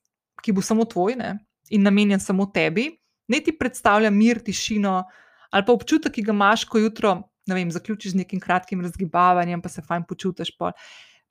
ki 0.44 0.52
bo 0.52 0.62
samo 0.62 0.84
tvoj 0.84 1.16
ne, 1.16 1.38
in 1.70 1.82
namenjen 1.82 2.20
samo 2.20 2.46
tebi, 2.52 2.90
ne 3.28 3.40
ti 3.40 3.52
predstavlja 3.52 4.10
mir, 4.10 4.40
tišino 4.44 5.02
ali 5.50 5.64
pa 5.64 5.72
občutek, 5.72 6.12
ki 6.12 6.22
ga 6.28 6.32
imaš, 6.32 6.66
ko 6.68 6.78
jutro 6.78 7.14
vem, 7.54 7.70
zaključiš 7.70 8.12
z 8.12 8.14
nekim 8.22 8.40
kratkim 8.40 8.80
razgibavanjem, 8.80 9.62
pa 9.62 9.68
se 9.68 9.82
fajn 9.82 10.04
počutiš. 10.08 10.52
Pol. 10.58 10.72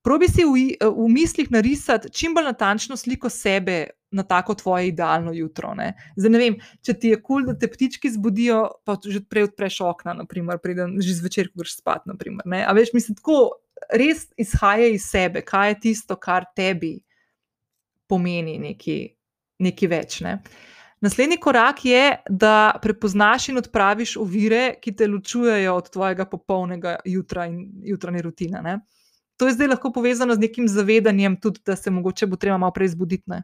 Probi 0.07 0.29
si 0.31 0.45
v, 0.47 0.77
v 0.79 1.05
mislih 1.11 1.49
narisati 1.51 2.07
čim 2.15 2.31
bolj 2.31 2.45
natančno 2.47 2.95
sliko 2.95 3.27
sebe 3.29 3.89
na 4.11 4.23
tako 4.23 4.55
tvoje 4.55 4.87
idealno 4.87 5.33
jutro. 5.35 5.73
Ne? 5.75 5.97
Zdaj, 6.15 6.31
ne 6.31 6.39
vem, 6.39 6.55
če 6.79 6.93
ti 6.95 7.11
je 7.11 7.17
kul, 7.19 7.41
cool, 7.41 7.47
da 7.49 7.57
te 7.59 7.67
ptički 7.67 8.13
zbudijo, 8.13 8.61
pa 8.87 8.95
že 9.03 9.19
prej 9.27 9.49
odpreš 9.49 9.81
okna, 9.83 10.13
naprimer, 10.21 10.61
preden 10.63 10.95
že 11.03 11.17
zvečer 11.17 11.51
greš 11.51 11.81
spat. 11.81 12.07
Naprimer, 12.07 12.47
A 12.63 12.71
veš, 12.77 12.93
mislim, 12.95 13.19
tako 13.19 13.59
res 13.91 14.29
izhaja 14.39 14.87
iz 14.95 15.09
sebe, 15.11 15.43
kaj 15.43 15.73
je 15.73 15.79
tisto, 15.89 16.15
kar 16.15 16.47
tebi 16.55 17.01
pomeni 18.07 18.55
nekaj, 18.63 19.03
nekaj 19.59 19.91
več. 19.91 20.21
Ne? 20.23 20.39
Naslednji 21.03 21.37
korak 21.43 21.83
je, 21.85 22.03
da 22.29 22.79
prepoznaš 22.81 23.51
in 23.51 23.59
odpraviš 23.59 24.15
ovire, 24.23 24.77
ki 24.79 24.95
te 24.95 25.11
ločujejo 25.11 25.75
od 25.75 25.91
tvojega 25.91 26.25
popolnega 26.31 26.95
jutra 27.05 27.45
in 27.51 27.67
jutranje 27.83 28.23
rutine. 28.23 28.63
Ne? 28.63 28.79
To 29.37 29.47
je 29.47 29.53
zdaj 29.53 29.71
lahko 29.75 29.91
povezano 29.93 30.35
z 30.35 30.43
nekim 30.47 30.67
zavedanjem, 30.67 31.37
tudi 31.41 31.61
da 31.65 31.75
se 31.75 31.91
mogoče 31.93 32.27
bo 32.27 32.35
treba 32.35 32.57
malo 32.57 32.73
prej 32.73 32.93
zbuditi. 32.95 33.23
Ne. 33.31 33.43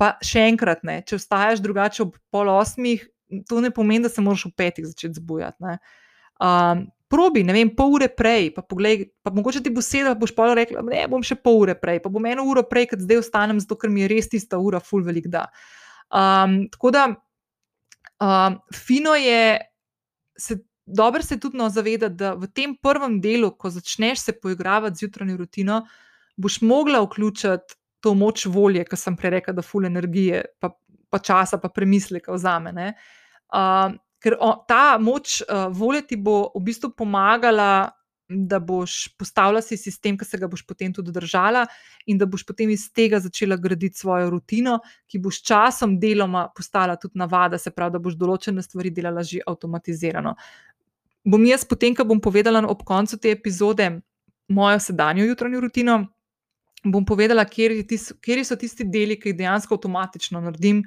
Pa 0.00 0.14
še 0.24 0.48
enkrat, 0.50 0.82
ne, 0.84 1.00
če 1.06 1.18
vstaješ 1.20 1.62
drugače 1.64 2.02
ob 2.04 2.16
pol 2.34 2.50
osmih, 2.52 3.06
to 3.48 3.60
ne 3.64 3.70
pomeni, 3.74 4.04
da 4.04 4.10
se 4.12 4.22
moraš 4.22 4.48
v 4.50 4.56
petih 4.58 4.86
začeti 4.86 5.20
zbujati. 5.20 5.78
Um, 6.42 6.86
probi, 7.08 7.44
ne 7.46 7.54
vem, 7.54 7.70
pol 7.76 7.94
ure 7.96 8.08
prej, 8.10 8.50
pa 8.56 8.64
poglej, 8.66 9.06
pa 9.22 9.30
mogoče 9.34 9.62
ti 9.62 9.72
bo 9.72 9.82
sedel, 9.84 10.16
boš 10.18 10.34
pa 10.36 10.50
rekel, 10.56 10.82
ne 10.88 11.04
bom 11.10 11.22
še 11.24 11.38
pol 11.38 11.62
ure 11.62 11.76
prej, 11.78 12.02
pa 12.02 12.10
bom 12.12 12.26
eno 12.26 12.46
uro 12.50 12.64
prej, 12.66 12.90
ker 12.90 13.02
zdaj 13.02 13.22
ostanem, 13.22 13.62
zato 13.62 13.78
ker 13.78 13.92
mi 13.92 14.04
je 14.04 14.10
res 14.10 14.30
tista 14.32 14.58
ura, 14.58 14.82
full 14.82 15.06
velik 15.06 15.30
da. 15.32 15.46
Um, 16.10 16.64
tako 16.74 16.90
da, 16.94 17.04
um, 18.18 18.58
fino 18.74 19.14
je, 19.18 19.62
se, 20.36 20.58
dobro 20.86 21.22
se 21.22 21.40
tudi 21.40 21.58
no 21.58 21.68
zavedati, 21.70 22.14
da 22.14 22.34
v 22.34 22.48
tem 22.52 22.76
prvem 22.76 23.20
delu, 23.20 23.50
ko 23.56 23.70
začneš 23.70 24.24
se 24.24 24.32
poigravati 24.32 24.96
z 24.96 25.06
jutranjo 25.06 25.36
rutino, 25.36 25.82
boš 26.36 26.60
mogla 26.60 27.00
vključiti 27.04 27.78
to 28.00 28.14
moč 28.14 28.46
volje, 28.46 28.84
ki 28.84 28.96
sem 29.00 29.16
prej 29.16 29.38
rekla, 29.38 29.54
da 29.56 29.64
full 29.64 29.86
energije, 29.88 30.44
pa, 30.60 30.74
pa 31.10 31.18
časa, 31.18 31.58
pa 31.58 31.70
premisleka 31.72 32.34
vzame. 32.34 32.92
Uh, 33.48 33.94
ker 34.20 34.36
o, 34.40 34.50
ta 34.68 34.98
moč 35.00 35.40
uh, 35.40 35.70
volje 35.72 36.02
ti 36.10 36.16
bo 36.20 36.50
v 36.52 36.64
bistvu 36.68 36.92
pomagala, 36.98 37.92
da 38.28 38.58
boš 38.58 39.14
postavila 39.20 39.60
si 39.62 39.76
sistem, 39.76 40.16
ki 40.18 40.24
se 40.24 40.38
ga 40.40 40.48
boš 40.48 40.62
potem 40.66 40.92
tudi 40.92 41.12
držala, 41.12 41.66
in 42.08 42.18
da 42.18 42.26
boš 42.26 42.44
potem 42.48 42.70
iz 42.72 42.86
tega 42.92 43.20
začela 43.20 43.56
graditi 43.60 44.00
svojo 44.00 44.30
rutino, 44.32 44.78
ki 45.08 45.20
bo 45.20 45.32
s 45.32 45.44
časom 45.44 45.98
deloma 46.00 46.46
postala 46.56 46.96
tudi 47.00 47.20
navada, 47.20 47.60
se 47.60 47.70
pravi, 47.70 47.96
da 47.96 48.00
boš 48.04 48.16
določene 48.20 48.64
stvari 48.64 48.92
delala 48.96 49.22
že 49.24 49.44
avtomatizirano. 49.46 50.34
Bom 51.24 51.44
jaz, 51.48 51.64
potem, 51.64 51.94
ko 51.96 52.04
bom 52.04 52.20
povedala 52.20 52.60
ob 52.68 52.82
koncu 52.84 53.16
te 53.18 53.32
epizode 53.32 53.88
mojo 54.48 54.80
sedanjo 54.80 55.24
jutranjo 55.24 55.60
rutino, 55.60 55.94
bom 56.84 57.04
povedala, 57.04 57.46
kje 57.48 57.84
so 58.44 58.56
tisti 58.60 58.84
deli, 58.84 59.16
ki 59.16 59.32
jih 59.32 59.38
dejansko 59.38 59.78
avtomatično 59.78 60.42
naredim, 60.44 60.82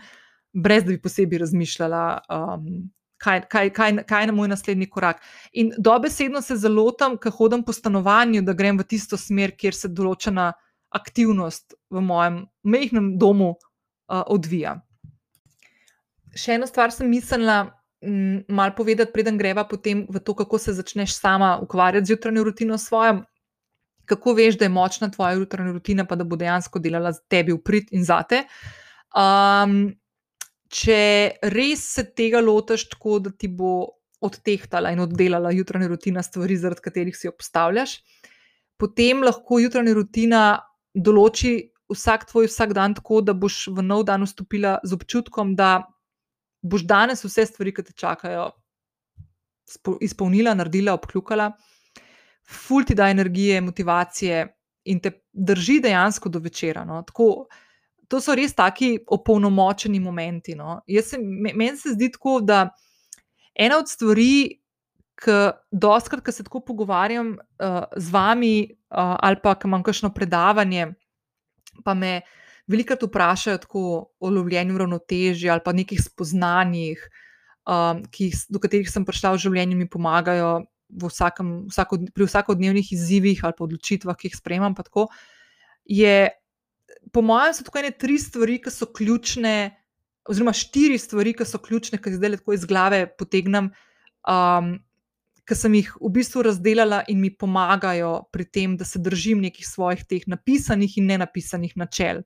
brez 0.53 0.85
da 0.85 0.93
bi 0.93 1.01
posebej 1.01 1.41
razmišljala. 1.41 2.03
Um, 2.29 2.91
kaj, 3.17 3.41
kaj, 3.49 3.69
kaj, 3.73 3.95
kaj 4.05 4.25
je 4.25 4.31
moj 4.31 4.47
naslednji 4.47 4.89
korak. 4.89 5.21
In 5.53 5.71
dobesedno 5.77 6.41
se 6.41 6.55
zelo 6.55 6.91
tam, 6.91 7.17
ko 7.17 7.31
hodim 7.33 7.63
po 7.63 7.73
stanovanju, 7.73 8.41
da 8.41 8.53
grem 8.53 8.77
v 8.77 8.85
tisto 8.85 9.17
smer, 9.17 9.55
kjer 9.57 9.73
se 9.73 9.89
določena 9.89 10.51
aktivnost 10.95 11.73
v 11.91 12.01
mojem 12.01 12.43
mehkem 12.63 13.15
domu 13.19 13.55
uh, 13.55 14.21
odvija. 14.27 14.77
Še 16.37 16.59
eno 16.59 16.69
stvar 16.69 16.93
sem 16.93 17.09
mislila. 17.09 17.65
Mal 18.47 18.71
povedati, 18.75 19.11
preden 19.13 19.37
greva 19.37 19.65
potem 19.67 20.05
v 20.09 20.19
to, 20.23 20.33
kako 20.33 20.57
se 20.57 20.73
začneš 20.73 21.17
sama 21.19 21.57
ukvarjati 21.61 22.07
z 22.07 22.15
jutranjo 22.15 22.43
rutino 22.43 22.77
svojo, 22.77 23.23
kako 24.07 24.33
veš, 24.33 24.57
da 24.57 24.65
je 24.65 24.69
močna 24.69 25.09
tvoja 25.11 25.35
jutranja 25.35 25.73
rutina, 25.75 26.05
pa 26.05 26.15
da 26.15 26.23
bo 26.23 26.39
dejansko 26.39 26.79
delala 26.79 27.11
za 27.11 27.19
tebi 27.27 27.51
v 27.51 27.59
prid 27.63 27.91
in 27.91 28.05
zate. 28.07 28.45
Um, 29.11 29.91
če 30.71 30.99
res 31.51 31.83
se 31.95 32.05
tega 32.15 32.39
lotiš 32.43 32.87
tako, 32.93 33.19
da 33.19 33.31
ti 33.31 33.49
bo 33.51 33.99
odtehtala 34.23 34.91
in 34.95 35.03
oddelala 35.03 35.51
jutranja 35.51 35.91
rutina 35.91 36.23
stvari, 36.23 36.57
zaradi 36.57 36.85
katerih 36.87 37.17
si 37.17 37.27
jo 37.27 37.33
postavljaš, 37.35 37.99
potem 38.79 39.21
lahko 39.23 39.59
jutranja 39.61 39.93
rutina 39.97 40.43
določi 40.95 41.73
vsak 41.93 42.25
tvoj 42.31 42.49
vsak 42.49 42.73
dan 42.73 42.95
tako, 42.97 43.21
da 43.21 43.35
boš 43.35 43.67
v 43.75 43.83
nov 43.83 44.07
dan 44.07 44.25
vstopila 44.25 44.77
z 44.83 44.97
občutkom, 44.97 45.55
da 45.55 45.83
boš 46.69 46.85
danes 46.87 47.23
vse 47.25 47.45
stvari, 47.45 47.73
ki 47.73 47.87
te 47.89 47.95
čakajo, 47.97 48.49
izpolnila, 50.01 50.53
naredila, 50.55 50.95
obkljukala, 50.95 51.51
ful 52.47 52.85
ti 52.87 52.95
da 52.95 53.09
energije, 53.11 53.61
motivacije 53.61 54.45
in 54.87 54.99
te 55.03 55.11
drži 55.33 55.79
dejansko 55.83 56.29
do 56.29 56.39
večera. 56.39 56.85
No? 56.87 57.01
Tako, 57.03 57.47
to 58.07 58.21
so 58.23 58.35
res 58.35 58.55
taki 58.55 58.97
opolnomočeni 59.07 59.99
momenti. 59.99 60.55
No. 60.55 60.81
Se, 60.87 61.19
meni 61.19 61.75
se 61.77 61.95
zdi 61.95 62.11
tako, 62.11 62.39
da 62.41 62.69
ena 63.55 63.79
od 63.81 63.91
stvari, 63.91 64.61
ki 65.17 65.35
doskrat, 65.73 66.21
ko 66.21 66.31
se 66.31 66.45
tako 66.45 66.61
pogovarjam 66.61 67.33
uh, 67.33 67.83
z 67.97 68.13
vami, 68.13 68.55
uh, 68.69 69.15
ali 69.17 69.41
pa 69.43 69.55
imam 69.65 69.83
kakšno 69.83 70.11
predavanje, 70.13 70.91
pa 71.83 71.93
me 71.97 72.21
velikokrat 72.67 73.03
vprašajo 73.07 73.61
tako 73.63 73.83
o 74.19 74.29
lovljenju 74.29 74.77
ravnotežja 74.77 75.53
ali 75.53 75.63
pa 75.65 75.73
nekih 75.73 76.01
spoznanjih, 76.03 77.03
um, 77.67 78.03
jih, 78.13 78.35
do 78.49 78.59
katerih 78.63 78.89
sem 78.91 79.05
prišla 79.05 79.35
v 79.35 79.43
življenju, 79.45 79.77
mi 79.77 79.89
pomagajo. 79.89 80.65
Vsakem, 80.87 81.65
vsako, 81.67 81.97
pri 82.15 82.23
vsakodnevnih 82.23 82.93
izzivih 82.95 83.41
ali 83.43 83.59
odločitvah, 83.59 84.15
ki 84.15 84.29
jih 84.29 84.37
sprejemam, 84.37 84.71
tako, 84.71 85.09
je 85.83 86.29
po 87.11 87.19
mojem, 87.21 87.57
so 87.57 87.75
ene 87.75 87.91
tri 87.91 88.15
stvari, 88.15 88.55
ki 88.63 88.71
so 88.71 88.87
ključne, 88.95 89.75
oziroma 90.31 90.53
štiri 90.55 90.95
stvari, 90.95 91.33
ki 91.35 91.43
so 91.43 91.59
ključne, 91.59 91.99
ki 91.99 92.13
jih 92.13 92.21
zdaj 92.21 92.37
tako 92.39 92.55
iz 92.55 92.63
glave 92.63 93.01
potegnem, 93.19 93.67
um, 94.31 94.77
ki 95.47 95.59
sem 95.59 95.75
jih 95.79 95.93
v 95.99 96.13
bistvu 96.15 96.43
razdelila 96.47 97.03
in 97.11 97.19
mi 97.19 97.31
pomagajo 97.31 98.27
pri 98.31 98.47
tem, 98.47 98.79
da 98.79 98.87
se 98.87 98.99
držim 98.99 99.43
nekih 99.43 99.67
svojih 99.67 100.03
teh 100.07 100.23
napisanih 100.27 100.97
in 100.99 101.11
nenapisanih 101.11 101.75
načel. 101.79 102.23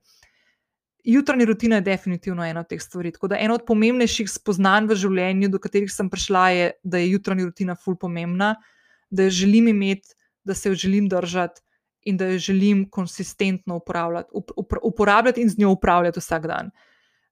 Jutranja 1.04 1.44
rutina 1.44 1.76
je 1.76 1.86
definitivno 1.86 2.44
ena 2.44 2.60
od 2.60 2.68
teh 2.68 2.82
stvari. 2.82 3.10
Tako 3.12 3.28
da 3.32 3.38
eno 3.40 3.54
od 3.54 3.64
pomembnejših 3.66 4.30
spoznanj 4.30 4.86
v 4.86 4.96
življenju, 5.02 5.48
do 5.50 5.58
katerih 5.58 5.90
sem 5.90 6.10
prišla, 6.10 6.44
je, 6.54 6.70
da 6.82 7.00
je 7.02 7.10
jutranja 7.10 7.48
rutina 7.48 7.74
ful 7.74 7.96
pomembna, 7.98 8.54
da 9.10 9.26
jo 9.26 9.34
želim 9.42 9.68
imeti, 9.72 10.14
da 10.44 10.54
se 10.54 10.70
jo 10.70 10.78
želim 10.78 11.08
držati 11.10 11.60
in 12.06 12.16
da 12.16 12.26
jo 12.32 12.38
želim 12.38 12.84
konsistentno 12.90 13.76
uporabljati, 13.76 14.30
uporabljati 14.82 15.42
in 15.42 15.48
z 15.48 15.58
njo 15.58 15.70
upravljati 15.70 16.20
vsak 16.20 16.46
dan. 16.46 16.70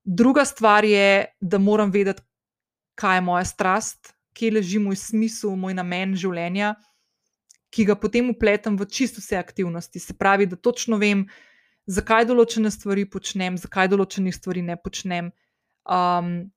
Druga 0.05 0.45
stvar 0.45 0.85
je, 0.85 1.27
da 1.41 1.59
moram 1.59 1.91
vedeti, 1.91 2.23
kaj 2.95 3.17
je 3.17 3.21
moja 3.21 3.45
strast, 3.45 4.15
kje 4.33 4.51
leži 4.51 4.79
moj 4.79 4.97
smisel, 4.97 5.55
moj 5.57 5.75
namen 5.75 6.15
življenja, 6.19 6.75
ki 7.71 7.87
ga 7.87 7.95
potem 7.95 8.31
upletem 8.31 8.77
v 8.79 8.87
čisto 8.91 9.23
vse 9.23 9.39
aktivnosti. 9.39 10.03
Se 10.03 10.15
pravi, 10.19 10.47
da 10.51 10.57
točno 10.57 10.99
vem, 10.99 11.27
zakaj 11.91 12.29
določene 12.31 12.71
stvari 12.71 13.05
počnem, 13.11 13.59
zakaj 13.59 13.91
določenih 13.93 14.35
stvari 14.37 14.63
ne 14.63 14.79
počnem. 14.81 15.35
Um, 15.85 16.51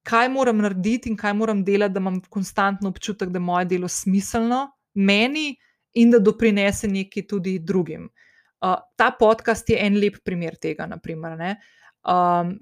Kaj 0.00 0.30
moram 0.32 0.62
narediti 0.64 1.10
in 1.12 1.16
kaj 1.20 1.34
moram 1.36 1.58
delati, 1.60 1.92
da 1.92 2.00
imam 2.00 2.14
konstantno 2.32 2.88
občutek, 2.88 3.28
da 3.28 3.36
je 3.36 3.44
moje 3.44 3.66
delo 3.68 3.88
smiselno 3.88 4.62
meni, 4.96 5.58
in 5.94 6.10
da 6.10 6.18
doprinese 6.18 6.88
nekaj 6.88 7.26
tudi 7.26 7.58
drugim. 7.58 8.08
Uh, 8.60 8.76
ta 8.96 9.10
podcast 9.18 9.70
je 9.70 9.78
en 9.80 9.96
lep 10.00 10.20
primer 10.24 10.56
tega, 10.60 10.86
naprimer, 10.86 11.38
um, 12.04 12.52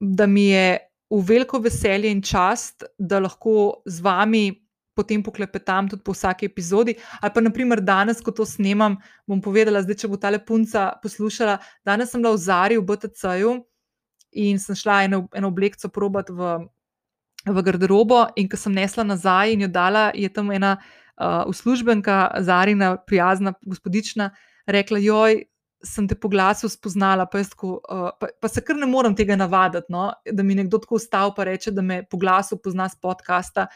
da 0.00 0.26
mi 0.26 0.48
je 0.48 0.78
v 1.10 1.20
veliko 1.22 1.60
veselje 1.62 2.10
in 2.10 2.22
čast, 2.22 2.84
da 2.98 3.20
lahko 3.22 3.82
z 3.86 4.02
vami 4.02 4.48
potem 4.94 5.22
poklepetam 5.22 5.88
tudi 5.90 6.02
po 6.02 6.14
vsaki 6.14 6.46
epizodi. 6.46 6.96
Ali 7.20 7.34
pa, 7.34 7.42
naprimer, 7.44 7.82
danes, 7.84 8.22
ko 8.22 8.32
to 8.32 8.46
snemam, 8.46 8.96
bom 9.26 9.42
povedala, 9.42 9.82
zdaj, 9.82 10.04
če 10.04 10.10
bo 10.10 10.18
ta 10.20 10.32
punca 10.38 10.92
poslušala. 11.02 11.58
Danes 11.84 12.10
sem 12.10 12.22
bila 12.22 12.34
v 12.34 12.42
Zari 12.42 12.78
v 12.78 12.86
BTC-ju 12.86 13.54
in 14.34 14.58
sem 14.58 14.74
šla 14.74 15.04
eno, 15.06 15.24
eno 15.34 15.48
oblekco 15.50 15.88
probat 15.94 16.30
v, 16.30 16.66
v 17.46 17.62
garderobo, 17.62 18.26
in 18.36 18.48
ko 18.50 18.58
sem 18.58 18.74
nesla 18.74 19.06
nazaj 19.06 19.54
in 19.54 19.66
jo 19.66 19.70
dala, 19.70 20.10
je 20.14 20.28
tam 20.28 20.50
ena 20.50 20.76
uh, 20.78 21.44
uslužbenka, 21.46 22.40
Zarina, 22.42 22.96
prijazna 22.96 23.54
gospodična, 23.62 24.30
rekla: 24.66 24.98
Joj, 24.98 25.44
sem 25.84 26.08
te 26.08 26.16
po 26.16 26.28
glasu 26.28 26.68
spoznala, 26.68 27.26
pa, 27.30 27.42
tako, 27.44 27.78
uh, 27.84 28.10
pa, 28.20 28.28
pa 28.40 28.48
se 28.48 28.64
kar 28.64 28.76
ne 28.76 28.88
morem 28.88 29.14
tega 29.14 29.36
navaditi, 29.36 29.92
no? 29.92 30.10
da 30.32 30.42
mi 30.42 30.56
nekdo 30.56 30.80
tako 30.80 30.96
ustavi 30.96 31.32
in 31.38 31.44
reče, 31.50 31.70
da 31.70 31.82
me 31.82 32.02
po 32.10 32.18
glasu 32.18 32.56
pozna 32.56 32.88
z 32.88 33.00
podcasta. 33.00 33.66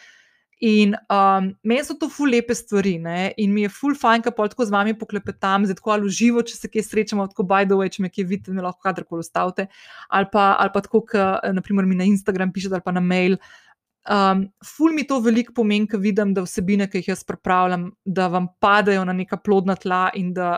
In 0.67 0.97
um, 1.07 1.53
meni 1.63 1.85
so 1.87 1.95
to 1.95 2.09
ful 2.11 2.33
lepe 2.33 2.55
stvari, 2.55 2.97
ne? 2.99 3.33
in 3.39 3.53
mi 3.55 3.63
je 3.63 3.71
ful 3.71 3.95
fajn, 3.95 4.25
ko 4.27 4.33
tako 4.35 4.67
z 4.67 4.75
vami 4.75 4.97
poklepetam, 4.99 5.69
zdaj 5.69 5.79
tako 5.79 5.93
ali 5.95 6.11
živo, 6.11 6.43
če 6.43 6.57
se 6.59 6.71
kje 6.73 6.83
srečamo, 6.83 7.29
tako 7.31 7.47
by 7.47 7.63
the 7.63 7.79
way, 7.79 7.93
če 7.93 8.03
me 8.03 8.11
kje 8.11 8.27
vidite, 8.27 8.57
me 8.57 8.65
lahko 8.65 8.83
kadarkoli 8.83 9.23
ustavite. 9.23 9.69
Ali 10.11 10.27
pa, 10.33 10.57
ali 10.59 10.75
pa 10.75 10.83
tako, 10.83 11.05
da 11.15 11.87
mi 11.87 11.95
na 11.95 12.11
Instagram 12.11 12.53
pišete 12.53 12.81
ali 12.81 12.83
pa 12.85 12.97
na 12.97 13.01
mail. 13.01 13.39
Uh, 13.39 13.69
Um, 14.09 14.47
ful 14.65 14.95
mi 14.97 15.05
to 15.05 15.19
veliko 15.21 15.53
pomeni, 15.53 15.85
ker 15.85 16.01
vidim, 16.01 16.31
da 16.33 16.41
vsebine, 16.41 16.87
ki 16.89 17.03
jih 17.03 17.11
jaz 17.11 17.27
pripravljam, 17.29 17.91
da 18.09 18.31
vam 18.33 18.47
padajo 18.57 19.03
na 19.05 19.13
neka 19.13 19.37
plodna 19.37 19.77
tla 19.77 20.07
in 20.17 20.31
da, 20.33 20.55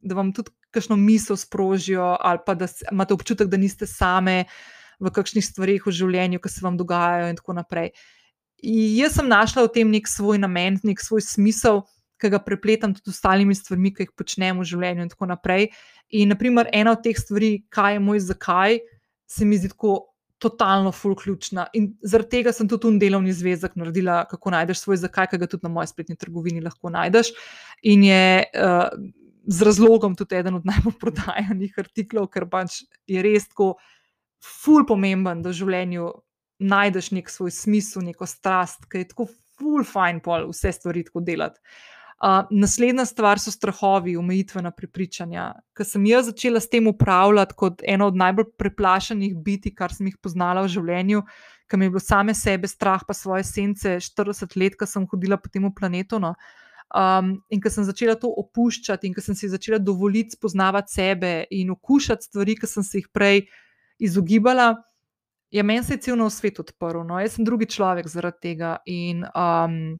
da 0.00 0.16
vam 0.16 0.30
tudi 0.32 0.54
kakšno 0.72 0.96
misel 0.96 1.36
sprožijo, 1.36 2.14
ali 2.16 2.40
pa 2.46 2.54
da 2.56 2.68
imate 2.88 3.12
občutek, 3.12 3.50
da 3.52 3.60
niste 3.60 3.84
same 3.86 4.46
v 4.96 5.12
kakšnih 5.12 5.44
stvarih 5.44 5.84
v 5.84 5.92
življenju, 5.92 6.40
ki 6.40 6.52
se 6.52 6.64
vam 6.64 6.80
dogajajo, 6.80 7.28
in 7.28 7.36
tako 7.36 7.58
naprej. 7.58 7.92
In 7.92 8.25
jaz 8.62 9.18
sem 9.18 9.28
našla 9.28 9.66
v 9.66 9.72
tem 9.74 9.90
nek 9.92 10.08
svoj 10.08 10.40
namen, 10.40 10.80
nek 10.84 11.02
svoj 11.02 11.24
smisel, 11.24 11.84
ki 12.16 12.32
ga 12.32 12.40
prepletam 12.40 12.94
tudi 12.96 13.12
s 13.12 13.18
ostalimi 13.18 13.54
stvarmi, 13.54 13.92
ki 13.92 14.06
jih 14.06 14.12
počnem 14.16 14.60
v 14.62 14.68
življenju, 14.68 15.04
in 15.04 15.12
tako 15.12 15.28
naprej. 15.28 15.70
In, 16.16 16.30
naprimer, 16.32 16.70
ena 16.72 16.94
od 16.96 17.02
teh 17.04 17.16
stvari, 17.18 17.66
kaj 17.72 17.98
je 17.98 18.04
moj 18.04 18.22
zakaj, 18.24 18.78
se 19.28 19.44
mi 19.44 19.58
zdi 19.60 19.72
tako 19.74 19.98
totalno 20.40 20.92
fulključna. 20.92 21.66
In 21.76 21.90
zaradi 22.04 22.38
tega 22.38 22.52
sem 22.52 22.68
tudi 22.68 22.84
tu 22.84 22.92
delovni 23.00 23.32
zvezek 23.36 23.76
naredila, 23.76 24.22
kako 24.28 24.52
najdeš 24.52 24.84
svoj 24.84 25.00
zakaj, 25.04 25.30
ki 25.32 25.40
ga 25.40 25.48
tudi 25.50 25.64
na 25.66 25.72
moji 25.72 25.92
spletni 25.92 26.16
trgovini 26.16 26.64
lahko 26.64 26.92
najdeš. 26.92 27.32
In 27.88 28.04
je 28.04 28.44
uh, 28.44 28.88
z 29.46 29.68
razlogom 29.68 30.16
tudi 30.16 30.36
eden 30.36 30.60
od 30.60 30.68
najbolj 30.70 30.96
prodajanih 31.00 31.80
artiklov, 31.80 32.30
ker 32.32 32.48
pač 32.52 32.82
je 33.08 33.24
res 33.24 33.48
tako 33.48 33.74
ful 34.44 34.86
pomemben, 34.88 35.42
da 35.42 35.52
v 35.52 35.60
življenju 35.60 36.12
najdeš 36.58 37.10
nek 37.16 37.30
svoj 37.30 37.50
smisel, 37.50 38.04
neko 38.06 38.26
strast, 38.26 38.88
ki 38.90 39.04
je 39.04 39.10
tako 39.12 39.28
ful 39.56 39.84
fajn 39.84 40.20
pol 40.24 40.50
vse 40.50 40.72
stvari 40.72 41.04
tako 41.06 41.22
delati. 41.24 41.60
Uh, 42.16 42.46
naslednja 42.50 43.04
stvar 43.04 43.36
so 43.36 43.52
strahovi, 43.52 44.14
omejitvena 44.16 44.70
prepričanja. 44.72 45.50
Ker 45.76 45.84
sem 45.84 46.04
jaz 46.08 46.30
začela 46.30 46.62
s 46.64 46.70
tem 46.72 46.86
upravljati 46.88 47.54
kot 47.60 47.82
ena 47.84 48.06
od 48.08 48.16
najbolj 48.16 48.54
preplašenih 48.56 49.34
biti, 49.44 49.74
kar 49.76 49.92
sem 49.92 50.08
jih 50.08 50.16
poznala 50.24 50.62
v 50.64 50.70
življenju, 50.72 51.20
ker 51.68 51.78
mi 51.78 51.90
je 51.90 51.92
bilo 51.92 52.00
same 52.00 52.32
sebe 52.34 52.70
strah, 52.72 53.04
pa 53.04 53.12
svoje 53.12 53.44
sence, 53.44 53.98
40 54.08 54.56
let, 54.56 54.78
ko 54.80 54.88
sem 54.88 55.04
hodila 55.10 55.36
po 55.36 55.52
tem 55.52 55.68
planetu. 55.68 56.16
No. 56.22 56.32
Um, 56.96 57.34
in 57.52 57.60
ko 57.60 57.68
sem 57.68 57.84
začela 57.84 58.16
to 58.16 58.30
opuščati, 58.32 59.10
in 59.10 59.12
ko 59.12 59.20
sem 59.20 59.36
si 59.36 59.52
začela 59.52 59.76
dovoliti 59.82 60.38
spoznavati 60.38 60.96
sebe 60.96 61.32
in 61.52 61.74
okušati 61.74 62.30
stvari, 62.30 62.56
ki 62.56 62.70
sem 62.70 62.86
se 62.86 63.02
jih 63.02 63.12
prej 63.12 63.44
izogibala, 64.00 64.72
je 65.50 65.62
meni 65.62 65.84
se 65.84 65.96
cel 65.96 66.16
nov 66.16 66.30
svet 66.30 66.58
odprl. 66.60 67.04
No. 67.06 67.20
Jaz 67.20 67.36
sem 67.36 67.44
drugi 67.44 67.66
človek 67.66 68.08
zaradi 68.08 68.42
tega. 68.42 68.76
In, 68.86 69.24
um, 69.34 69.96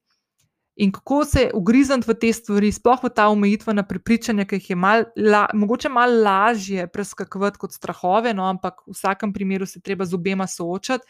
In 0.76 0.90
kako 0.92 1.24
se 1.24 1.50
ugrizniti 1.54 2.04
v 2.10 2.14
te 2.20 2.28
stvari, 2.32 2.68
sploh 2.72 3.00
v 3.00 3.08
ta 3.08 3.30
omejitvena 3.32 3.80
prepričanja, 3.88 4.44
ki 4.44 4.58
jih 4.58 4.70
je 4.70 4.76
mal, 4.76 5.06
la, 5.16 5.46
mogoče 5.56 5.88
malo 5.88 6.18
lažje 6.20 6.84
preskakovati 6.92 7.58
kot 7.62 7.72
strahove, 7.72 8.34
no, 8.36 8.44
ampak 8.44 8.82
v 8.84 8.92
vsakem 8.92 9.32
primeru 9.32 9.66
se 9.66 9.80
treba 9.80 10.04
z 10.04 10.14
obema 10.14 10.44
soočati, 10.46 11.08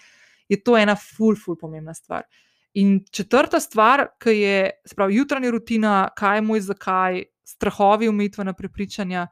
je 0.48 0.60
to 0.62 0.76
ena 0.78 0.94
ful, 0.94 1.34
ful, 1.34 1.58
pomembna 1.58 1.94
stvar. 1.94 2.22
In 2.78 3.00
četrta 3.10 3.58
stvar, 3.60 4.06
ki 4.22 4.36
je 4.38 4.70
sprav, 4.86 5.10
jutranja 5.10 5.50
rutina, 5.50 6.10
kaj 6.14 6.36
je 6.36 6.46
moj 6.46 6.60
zakaj, 6.60 7.22
strahovi, 7.42 8.08
omejitvena 8.08 8.52
prepričanja. 8.54 9.26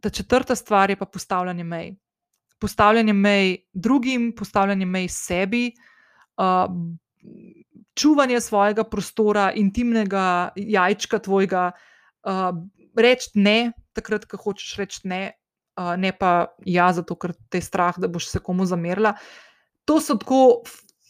Ta 0.00 0.10
četrta 0.10 0.54
stvar 0.54 0.90
je 0.90 0.96
pa 0.96 1.06
postavljanje 1.06 1.64
mej. 1.64 1.94
Postavljanje 2.58 3.12
mej 3.12 3.56
drugim, 3.72 4.30
postavljanje 4.36 4.86
mej 4.86 5.08
sebi. 5.12 5.64
Uh, 6.36 6.66
čuvanje 7.96 8.40
svojega 8.40 8.84
prostora, 8.84 9.50
intimnega 9.52 10.52
jajčka 10.56 11.18
tvojega, 11.18 11.70
uh, 12.24 12.50
reči 12.96 13.30
ne, 13.34 13.72
takrat, 13.96 14.26
ko 14.28 14.40
hočeš 14.40 14.76
reči 14.80 15.00
ne, 15.08 15.22
uh, 15.80 15.94
ne 15.96 16.12
pa 16.12 16.52
ja, 16.64 16.90
zato 16.92 17.16
ker 17.16 17.32
te 17.48 17.60
je 17.60 17.68
strah, 17.68 17.96
da 17.98 18.08
boš 18.08 18.28
se 18.32 18.42
komu 18.44 18.66
zamerila. 18.68 19.16
To 19.88 20.00
so 20.00 20.18
tako 20.20 20.62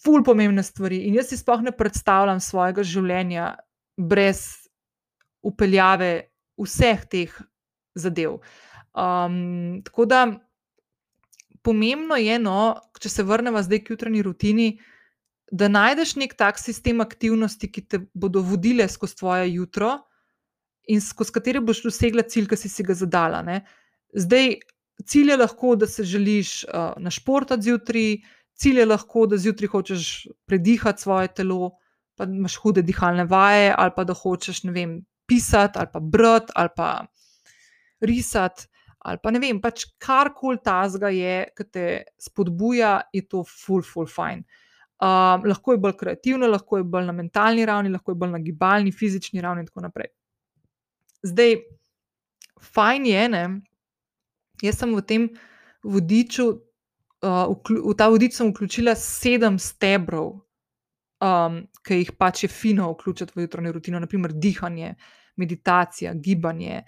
ful 0.04 0.22
pomembne 0.22 0.62
stvari. 0.62 1.06
In 1.08 1.18
jaz 1.18 1.32
si 1.32 1.40
sploh 1.40 1.64
ne 1.66 1.74
predstavljam 1.74 2.40
svojega 2.40 2.84
življenja 2.86 3.54
brez 3.96 4.44
upeljave 5.46 6.28
vseh 6.60 7.02
teh 7.10 7.34
zadev. 7.98 8.38
Um, 8.96 9.82
tako 9.84 10.06
da 10.08 10.20
pomembno 11.66 12.18
je, 12.20 12.38
no, 12.38 12.76
če 13.02 13.10
se 13.10 13.24
vrnemo 13.26 13.62
zdaj 13.66 13.82
k 13.82 13.94
jutranji 13.94 14.22
rutini, 14.22 14.68
da 15.50 15.68
najdeš 15.70 16.16
nek 16.18 16.34
tak 16.38 16.58
sistem 16.58 17.02
aktivnosti, 17.02 17.70
ki 17.70 17.84
te 17.86 18.00
bodo 18.14 18.42
vodile 18.42 18.86
skozi 18.90 19.18
tvoje 19.20 19.50
jutro 19.54 19.96
in 20.90 21.02
skozi 21.02 21.34
katere 21.34 21.62
boš 21.62 21.84
dosegla 21.86 22.22
cilj, 22.26 22.48
ki 22.50 22.58
si, 22.58 22.70
si 22.70 22.86
ga 22.86 22.94
zadala. 22.98 23.42
Ne? 23.46 23.60
Zdaj, 24.14 24.56
cilj 25.06 25.32
je 25.34 25.38
lahko, 25.38 25.74
da 25.78 25.86
se 25.90 26.04
želiš 26.06 26.64
uh, 26.64 26.94
na 27.02 27.10
športu 27.10 27.58
zjutraj, 27.62 28.16
cilj 28.54 28.80
je 28.82 28.86
lahko, 28.86 29.26
da 29.26 29.38
zjutraj 29.38 29.72
hočeš 29.74 30.12
predihati 30.46 31.02
svoje 31.02 31.28
telo, 31.34 31.74
pa 32.16 32.24
imaš 32.24 32.56
hude 32.62 32.82
dihalne 32.82 33.26
vaje, 33.28 33.74
ali 33.76 33.92
pa 33.96 34.04
da 34.04 34.14
hočeš 34.14 34.64
vem, 34.64 35.00
pisati, 35.26 35.78
ali 35.78 35.90
pa 35.92 36.00
brati, 36.00 36.52
ali 36.54 36.70
pa 36.76 36.90
risati. 38.00 38.66
Ali 39.06 39.20
pa 39.22 39.30
ne 39.30 39.38
vem, 39.42 39.60
pač 39.62 39.84
karkoli 40.02 40.58
tazga 40.64 41.12
je, 41.14 41.36
ki 41.54 41.66
te 41.70 41.86
spodbuja, 42.18 42.98
je 43.14 43.22
to 43.30 43.44
full, 43.46 43.84
full 43.86 44.08
fine. 44.10 44.42
Uh, 44.42 44.62
Um, 44.96 45.42
lahko 45.44 45.72
je 45.72 45.78
bolj 45.78 45.92
kreativno, 46.00 46.46
lahko 46.48 46.78
je 46.78 46.84
bolj 46.88 47.04
na 47.04 47.12
mentalni 47.12 47.66
ravni, 47.68 47.90
lahko 47.92 48.14
je 48.14 48.16
bolj 48.16 48.30
na 48.32 48.38
gibalni, 48.40 48.92
fizični 48.92 49.42
ravni 49.44 49.60
in 49.60 49.66
tako 49.68 49.82
naprej. 49.84 50.08
Zdaj, 51.22 51.56
fajn 52.72 53.06
je, 53.06 53.26
ne? 53.28 53.42
jaz 54.64 54.78
sem 54.80 54.94
v 54.96 55.02
tem 55.04 55.26
vodiču, 55.84 56.46
uh, 57.28 57.52
v 57.68 57.92
ta 57.98 58.08
vodič 58.08 58.38
sem 58.38 58.48
vključila 58.48 58.96
sedem 58.96 59.58
stebrov, 59.60 60.32
um, 61.20 61.60
ki 61.84 62.00
jih 62.00 62.14
pač 62.16 62.46
je 62.46 62.48
fino 62.48 62.88
vključiti 62.94 63.36
v 63.36 63.44
jutranjo 63.44 63.76
rutino, 63.76 64.00
naprimer 64.00 64.32
dihanje, 64.32 64.94
meditacija, 65.36 66.14
gibanje, 66.16 66.86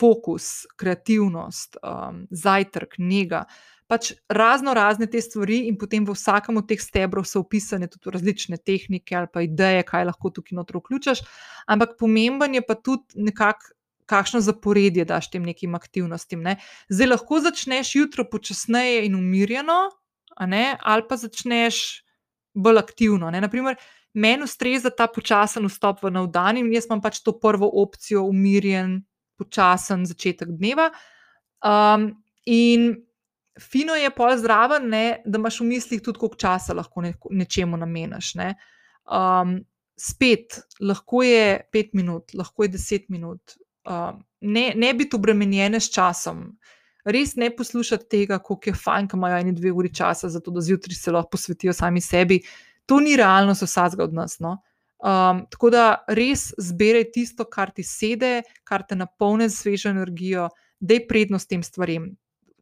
fokus, 0.00 0.64
kreativnost, 0.80 1.76
um, 1.84 2.24
zajtrk, 2.30 2.98
njega 2.98 3.44
pač 3.90 4.12
razno 4.30 4.74
razne 4.74 5.08
te 5.10 5.20
stvari, 5.22 5.64
in 5.66 5.76
potem 5.78 6.04
v 6.06 6.14
vsakem 6.14 6.60
od 6.60 6.68
teh 6.70 6.78
stebrov 6.78 7.26
so 7.26 7.42
opisane 7.42 7.88
tudi 7.90 8.12
različne 8.14 8.60
tehnike 8.62 9.16
ali 9.18 9.30
pa 9.32 9.42
ideje, 9.42 9.82
kaj 9.88 10.06
lahko 10.12 10.30
tukaj 10.36 10.56
notro 10.56 10.82
vključiš. 10.82 11.24
Ampak 11.66 11.96
pomemben 11.98 12.54
je 12.54 12.64
pa 12.66 12.78
tudi 12.78 13.26
nekako. 13.30 13.74
Kakšno 14.10 14.40
zaporedje 14.42 15.04
daš 15.06 15.28
tem 15.30 15.44
nekim 15.46 15.76
aktivnostim? 15.78 16.40
Ne? 16.42 16.56
Zdaj 16.90 17.06
lahko 17.12 17.38
začneš 17.44 17.92
jutro 17.94 18.24
počasneje 18.26 19.04
in 19.06 19.14
umirjeno, 19.14 19.76
ali 20.34 21.04
pa 21.06 21.14
začneš 21.16 22.02
bolj 22.50 22.80
aktivno. 22.82 23.30
Naprimer, 23.30 23.78
meni 24.10 24.42
ustreza 24.42 24.90
ta 24.90 25.06
počasen 25.06 25.70
vstop 25.70 26.02
v 26.02 26.10
nov 26.10 26.26
dan 26.34 26.58
in 26.58 26.72
jaz 26.74 26.90
imam 26.90 26.98
pač 26.98 27.22
to 27.22 27.36
prvo 27.38 27.70
opcijo, 27.70 28.24
umirjen, 28.26 29.04
počasen 29.40 30.04
začetek 30.08 30.52
dneva. 30.52 30.90
Um, 31.64 32.12
in 32.44 32.92
fino 33.60 33.96
je 33.98 34.10
pol 34.14 34.36
zraven, 34.40 34.88
ne, 34.92 35.04
da 35.24 35.40
imaš 35.40 35.60
v 35.60 35.68
mislih 35.72 36.02
tudi, 36.04 36.20
koliko 36.20 36.38
časa 36.40 36.76
lahko 36.76 37.04
ne, 37.04 37.14
nečemu 37.30 37.80
nameniš. 37.80 38.34
Ne. 38.40 38.54
Um, 39.10 39.58
spet, 40.00 40.60
lahko 40.80 41.24
je 41.26 41.60
pet 41.72 41.92
minut, 41.94 42.34
lahko 42.34 42.64
je 42.64 42.74
deset 42.76 43.08
minut. 43.12 43.58
Um, 43.88 44.22
ne, 44.40 44.70
ne 44.76 44.94
biti 44.94 45.16
obremenjene 45.16 45.80
s 45.80 45.90
časom. 45.92 46.46
Res 47.04 47.34
ne 47.40 47.48
poslušati 47.56 48.08
tega, 48.12 48.38
kako 48.38 48.70
je 48.70 48.76
fajn, 48.76 49.08
da 49.08 49.16
imajo 49.16 49.38
eni 49.40 49.52
dve 49.56 49.72
uri 49.72 49.92
časa, 49.94 50.28
zato 50.28 50.52
da 50.52 50.60
zjutraj 50.60 50.96
se 50.96 51.12
lahko 51.12 51.36
posvetijo 51.36 51.72
sami 51.72 52.00
sebi. 52.00 52.40
To 52.86 53.00
ni 53.00 53.16
realnost 53.16 53.64
vsakega 53.64 54.04
od 54.04 54.14
nas. 54.14 54.38
No? 54.40 54.58
Um, 55.00 55.46
tako 55.48 55.70
da 55.72 55.84
res 56.12 56.50
zbiraj 56.60 57.06
tisto, 57.14 57.46
kar 57.48 57.72
ti 57.72 57.82
sede, 57.82 58.42
kar 58.68 58.84
te 58.84 58.98
napolne 58.98 59.48
z 59.48 59.56
svežo 59.56 59.92
energijo, 59.94 60.50
da 60.80 60.96
je 60.96 61.06
prednost 61.08 61.48
tem 61.48 61.62
stvarem 61.64 62.10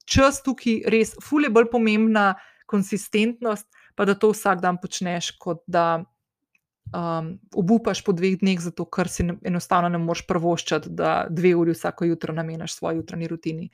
čas 0.09 0.43
tukaj 0.45 0.83
res, 0.91 1.15
fulje 1.25 1.51
bolj 1.53 1.69
pomembna 1.73 2.33
konsistentnost, 2.69 3.69
pa 3.97 4.07
da 4.09 4.17
to 4.17 4.33
vsak 4.33 4.63
dan 4.65 4.79
počneš, 4.81 5.33
kot 5.41 5.63
da 5.67 6.01
um, 6.01 7.35
obupaš 7.57 8.03
po 8.05 8.15
dveh 8.17 8.39
dneh, 8.41 8.61
zato 8.63 8.87
ker 8.89 9.11
si 9.13 9.27
enostavno 9.27 9.91
ne 9.93 10.01
moreš 10.03 10.25
prvoščati, 10.29 10.93
da 10.97 11.21
dve 11.31 11.55
uri 11.59 11.77
vsako 11.77 12.11
jutro 12.11 12.37
nameniš 12.37 12.79
svoji 12.79 13.03
jutranji 13.03 13.31
rutini. 13.33 13.71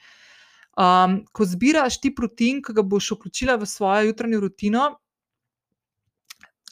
Um, 0.74 1.20
ko 1.30 1.46
zbiraš 1.46 2.00
ti 2.02 2.10
rutin, 2.18 2.62
ki 2.62 2.74
ga 2.74 2.82
boš 2.82 3.12
vključila 3.14 3.54
v 3.60 3.66
svojo 3.70 4.08
jutranjo 4.10 4.40
rutino, 4.42 4.88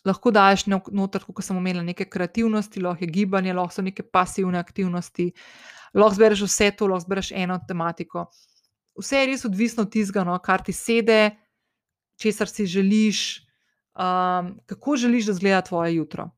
lahko 0.05 0.31
daš 0.35 0.67
noter, 0.67 1.23
kot 1.27 1.45
sem 1.45 1.57
omenila, 1.57 1.85
neke 1.87 2.09
kreativnosti, 2.11 2.83
lahko 2.83 3.05
je 3.05 3.11
gibanje, 3.11 3.55
lahko 3.55 3.79
so 3.79 3.83
neke 3.83 4.03
pasivne 4.03 4.59
aktivnosti, 4.59 5.31
lahko 5.95 6.17
zbereš 6.19 6.47
vse 6.49 6.73
to, 6.77 6.91
lahko 6.91 7.07
zbereš 7.07 7.33
eno 7.37 7.61
tematiko 7.69 8.27
vse 8.99 9.17
je 9.17 9.27
res 9.27 9.45
odvisno 9.45 9.87
od 9.87 9.93
tistega, 9.93 10.25
no, 10.25 10.37
kar 10.43 10.63
ti 10.65 10.73
sede, 10.73 11.33
česar 12.21 12.49
si 12.49 12.67
želiš, 12.67 13.43
um, 13.97 14.55
kako 14.67 14.97
želiš, 14.97 15.31
da 15.31 15.37
zgleda 15.39 15.61
tvoje 15.67 15.95
jutro. 15.97 16.31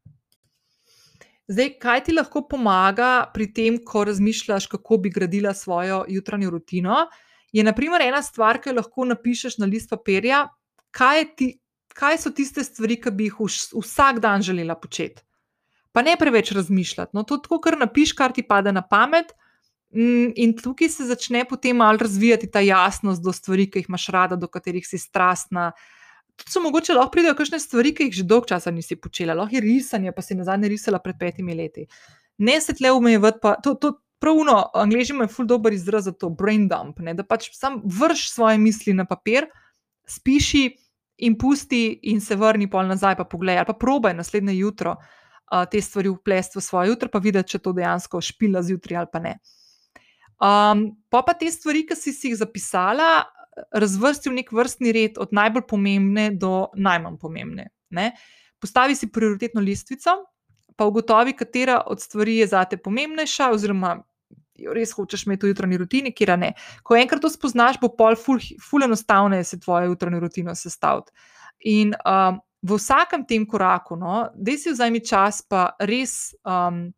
Zdaj, 1.48 1.74
kaj 1.78 2.04
ti 2.04 2.14
lahko 2.16 2.46
pomaga 2.48 3.26
pri 3.34 3.50
tem, 3.52 3.76
ko 3.84 4.04
razmišljaš, 4.08 4.66
kako 4.66 4.96
bi 4.96 5.10
gradila 5.12 5.52
svojo 5.54 6.04
jutranjo 6.08 6.50
rutino? 6.50 7.04
Je 7.52 7.64
naprimer 7.64 8.02
ena 8.02 8.22
stvar, 8.22 8.60
ki 8.60 8.70
jo 8.70 8.78
lahko 8.78 9.04
napišeš 9.04 9.58
na 9.60 9.68
list 9.68 9.90
papirja, 9.90 10.46
kaj, 10.90 11.24
ti, 11.36 11.50
kaj 11.94 12.18
so 12.26 12.34
tiste 12.34 12.64
stvari, 12.66 12.98
ki 13.00 13.14
bi 13.14 13.30
jih 13.30 13.40
vsak 13.72 14.20
dan 14.20 14.42
želela 14.42 14.74
početi. 14.74 15.22
Pa 15.94 16.02
ne 16.02 16.16
preveč 16.18 16.50
razmišljati. 16.52 17.14
No, 17.14 17.22
to 17.22 17.38
tako, 17.38 17.60
kar 17.62 17.78
napiš, 17.78 18.12
kar 18.18 18.34
ti 18.34 18.42
pade 18.42 18.72
na 18.74 18.82
pamet, 18.82 19.30
Mm, 19.94 20.32
in 20.34 20.56
tukaj 20.58 20.88
se 20.90 21.04
začne 21.06 21.44
potem 21.46 21.76
malo 21.76 21.98
razvijati 21.98 22.50
ta 22.50 22.60
jasnost 22.60 23.22
do 23.22 23.32
stvari, 23.32 23.68
ki 23.70 23.78
jih 23.78 23.88
imaš 23.88 24.06
rada, 24.10 24.36
do 24.36 24.48
katerih 24.50 24.86
si 24.86 24.98
strastna. 24.98 25.70
Tudi 26.36 26.50
so 26.50 26.62
mogoče 26.62 26.96
lahko 26.96 27.12
pridejo 27.14 27.36
kakšne 27.38 27.60
stvari, 27.62 27.92
ki 27.94 28.08
jih 28.08 28.16
že 28.18 28.24
dolgo 28.26 28.50
časa 28.50 28.72
nisi 28.74 28.96
počela, 28.98 29.36
lahko 29.38 29.54
je 29.54 29.62
risanje, 29.62 30.12
pa 30.12 30.22
si 30.22 30.34
na 30.34 30.44
zadnje 30.44 30.72
risala 30.72 30.98
pred 30.98 31.18
petimi 31.20 31.54
leti. 31.54 31.86
Ne 32.42 32.58
se 32.60 32.74
tle 32.74 32.90
umejevati, 32.90 33.38
pa 33.42 33.54
to, 33.62 33.76
to 33.78 33.92
pravno, 34.18 34.56
angliži 34.74 35.14
imajo 35.14 35.30
ful 35.30 35.46
dobr 35.46 35.72
izraz 35.72 36.10
za 36.10 36.12
to, 36.12 36.30
brain 36.30 36.66
dump, 36.68 36.98
ne? 36.98 37.14
da 37.14 37.22
pač 37.22 37.52
sam 37.54 37.78
vrš 37.84 38.32
svoje 38.32 38.58
misli 38.58 38.96
na 38.98 39.06
papir, 39.06 39.46
spiši 40.10 40.72
in 41.18 41.36
pusti 41.38 42.00
in 42.10 42.20
se 42.20 42.36
vrni 42.36 42.68
pol 42.70 42.86
nazaj, 42.86 43.16
pa 43.16 43.24
pogledaj, 43.24 43.62
ali 43.62 43.66
pa 43.66 43.78
probaj 43.78 44.14
naslednje 44.14 44.56
jutro 44.58 44.96
uh, 44.96 45.64
te 45.70 45.80
stvari 45.80 46.10
vplesti 46.10 46.58
v 46.58 46.62
svoje 46.62 46.88
jutro, 46.88 47.08
pa 47.08 47.18
videti, 47.18 47.54
če 47.54 47.62
to 47.62 47.72
dejansko 47.72 48.20
špila 48.20 48.62
zjutraj 48.62 49.02
ali 49.02 49.12
pa 49.12 49.22
ne. 49.22 49.38
Um, 50.42 50.88
pa 51.10 51.22
pa 51.22 51.34
te 51.38 51.50
stvari, 51.50 51.84
ki 51.86 51.96
si, 51.96 52.12
si 52.12 52.32
jih 52.32 52.38
zapisala, 52.40 53.24
razvrsti 53.72 54.30
v 54.30 54.38
nek 54.40 54.52
vrstni 54.52 54.92
red, 54.92 55.18
od 55.22 55.32
najbolj 55.32 55.66
pomembne 55.70 56.30
do 56.34 56.68
najmanj 56.74 57.18
pomembne. 57.22 57.68
Ne? 57.94 58.10
Postavi 58.60 58.96
si 58.98 59.12
prioritetno 59.12 59.62
listvico, 59.62 60.16
pa 60.76 60.88
ugotovi, 60.90 61.36
katera 61.38 61.82
od 61.86 62.02
stvari 62.02 62.40
je 62.40 62.50
zate 62.50 62.76
pomembnejša, 62.76 63.52
oziroma 63.54 64.00
res 64.74 64.92
hočeš 64.94 65.26
imeti 65.26 65.46
v 65.46 65.52
jutranji 65.52 65.78
rutini, 65.80 66.12
kjer 66.14 66.34
ne. 66.38 66.52
Ko 66.82 66.96
enkrat 66.98 67.22
to 67.24 67.30
spoznaš, 67.32 67.80
bo 67.82 67.90
pol 67.96 68.16
ful, 68.16 68.40
ful 68.62 68.84
se 68.94 69.60
tvojo 69.60 69.86
jutranjo 69.90 70.20
rutino 70.20 70.54
sestaviti. 70.54 71.12
In 71.64 71.94
um, 72.04 72.40
v 72.62 72.76
vsakem 72.76 73.24
tem 73.26 73.46
koraku, 73.46 73.96
no, 73.96 74.28
da 74.34 74.56
si 74.56 74.72
vzemi 74.72 75.00
čas, 75.00 75.42
pa 75.42 75.74
res 75.80 76.34
um, 76.44 76.92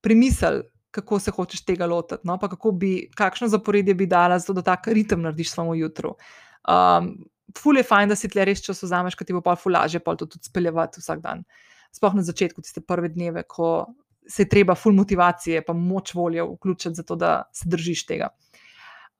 premisli, 0.00 0.62
kako 0.90 1.18
se 1.20 1.30
hočeš 1.30 1.64
tega 1.64 1.86
lotiti, 1.86 2.26
no, 2.26 2.38
pa 2.38 2.48
kako 2.48 2.72
bi, 2.72 3.10
kakšno 3.14 3.48
zaporedje 3.48 3.94
bi 3.94 4.06
dala, 4.10 4.38
zato 4.38 4.58
da 4.58 4.62
tak 4.72 4.88
ritem 4.88 5.22
narediš 5.22 5.52
samo 5.52 5.74
jutro. 5.74 6.16
Um, 6.66 7.12
ful 7.58 7.76
je 7.78 7.84
fajn, 7.86 8.10
da 8.10 8.16
si 8.16 8.28
tle 8.30 8.44
res 8.48 8.62
čas 8.64 8.82
vzameš, 8.82 9.14
ker 9.14 9.28
ti 9.28 9.36
bo 9.36 9.42
pa 9.44 9.56
ful 9.58 9.74
lažje 9.74 10.00
pa 10.02 10.16
to 10.16 10.26
tudi 10.26 10.50
speljati 10.50 11.02
vsak 11.02 11.22
dan. 11.22 11.44
Sploh 11.94 12.14
na 12.14 12.22
začetku, 12.22 12.62
tiste 12.62 12.82
prve 12.82 13.10
dneve, 13.10 13.42
ko 13.42 13.90
se 14.28 14.42
je 14.42 14.48
treba 14.48 14.74
ful 14.74 14.92
motivacije, 14.92 15.64
pa 15.66 15.72
moč 15.72 16.14
volje 16.14 16.42
vključiti, 16.42 16.94
zato 16.94 17.16
da 17.16 17.42
se 17.52 17.68
držiš 17.68 18.06
tega. 18.06 18.28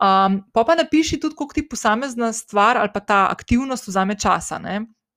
Um, 0.00 0.40
pa 0.52 0.64
pa 0.64 0.74
napiši 0.74 1.18
tudi, 1.20 1.36
koliko 1.36 1.54
ti 1.54 1.68
posamezna 1.68 2.32
stvar 2.32 2.78
ali 2.80 2.88
pa 2.94 3.00
ta 3.00 3.26
aktivnost 3.30 3.88
vzame 3.88 4.16
časa. 4.18 4.60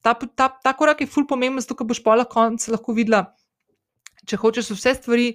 Ta, 0.01 0.13
ta, 0.13 0.49
ta 0.63 0.73
korak 0.73 1.01
je 1.01 1.07
ful 1.07 1.27
pomemben, 1.27 1.61
zato 1.61 1.77
da 1.79 1.87
boš 1.87 2.03
pa 2.03 2.15
lahko 2.15 2.93
videla, 2.93 3.35
če 4.27 4.37
hočeš 4.37 4.73
vse 4.75 4.95
stvari 4.95 5.27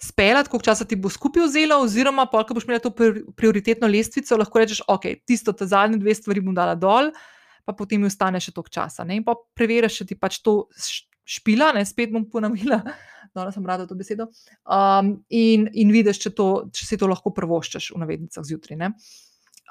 speljati, 0.00 0.48
koliko 0.50 0.64
časa 0.64 0.84
ti 0.84 0.96
bo 0.96 1.08
skupaj 1.08 1.44
vzelo, 1.44 1.80
oziroma 1.84 2.26
pa, 2.32 2.42
ko 2.44 2.56
boš 2.56 2.64
imela 2.68 2.80
to 2.80 2.92
prioritetno 3.36 3.88
lestvico, 3.88 4.36
lahko 4.36 4.60
rečeš, 4.62 4.82
ok, 4.88 5.06
tisto, 5.28 5.52
te 5.52 5.68
zadnje 5.68 6.00
dve 6.00 6.14
stvari 6.16 6.40
bom 6.44 6.56
dala 6.56 6.74
dol, 6.74 7.10
pa 7.64 7.76
potem 7.76 8.00
mi 8.00 8.08
ostane 8.08 8.40
še 8.40 8.54
toliko 8.56 8.72
časa. 8.72 9.04
Ne? 9.04 9.20
In 9.20 9.24
pa 9.24 9.36
preveriš, 9.56 10.00
če 10.00 10.08
ti 10.08 10.16
pač 10.16 10.40
to 10.44 10.62
špila, 11.24 11.74
ne? 11.76 11.84
spet 11.84 12.12
bom 12.12 12.24
ponovila, 12.32 12.80
da 13.34 13.50
sem 13.54 13.66
rada 13.66 13.86
to 13.86 13.96
besedo. 13.98 14.28
Um, 14.64 15.18
in, 15.28 15.68
in 15.72 15.92
vidiš, 15.94 16.22
če, 16.24 16.34
to, 16.36 16.48
če 16.74 16.86
si 16.86 17.00
to 17.00 17.08
lahko 17.10 17.32
prvoščeš 17.34 17.92
v 17.94 18.02
navednicah 18.02 18.46
zjutraj. 18.46 18.90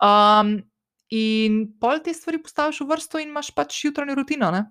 Um, 0.03 0.60
in 1.12 1.62
pol 1.82 2.03
te 2.05 2.14
stvari 2.16 2.41
postaviš 2.43 2.84
v 2.84 2.89
vrsto 2.93 3.22
in 3.22 3.34
imaš 3.34 3.51
pač 3.55 3.84
jutranjo 3.86 4.20
rutino. 4.22 4.51
Ne? 4.55 4.68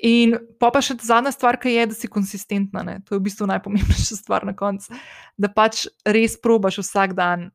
In 0.00 0.36
pa, 0.60 0.70
pa 0.72 0.80
še 0.84 0.96
zadnja 1.04 1.32
stvar, 1.34 1.58
ki 1.60 1.74
je, 1.74 1.86
da 1.90 1.96
si 1.96 2.10
konsistentna. 2.10 2.84
Ne? 2.86 2.98
To 3.06 3.14
je 3.14 3.20
v 3.20 3.26
bistvu 3.28 3.48
najpomembnejša 3.50 4.20
stvar 4.22 4.46
na 4.48 4.56
koncu. 4.56 4.96
Da 5.36 5.50
pač 5.52 5.86
res 6.08 6.38
probaš 6.40 6.80
vsak 6.84 7.14
dan 7.18 7.50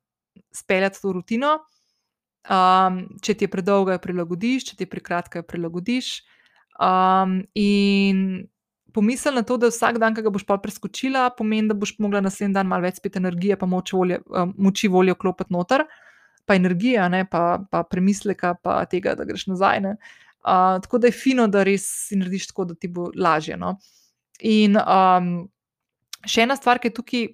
speljati 0.53 1.01
to 1.01 1.15
rutino. 1.15 1.57
Um, 2.45 3.05
če 3.25 3.33
ti 3.33 3.47
je 3.47 3.51
predolga, 3.51 3.95
jo 3.95 4.03
prilagodiš, 4.03 4.69
če 4.69 4.75
ti 4.77 4.85
je 4.85 4.91
prekratka, 4.91 5.41
jo 5.41 5.47
prilagodiš. 5.49 6.19
Um, 6.77 7.39
in 7.57 8.45
pomisli 8.95 9.33
na 9.35 9.43
to, 9.43 9.57
da 9.59 9.67
vsak 9.67 9.99
dan, 9.99 10.15
ki 10.15 10.23
ga 10.23 10.31
boš 10.31 10.45
pa 10.47 10.55
preskočila, 10.63 11.27
pomeni, 11.35 11.67
da 11.67 11.75
boš 11.77 11.97
mogla 11.99 12.21
naslednji 12.23 12.55
dan 12.55 12.69
malo 12.71 12.87
več 12.87 13.01
spet 13.01 13.19
energije, 13.19 13.57
pa 13.59 13.67
moči 13.67 13.95
volje, 13.95 14.21
um, 14.31 14.53
moči 14.67 14.87
volje 14.91 15.17
klopiti 15.19 15.53
noter, 15.53 15.83
pa 16.47 16.55
energija, 16.55 17.09
ne? 17.11 17.25
pa, 17.27 17.59
pa 17.71 17.83
premisleka, 17.89 18.53
pa 18.63 18.79
tega, 18.89 19.17
da 19.19 19.27
greš 19.27 19.49
nazaj. 19.51 19.83
Ne? 19.83 19.97
tako 20.45 20.99
da 21.01 21.09
je 21.09 21.15
fino, 21.17 21.47
da 21.49 21.63
res 21.65 21.87
si 22.07 22.15
narediš 22.19 22.51
tako, 22.51 22.67
da 22.69 22.75
ti 22.77 22.87
bo 22.87 23.07
lažje. 23.17 23.57
No? 23.57 23.75
In 24.45 24.77
um, 24.77 25.31
še 26.25 26.45
ena 26.45 26.57
stvar, 26.59 26.79
ki 26.79 26.91
je 26.91 26.97
tukaj 26.99 27.25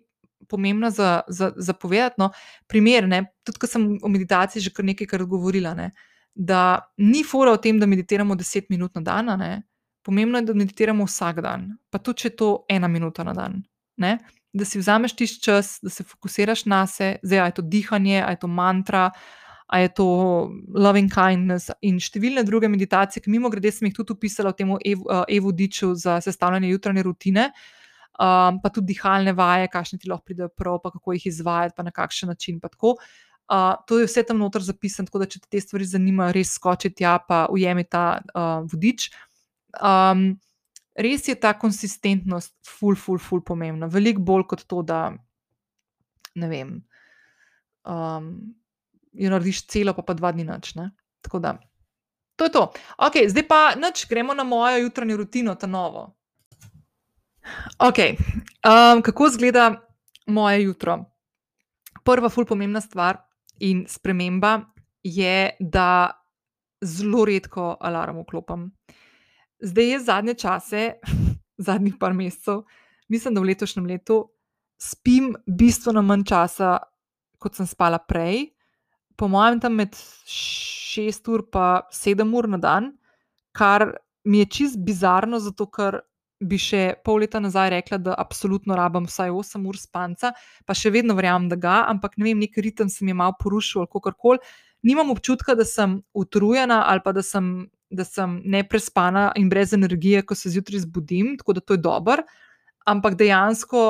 pomembna 0.52 0.90
za, 0.96 1.22
za, 1.28 1.52
za 1.56 1.74
povedati, 1.74 2.20
no, 2.20 2.32
primer, 2.72 3.08
ne, 3.08 3.26
tudi 3.48 3.62
ko 3.62 3.68
sem 3.68 3.86
o 4.04 4.10
meditaciji 4.12 4.64
že 4.64 4.74
kar 4.76 4.88
nekajkrat 4.88 5.28
govorila, 5.30 5.74
ne, 5.78 5.92
da 6.36 6.80
ni 6.98 7.24
fora 7.28 7.54
o 7.56 7.60
tem, 7.60 7.80
da 7.80 7.88
meditiramo 7.88 8.36
10 8.40 8.72
minut 8.72 8.96
na 8.96 9.04
dan. 9.04 9.32
Ne, 9.40 9.52
pomembno 10.04 10.40
je, 10.40 10.46
da 10.50 10.54
meditiramo 10.54 11.06
vsak 11.06 11.42
dan, 11.42 11.72
pa 11.90 12.00
tudi 12.00 12.24
če 12.24 12.30
je 12.30 12.36
to 12.36 12.50
ena 12.70 12.88
minuta 12.88 13.24
na 13.24 13.34
dan. 13.34 13.62
Ne, 14.02 14.18
da 14.54 14.66
si 14.66 14.80
vzameš 14.80 15.16
tisti 15.16 15.44
čas, 15.44 15.80
da 15.84 15.90
se 15.90 16.04
fokusiraš 16.04 16.66
na 16.66 16.86
sebe, 16.88 17.20
zdaj 17.24 17.48
je 17.48 17.56
to 17.60 17.62
dihanje, 17.62 18.18
je 18.18 18.40
to 18.40 18.48
mantra, 18.48 19.12
a 19.72 19.80
je 19.80 19.88
to 19.96 20.06
loving 20.76 21.08
kindness 21.12 21.72
in 21.82 22.00
številne 22.04 22.44
druge 22.44 22.68
meditacije, 22.68 23.24
ki 23.24 23.32
mimo 23.32 23.50
grede 23.50 23.72
sem 23.72 23.88
jih 23.88 23.96
tudi 23.96 24.18
opisala 24.18 24.52
v 24.52 24.60
tem 24.60 24.74
Evo 25.32 25.54
Diču 25.56 25.94
za 25.96 26.18
sestavljanje 26.20 26.74
jutranje 26.74 27.06
rutine, 27.08 27.46
um, 28.20 28.60
pa 28.60 28.72
tudi 28.74 28.92
dihalne 28.92 29.32
vaje, 29.38 29.72
kakšne 29.72 30.02
ti 30.02 30.12
lahko 30.12 30.28
pridejo 30.28 30.52
prav, 30.52 30.82
pa 30.84 30.92
kako 30.92 31.16
jih 31.16 31.30
izvajati, 31.32 31.76
pa 31.78 31.88
na 31.88 31.96
kakšen 31.96 32.34
način. 32.36 32.60
Uh, 32.60 33.80
to 33.88 34.00
je 34.00 34.08
vse 34.12 34.24
tam 34.28 34.44
noter 34.44 34.64
zapisano, 34.64 35.08
tako 35.08 35.24
da 35.24 35.32
če 35.32 35.40
te 35.48 35.64
stvari 35.64 35.88
zanimajo, 35.88 36.36
res 36.36 36.52
skoči 36.56 36.92
tja, 36.92 37.18
pa 37.24 37.46
ujemi 37.52 37.88
ta 37.88 38.20
uh, 38.20 38.68
vodič. 38.68 39.08
Um, 39.80 40.40
res 40.98 41.28
je 41.28 41.36
ta 41.40 41.54
konsistentnost, 41.58 42.54
ful, 42.68 42.96
ful, 43.00 43.20
ful, 43.20 43.44
pomembna. 43.46 43.90
Veliko 43.92 44.24
bolj 44.26 44.48
kot 44.52 44.66
to, 44.68 44.82
da 44.84 45.12
ne 46.36 46.50
vem. 46.52 46.74
Um, 47.88 48.32
jo 49.14 49.32
narediš 49.32 49.66
celo, 49.72 49.96
pa, 49.98 50.06
pa 50.06 50.16
dva 50.18 50.32
dni 50.36 50.48
noč. 50.48 50.74
Tako 51.22 51.40
da, 51.44 51.56
to 52.36 52.48
je 52.48 52.56
to. 52.56 52.66
Ok, 52.98 53.22
zdaj 53.32 53.48
pa 53.48 53.62
noč, 53.80 54.06
gremo 54.10 54.34
na 54.34 54.44
mojo 54.48 54.82
jutranjo 54.84 55.22
rutino, 55.22 55.56
ta 55.56 55.68
novo. 55.68 56.10
Ok, 57.82 58.00
um, 58.66 59.02
kako 59.02 59.28
izgleda 59.28 59.72
moje 60.28 60.64
jutro? 60.64 61.00
Prva, 62.04 62.30
ful 62.30 62.46
pomembna 62.46 62.82
stvar 62.82 63.20
in 63.60 63.86
sprememba 63.90 64.60
je, 65.04 65.52
da 65.60 66.12
zelo 66.82 67.26
redko 67.26 67.76
alarm 67.80 68.22
vklopim. 68.24 68.72
Zdaj 69.62 69.92
je 69.92 70.00
zadnje 70.00 70.34
čase, 70.34 70.94
zadnjih 71.68 71.96
par 72.00 72.14
mesecev, 72.14 72.64
mislim, 73.10 73.36
da 73.36 73.42
v 73.42 73.52
letošnjem 73.52 73.86
letu 73.86 74.24
spim 74.82 75.36
bistveno 75.46 76.02
manj 76.02 76.26
časa, 76.30 76.80
kot 77.42 77.56
sem 77.58 77.68
spala 77.70 78.00
prej 78.02 78.50
po 79.22 79.28
mojem, 79.28 79.60
tam 79.62 79.76
med 79.78 79.94
6 79.94 81.28
ur 81.30 81.44
in 81.46 81.82
7 81.94 82.38
ur 82.38 82.48
na 82.50 82.58
dan, 82.58 82.94
kar 83.54 83.98
mi 84.26 84.40
je 84.40 84.46
čist 84.46 84.80
bizarno, 84.82 85.38
zato 85.40 85.68
ker 85.70 86.02
bi 86.42 86.58
še 86.58 86.96
pol 87.06 87.22
leta 87.22 87.38
nazaj 87.40 87.70
rekla, 87.70 88.00
da 88.02 88.16
absolutno 88.18 88.74
rabim 88.74 89.06
vsaj 89.06 89.30
8 89.30 89.68
ur 89.70 89.78
spanca, 89.78 90.34
pa 90.66 90.74
še 90.74 90.90
vedno 90.90 91.14
verjamem, 91.14 91.52
da 91.52 91.56
ga, 91.56 91.76
ampak 91.92 92.18
ne 92.18 92.32
vem, 92.32 92.42
nek 92.42 92.58
ritem 92.58 92.90
se 92.90 93.06
mi 93.06 93.14
je 93.14 93.20
malo 93.22 93.38
porušil 93.38 93.84
ali 93.84 93.92
kako 93.94 94.16
koli. 94.18 94.42
Nimam 94.82 95.14
občutka, 95.14 95.54
da 95.54 95.66
sem 95.70 96.00
utrujena 96.18 96.82
ali 96.90 97.14
da 97.14 97.22
sem, 97.22 97.70
da 97.92 98.06
sem 98.08 98.40
neprespana 98.46 99.32
in 99.36 99.50
brez 99.50 99.74
energije, 99.74 100.24
ko 100.26 100.36
se 100.36 100.50
zjutraj 100.50 100.86
zbudim, 100.86 101.36
tako 101.38 101.54
da 101.54 101.62
to 101.62 101.76
je 101.76 101.84
dobro. 101.84 102.24
Ampak 102.88 103.18
dejansko, 103.20 103.82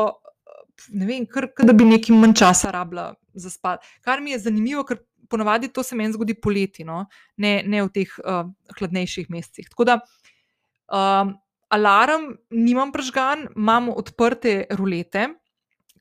ne 0.89 1.05
vem, 1.07 1.25
kar, 1.29 1.47
da 1.61 1.73
bi 1.73 1.87
nekaj 1.87 2.17
manj 2.17 2.35
časa 2.41 2.71
rabila 2.73 3.13
za 3.33 3.49
spati. 3.49 3.87
Kar 4.01 4.21
mi 4.21 4.33
je 4.33 4.41
zanimivo, 4.47 4.83
ker 4.87 4.99
ponavadi 5.31 5.69
to 5.71 5.83
se 5.83 5.95
meni 5.95 6.13
zgodi 6.13 6.35
poleti, 6.35 6.83
no? 6.83 7.05
ne, 7.37 7.61
ne 7.65 7.83
v 7.85 7.91
teh 7.93 8.17
uh, 8.25 8.43
hladnejših 8.79 9.29
mesecih. 9.31 9.69
Tako 9.71 9.87
da 9.87 9.99
um, 10.01 11.35
alarm 11.71 12.33
nimam 12.51 12.91
prežgan, 12.91 13.47
imam 13.55 13.89
odprte 13.93 14.65
rulete, 14.75 15.29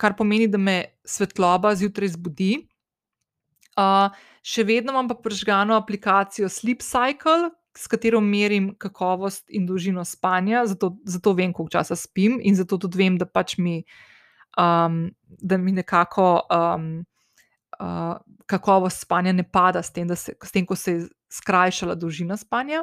kar 0.00 0.16
pomeni, 0.18 0.48
da 0.50 0.58
me 0.58 0.80
svetloba 1.06 1.76
zjutraj 1.78 2.14
zbudi. 2.16 2.56
Uh, 3.78 4.10
še 4.42 4.64
vedno 4.66 4.92
imam 4.96 5.08
pa 5.08 5.16
prežgano 5.20 5.76
aplikacijo 5.78 6.48
Sleep 6.50 6.82
Cycle, 6.82 7.52
s 7.80 7.88
katero 7.88 8.20
merim 8.20 8.74
kakovost 8.78 9.46
in 9.48 9.64
dolžino 9.66 10.04
spanja, 10.04 10.66
zato, 10.68 10.92
zato 11.08 11.32
vem, 11.32 11.54
koliko 11.56 11.78
časa 11.78 11.96
spim 11.96 12.36
in 12.42 12.58
zato 12.58 12.76
tudi 12.78 13.00
vem, 13.00 13.16
da 13.16 13.24
pač 13.24 13.56
mi, 13.58 13.80
um, 14.60 15.06
da 15.40 15.56
mi 15.56 15.72
nekako. 15.72 16.34
Um, 16.52 16.90
uh, 17.80 18.18
kakovost 18.50 19.04
spanja 19.04 19.32
ne 19.32 19.44
pada, 19.46 19.82
s 19.82 19.92
tem, 19.94 20.08
se, 20.16 20.34
s 20.34 20.52
tem, 20.52 20.66
ko 20.66 20.76
se 20.76 20.92
je 20.92 21.08
skrajšala 21.30 21.94
dolžina 21.94 22.36
spanja. 22.36 22.82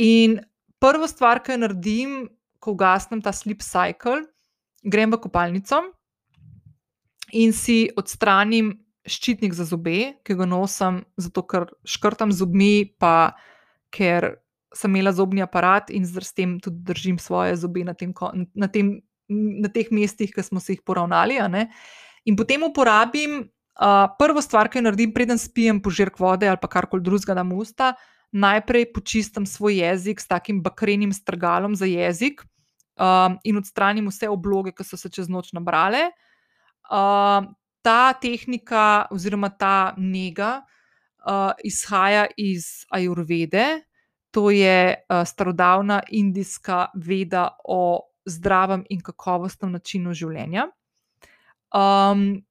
In 0.00 0.40
prvo 0.80 1.08
stvar, 1.08 1.42
jo 1.44 1.58
naredim, 1.60 2.30
ko 2.62 2.76
ugasnem 2.76 3.20
ta 3.22 3.34
sleep 3.34 3.62
cycle, 3.62 4.22
grem 4.82 5.12
v 5.12 5.20
kopalnico 5.20 5.82
in 7.32 7.52
si 7.52 7.86
odstranim 7.96 8.74
ščitnik 9.08 9.54
za 9.56 9.66
zobe, 9.66 10.14
ki 10.22 10.36
ga 10.38 10.46
nosim, 10.46 11.02
zato 11.18 11.42
ker 11.48 11.66
škrtam 11.84 12.32
zobmi, 12.34 12.92
pa 13.00 13.34
ker 13.92 14.32
sem 14.72 14.90
imela 14.90 15.12
zobni 15.12 15.44
aparat 15.44 15.90
in 15.92 16.04
z 16.08 16.24
tem 16.34 16.56
tudi 16.60 16.80
držim 16.80 17.18
svoje 17.20 17.56
zobe 17.60 17.84
na, 17.84 17.94
tem, 17.94 18.12
na, 18.54 18.68
tem, 18.68 19.02
na 19.28 19.68
teh 19.68 19.92
mestih, 19.92 20.32
ki 20.32 20.42
smo 20.42 20.60
se 20.60 20.72
jih 20.72 20.82
poravnali. 20.84 21.36
In 22.24 22.36
potem 22.36 22.62
uporabim 22.64 23.52
Uh, 23.72 24.04
prvo 24.20 24.36
stvar, 24.44 24.68
ki 24.68 24.78
jo 24.78 24.84
naredim, 24.84 25.14
preden 25.16 25.38
spijem 25.40 25.78
požirk 25.80 26.18
vode 26.20 26.44
ali 26.44 26.68
karkoli 26.70 27.00
drugega 27.00 27.32
na 27.32 27.42
usta, 27.56 27.94
najprej 28.28 28.92
počistim 28.92 29.46
svoj 29.48 29.80
jezik 29.80 30.20
s 30.20 30.28
takim 30.28 30.60
bakrenim 30.60 31.12
strgalom 31.12 31.72
za 31.74 31.88
jezik 31.88 32.44
um, 33.00 33.38
in 33.44 33.56
odstranim 33.56 34.10
vse 34.12 34.28
obloge, 34.28 34.74
ki 34.76 34.84
so 34.84 35.00
se 35.00 35.08
čez 35.08 35.32
noč 35.32 35.54
nabrale. 35.56 36.12
Uh, 36.84 37.48
ta 37.80 38.12
tehnika 38.12 39.08
oziroma 39.10 39.48
ta 39.48 39.96
njega 39.96 40.60
uh, 40.60 40.81
izhaja 41.64 42.26
iz 42.36 42.86
ajurvede, 42.90 43.82
to 44.32 44.50
je 44.50 44.94
uh, 44.94 45.26
starodavna 45.26 46.02
indijska 46.08 46.86
veda 46.94 47.48
o 47.64 48.00
zdravem 48.24 48.84
in 48.88 49.00
kakovostnem 49.00 49.72
načinu 49.72 50.14
življenja. 50.14 50.68
Um, 51.72 52.42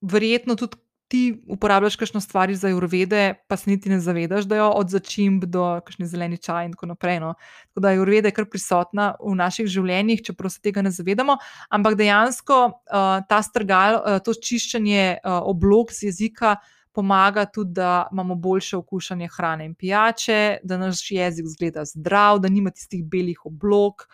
verjetno 0.00 0.56
tudi 0.56 0.80
ti 1.08 1.42
uporabljaš 1.46 1.96
kakšno 1.96 2.20
stvar 2.20 2.50
za 2.56 2.72
urvede, 2.74 3.34
pa 3.48 3.56
se 3.56 3.70
niti 3.70 3.88
ne 3.88 4.00
zavedaš, 4.00 4.48
da 4.50 4.56
jo 4.56 4.70
od 4.74 4.90
začimb 4.90 5.44
do 5.44 5.62
kakšne 5.84 6.08
zeleni 6.10 6.38
čaj 6.42 6.64
in 6.66 6.72
tako 6.72 6.88
naprej. 6.90 7.20
No. 7.20 7.34
Tako 7.68 7.84
da 7.84 7.92
je 7.92 8.00
urvede 8.00 8.32
kar 8.34 8.48
prisotna 8.50 9.12
v 9.20 9.34
naših 9.38 9.68
življenjih, 9.70 10.24
čeprav 10.24 10.50
se 10.50 10.62
tega 10.64 10.82
ne 10.82 10.90
zavedamo. 10.90 11.36
Ampak 11.70 11.98
dejansko 12.00 12.60
uh, 12.66 13.20
ta 13.28 13.42
strgal, 13.44 14.00
uh, 14.00 14.18
to 14.24 14.34
čiščenje 14.34 15.04
uh, 15.20 15.38
oblog 15.52 15.92
z 15.92 16.08
jezika. 16.08 16.56
Pomaga 16.94 17.44
tudi, 17.44 17.72
da 17.74 18.06
imamo 18.12 18.34
boljše 18.34 18.76
okušanje 18.76 19.28
hrane 19.36 19.64
in 19.66 19.74
pijače, 19.74 20.58
da 20.62 20.78
naš 20.78 21.10
jezik 21.10 21.46
zgleda 21.56 21.84
zdrav, 21.84 22.38
da 22.38 22.48
nima 22.48 22.70
tistih 22.70 23.04
belih 23.04 23.40
oblog, 23.46 24.06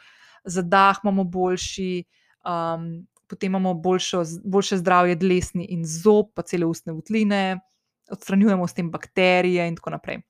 za 0.45 0.63
dah 0.63 0.97
imamo 1.05 1.25
boljši, 1.25 2.05
um, 2.45 3.07
potem 3.29 3.53
imamo 3.53 3.75
boljšo, 3.75 4.23
boljše 4.45 4.81
zdravje 4.81 5.15
dlesni 5.21 5.67
in 5.71 5.85
zob, 5.85 6.33
pa 6.35 6.43
cele 6.43 6.67
ustne 6.67 6.93
vtline, 6.97 7.61
odstranjujemo 8.11 8.67
s 8.67 8.75
tem 8.75 8.91
bakterije 8.91 9.69
in 9.69 9.77
tako 9.77 9.91
naprej. 9.91 10.23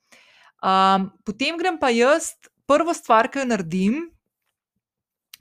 Um, 0.60 1.10
potem 1.24 1.58
grem 1.58 1.78
pa 1.80 1.88
jaz, 1.94 2.34
prvo 2.66 2.94
stvar, 2.94 3.30
ki 3.30 3.40
jo 3.40 3.46
naredim, 3.46 4.00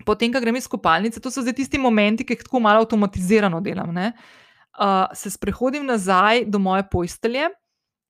potem, 0.05 0.32
ko 0.32 0.39
grem 0.39 0.55
iz 0.55 0.70
kopalnice, 0.70 1.20
to 1.20 1.32
so 1.34 1.41
zdaj 1.41 1.57
tisti 1.57 1.82
momenti, 1.82 2.24
ki 2.24 2.38
jih 2.38 2.45
tako 2.45 2.62
malo 2.64 2.86
avtomatizirano 2.86 3.60
delam. 3.66 3.97
Uh, 3.97 4.14
se 5.16 5.30
sprehodim 5.30 5.86
nazaj 5.86 6.46
do 6.46 6.60
moje 6.60 6.86
postelje, 6.92 7.50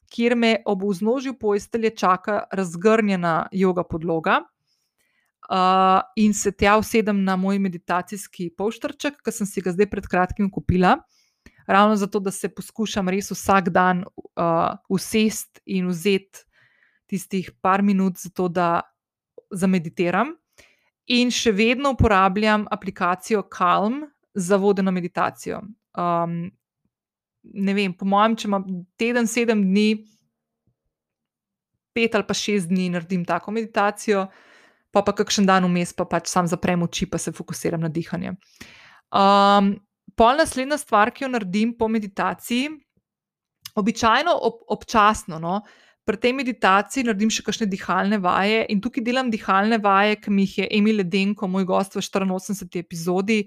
kjer 0.10 0.36
me 0.36 0.58
ob 0.66 0.84
vznožju 0.84 1.34
postelje 1.40 1.90
čaka 1.90 2.44
razgrnjena 2.52 3.48
joga 3.52 3.84
podloga 3.84 4.42
uh, 5.50 6.02
in 6.16 6.34
se 6.34 6.52
tja 6.52 6.78
usedem 6.78 7.24
na 7.24 7.36
moj 7.36 7.60
meditacijski 7.60 8.50
polštrček, 8.58 9.22
ki 9.24 9.34
sem 9.34 9.48
si 9.48 9.62
ga 9.62 9.74
zdaj 9.74 9.90
pred 9.90 10.08
kratkim 10.08 10.50
kupila. 10.52 10.98
Ravno 11.70 11.96
zato, 11.96 12.20
da 12.20 12.32
se 12.32 12.50
poskušam 12.50 13.10
res 13.10 13.30
vsak 13.32 13.70
dan 13.70 14.04
uh, 14.04 14.78
usest 14.90 15.62
in 15.66 15.90
vzeti 15.90 16.46
tistih 17.10 17.52
par 17.62 17.82
minut, 17.82 18.18
zato 18.22 18.48
da 18.50 18.82
zameditiram. 19.50 20.36
In 21.10 21.32
še 21.34 21.52
vedno 21.58 21.96
uporabljam 21.96 22.68
aplikacijo 22.70 23.42
Calm 23.50 24.04
za 24.34 24.58
vodeno 24.62 24.92
meditacijo. 24.94 25.62
Um, 26.00 26.40
ne 27.44 27.74
vem, 27.76 27.94
po 27.96 28.08
mojem, 28.08 28.38
če 28.40 28.48
imam 28.50 28.66
teden, 29.00 29.28
sedem 29.30 29.64
dni, 29.66 29.90
pet 31.96 32.16
ali 32.16 32.28
pa 32.28 32.36
šest 32.38 32.70
dni 32.70 32.90
naredim 32.94 33.26
tako 33.28 33.54
meditacijo, 33.56 34.28
pa 34.94 35.04
pa 35.06 35.14
kakšen 35.16 35.48
dan 35.50 35.68
vmes, 35.68 35.94
pa 35.98 36.06
pač 36.10 36.30
sam 36.32 36.48
zaprem 36.50 36.84
oči, 36.86 37.10
pa 37.10 37.20
se 37.22 37.34
fokusiram 37.36 37.82
na 37.84 37.92
dihanje. 37.94 38.36
Um, 39.10 39.76
pol 40.18 40.40
naslednja 40.40 40.80
stvar, 40.82 41.12
ki 41.14 41.26
jo 41.26 41.34
naredim 41.34 41.76
po 41.78 41.90
meditaciji, 41.92 42.72
običajno 43.80 44.34
ob, 44.34 44.66
občasno. 44.78 45.40
No, 45.42 45.62
Pri 46.10 46.18
tej 46.18 46.32
meditaciji 46.34 47.06
naredim 47.06 47.30
še 47.30 47.44
kakšne 47.46 47.68
dihalne 47.70 48.18
vaje, 48.24 48.64
in 48.74 48.80
tukaj 48.82 49.04
delam 49.06 49.28
dihalne 49.30 49.78
vaje, 49.84 50.16
ki 50.18 50.32
mi 50.34 50.48
jih 50.48 50.56
je 50.64 50.70
Emil 50.80 51.04
Denko, 51.06 51.46
moj 51.46 51.68
gost 51.70 51.94
v 51.94 52.02
84. 52.02 52.82
epizodi, 52.82 53.44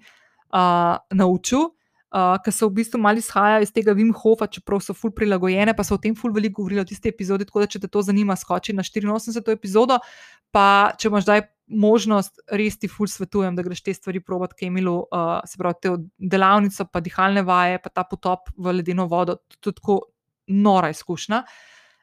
uh, 0.55 0.95
naučil 1.11 1.73
uh, 2.13 2.37
ki 2.45 2.53
so 2.53 2.69
v 2.69 2.77
bistvu 2.81 3.01
malo 3.01 3.21
izhajajo 3.23 3.65
iz 3.65 3.73
tega 3.73 3.95
Wim 3.97 4.13
Hofa, 4.17 4.47
čeprav 4.53 4.83
so 4.85 4.95
ful 4.97 5.13
prilagojene, 5.17 5.75
pa 5.77 5.85
so 5.87 5.97
o 5.97 6.03
tem 6.03 6.15
ful 6.19 6.33
veliko 6.35 6.61
govorili 6.61 6.85
v 6.85 6.91
tisti 6.93 7.11
epizodi. 7.13 7.49
Tako 7.49 7.65
da, 7.65 7.71
če 7.73 7.83
te 7.83 7.91
to 7.93 8.05
zanima, 8.05 8.37
skoči 8.37 8.77
na 8.77 8.85
84. 8.85 9.57
epizodo. 9.57 9.99
Pa 10.53 10.93
če 11.01 11.09
imaš 11.09 11.27
zdaj 11.27 11.45
možnost, 11.73 12.43
res 12.53 12.77
ti 12.77 12.91
ful 12.91 13.09
svetujem, 13.09 13.57
da 13.57 13.65
greš 13.65 13.83
te 13.83 13.95
stvari 13.97 14.21
je 14.21 14.67
imelo, 14.67 15.09
uh, 15.09 15.41
se 15.49 15.57
pravi, 15.59 15.75
te 15.81 15.97
delavnico, 16.19 16.85
pa 16.93 17.01
dihalne 17.01 17.43
vaje, 17.43 17.79
pa 17.79 17.89
ta 17.89 18.05
potop 18.05 18.53
v 18.57 18.73
ledeno 18.77 19.07
vodo, 19.07 19.39
tudi 19.61 19.81
tako 19.81 20.01
nora 20.49 20.91
izkušnja. 20.91 21.45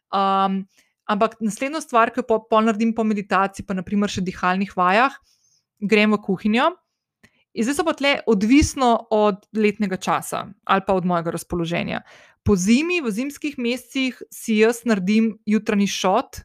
Um, 0.09 0.65
ampak 1.05 1.37
naslednjo 1.41 1.81
stvar, 1.81 2.09
ki 2.09 2.21
jo 2.21 2.27
po, 2.27 2.39
po 2.49 2.61
naredim 2.61 2.95
po 2.95 3.03
meditaciji, 3.03 3.65
pa 3.65 3.77
naprimer 3.77 4.09
še 4.09 4.25
dihalnih 4.25 4.73
vajah, 4.75 5.13
grem 5.79 6.13
v 6.17 6.21
kuhinjo. 6.25 6.71
In 7.53 7.65
zdaj 7.65 7.79
so 7.79 7.85
pa 7.87 7.95
tle 7.97 8.19
odvisno 8.29 8.91
od 9.09 9.41
letnega 9.57 9.97
časa 9.97 10.45
ali 10.63 10.85
pa 10.85 10.93
od 10.93 11.05
mojega 11.05 11.33
razpoloženja. 11.33 12.03
Po 12.45 12.55
zimi, 12.55 13.01
v 13.01 13.11
zimskih 13.11 13.57
mesecih, 13.57 14.21
si 14.31 14.61
jaz 14.61 14.85
naredim 14.85 15.33
jutranji 15.45 15.89
šot, 15.91 16.43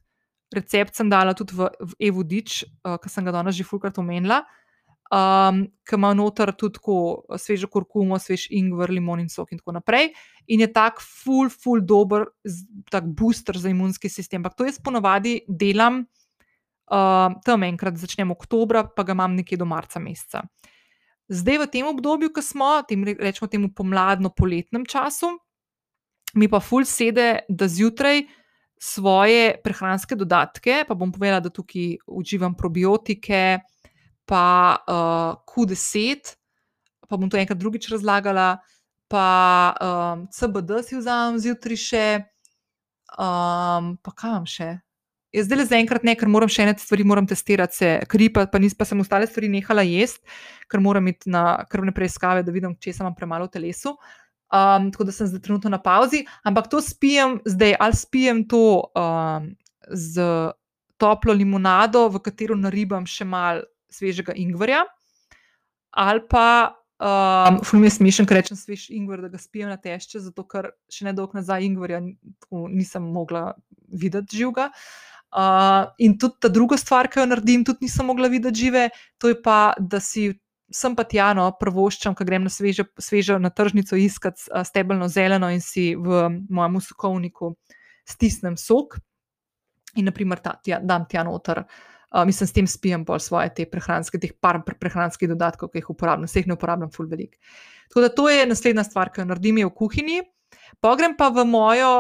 recept 0.55 0.97
sem 0.97 1.11
dala 1.11 1.35
tudi 1.37 1.55
v, 1.57 1.69
v 1.81 1.93
Evodič, 2.09 2.65
uh, 2.65 2.97
ki 2.99 3.11
sem 3.13 3.27
ga 3.27 3.35
danes 3.35 3.57
že 3.57 3.67
fulkrat 3.67 3.99
omenila, 4.01 4.43
um, 5.13 5.65
ki 5.85 5.99
ima 5.99 6.15
noter 6.17 6.55
tudi 6.57 6.79
tako 6.79 6.97
svežo 7.39 7.69
kurkumo, 7.71 8.19
svež 8.19 8.49
ingver, 8.51 8.91
limon 8.91 9.23
in 9.23 9.31
sok 9.31 9.53
in 9.53 9.61
tako 9.61 9.77
naprej. 9.79 10.13
In 10.49 10.65
je 10.65 10.71
tak 10.73 11.01
ful, 11.01 11.53
ful 11.53 11.85
dober, 11.85 12.27
tak 12.91 13.07
booster 13.07 13.59
za 13.59 13.71
imunski 13.73 14.09
sistem. 14.09 14.43
Ampak 14.43 14.59
to 14.59 14.69
jaz 14.69 14.81
ponovadi 14.83 15.41
delam 15.49 16.05
uh, 16.05 17.33
tam 17.45 17.67
enkrat, 17.67 18.01
začnem 18.01 18.35
oktobra, 18.35 18.85
pa 18.89 19.05
ga 19.05 19.17
imam 19.17 19.37
nekje 19.37 19.61
do 19.61 19.69
marca 19.69 20.03
meseca. 20.03 20.45
Zdaj, 21.29 21.59
v 21.59 21.67
tem 21.73 21.87
obdobju, 21.89 22.29
ko 22.35 22.43
smo, 22.45 22.83
tem, 22.85 23.01
rečemo 23.01 23.49
temu 23.49 23.71
pomladno-poletnem 23.73 24.85
času, 24.85 25.33
mi 26.37 26.51
pa 26.51 26.61
ful 26.61 26.85
sede, 26.85 27.47
da 27.49 27.69
zjutraj 27.69 28.27
svoje 28.81 29.55
prehranske 29.65 30.19
dodatke, 30.19 30.83
pa 30.85 30.95
bom 30.95 31.13
povedala, 31.13 31.41
da 31.41 31.49
tukaj 31.49 31.97
uživam 32.07 32.53
probiotike, 32.53 33.63
pa 34.29 34.45
uh, 34.85 35.41
Q10, 35.49 36.35
pa 37.09 37.17
bom 37.17 37.31
to 37.31 37.41
enkrat 37.41 37.59
drugič 37.61 37.89
razlagala, 37.89 38.59
pa 39.09 39.29
um, 39.79 40.27
CBD 40.29 40.83
si 40.85 40.99
vzamem 40.99 41.41
zjutraj 41.41 41.81
še, 41.81 42.07
um, 43.17 43.95
pa 44.01 44.13
kam 44.17 44.49
še. 44.49 44.75
Jaz 45.35 45.49
zdaj 45.49 45.59
le 45.59 45.65
zaenkrat 45.67 46.05
ne, 46.07 46.13
ker 46.15 46.31
moram 46.31 46.51
še 46.51 46.63
ene 46.63 46.75
stvari 46.79 47.05
testirati, 47.27 47.75
se 47.75 47.89
kri, 48.07 48.29
pa, 48.31 48.47
pa 48.47 48.59
nisem 48.63 48.79
pa 48.79 48.87
sem 48.87 49.01
ostale 49.03 49.27
stvari 49.27 49.49
nehala 49.51 49.83
jesti, 49.83 50.23
ker 50.71 50.81
moram 50.81 51.09
iti 51.11 51.31
na 51.31 51.65
krvne 51.67 51.91
preiskave, 51.91 52.45
da 52.45 52.53
vidim, 52.55 52.77
če 52.79 52.93
sem 52.93 53.15
premalo 53.15 53.49
v 53.49 53.55
telesu. 53.59 53.97
Um, 54.55 54.93
tako 54.95 55.09
da 55.09 55.13
sem 55.13 55.27
zdaj 55.27 55.41
trenutno 55.43 55.73
na 55.73 55.81
pauzi, 55.83 56.23
ampak 56.47 56.69
to 56.71 56.79
spijem 56.79 57.41
zdaj, 57.45 57.75
ali 57.81 57.97
spijem 57.99 58.45
to 58.47 58.87
um, 58.95 59.49
z 59.91 60.23
toplo 61.03 61.35
limonado, 61.35 62.07
v 62.15 62.21
katero 62.23 62.55
naribam 62.55 63.03
še 63.03 63.27
malo 63.27 63.65
svežega 63.91 64.37
ingverja, 64.39 64.85
ali 65.91 66.23
pa. 66.31 66.77
Um, 67.03 67.59
Ful 67.67 67.83
mi 67.83 67.91
je 67.91 67.97
smešen, 67.97 68.29
ker 68.31 68.39
rečem 68.39 68.55
svež 68.57 68.87
ingver, 68.95 69.25
da 69.25 69.33
ga 69.33 69.41
spijem 69.43 69.67
na 69.73 69.81
tešče, 69.83 70.23
zato 70.29 70.45
ker 70.47 70.71
še 70.87 71.09
ne 71.09 71.13
dolgo 71.17 71.35
nazaj 71.35 71.67
ingverja 71.67 71.99
nisem 72.71 73.11
mogla 73.11 73.49
videti 73.91 74.39
živega. 74.39 74.71
Uh, 74.71 75.14
Uh, 75.35 75.89
in 75.99 76.13
tudi 76.19 76.39
ta 76.41 76.49
druga 76.49 76.77
stvar, 76.79 77.09
ki 77.11 77.19
jo 77.19 77.27
naredim, 77.27 77.65
tudi 77.67 77.89
nisem 77.89 78.07
mogla 78.07 78.29
videti 78.31 78.67
žive, 78.67 78.85
to 79.19 79.33
je 79.33 79.39
pa, 79.43 79.75
da 79.83 79.99
si 79.99 80.29
sem 80.75 80.95
pa 80.97 81.05
tjano, 81.07 81.49
prvoščam, 81.61 82.15
ko 82.15 82.27
grem 82.27 82.47
na 82.47 82.53
sveže, 82.53 82.87
sveže 83.03 83.39
na 83.43 83.51
tržnico 83.51 83.99
iskati 83.99 84.47
stebelno 84.65 85.09
zeleno 85.13 85.51
in 85.53 85.61
si 85.63 85.93
v 85.95 86.29
mojem 86.51 86.81
sokovniku 86.83 87.53
stisnem 88.09 88.57
sok 88.61 88.99
in 89.99 90.09
naprimer 90.09 90.41
ta, 90.43 90.57
tja, 90.63 90.81
dam 90.83 91.07
tja 91.11 91.25
noter. 91.27 91.65
Uh, 92.15 92.23
mislim, 92.27 92.47
s 92.47 92.55
tem 92.55 92.67
spijem 92.71 93.03
bolj 93.07 93.25
svoje 93.27 93.51
te 93.55 93.67
prehranske, 93.67 94.19
teh 94.23 94.33
par 94.39 94.61
prehranskih 94.63 95.31
dodatkov, 95.31 95.73
ki 95.73 95.83
jih 95.83 95.91
uporabljam, 95.95 96.31
vseh 96.31 96.47
ne 96.47 96.55
uporabljam, 96.55 96.93
full 96.95 97.11
velik. 97.11 97.35
Tako 97.91 98.05
da 98.07 98.11
to 98.15 98.29
je 98.31 98.47
naslednja 98.47 98.85
stvar, 98.87 99.11
ki 99.11 99.23
jo 99.23 99.31
naredim, 99.33 99.59
je 99.59 99.67
v 99.67 99.75
kuhinji. 99.75 100.21
Pogrem 100.83 101.17
pa 101.19 101.31
v 101.35 101.43
mojo 101.47 101.91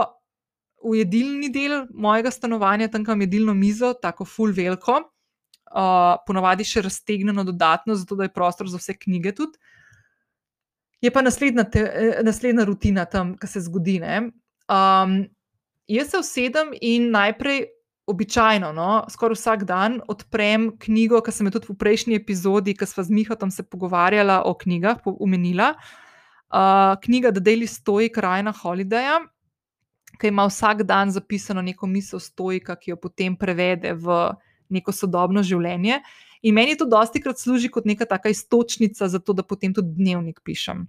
v 0.84 1.00
jedilni 1.00 1.48
del 1.52 1.86
mojega 1.90 2.30
stanovanja, 2.30 2.90
tam 2.92 3.04
imam 3.06 3.24
jedilno 3.24 3.54
mizo, 3.54 3.94
tako 3.94 4.26
full 4.28 4.52
veliko, 4.52 5.00
uh, 5.72 6.16
ponavadi 6.26 6.66
še 6.68 6.84
raztegnjeno 6.84 7.44
dodatno, 7.44 7.96
zato 7.96 8.18
da 8.18 8.28
je 8.28 8.34
prostor 8.34 8.68
za 8.68 8.80
vse 8.80 8.96
knjige 8.98 9.34
tudi. 9.34 9.58
Je 11.04 11.10
pa 11.12 11.20
naslednja, 11.22 11.64
te, 11.68 11.80
eh, 11.84 12.20
naslednja 12.24 12.64
rutina 12.64 13.04
tam, 13.04 13.34
ki 13.36 13.46
se 13.46 13.60
zgodi. 13.66 13.98
Um, 14.00 15.26
jaz 15.88 16.10
se 16.10 16.20
usedem 16.20 16.72
in 16.80 17.10
najprej, 17.12 17.66
običajno, 18.06 18.72
no, 18.76 19.04
skoraj 19.08 19.38
vsak 19.38 19.62
dan 19.64 20.00
odprem 20.12 20.68
knjigo, 20.80 21.22
ki 21.24 21.32
sem 21.32 21.48
jo 21.48 21.54
tudi 21.56 21.70
v 21.72 21.76
prejšnji 21.80 22.18
epizodi, 22.18 22.74
ki 22.76 22.88
smo 22.88 23.04
z 23.04 23.14
Mihatom 23.16 23.52
se 23.52 23.64
pogovarjali 23.64 24.42
o 24.44 24.52
knjigah, 24.60 25.00
omenila. 25.08 25.72
Uh, 26.52 26.94
knjiga 27.00 27.32
The 27.32 27.40
Daily 27.40 27.66
Stoic, 27.66 28.16
Rajna 28.20 28.52
Holidaya, 28.52 29.22
ki 30.20 30.30
ima 30.30 30.46
vsak 30.48 30.82
dan 30.82 31.10
zapisano 31.10 31.62
neko 31.62 31.86
misel 31.86 32.20
stojka, 32.20 32.76
ki 32.76 32.94
jo 32.94 32.96
potem 33.00 33.36
prevede 33.36 33.94
v 33.94 34.34
neko 34.70 34.92
sodobno 34.92 35.42
življenje. 35.42 36.00
In 36.44 36.54
meni 36.54 36.76
to 36.76 36.84
dosti 36.88 37.22
krat 37.24 37.40
služi 37.40 37.70
kot 37.72 37.86
neka 37.88 38.04
taka 38.08 38.28
istočnica 38.28 39.08
za 39.08 39.18
to, 39.18 39.32
da 39.32 39.42
potem 39.42 39.72
tudi 39.74 39.94
dnevnik 39.96 40.42
pišem. 40.44 40.84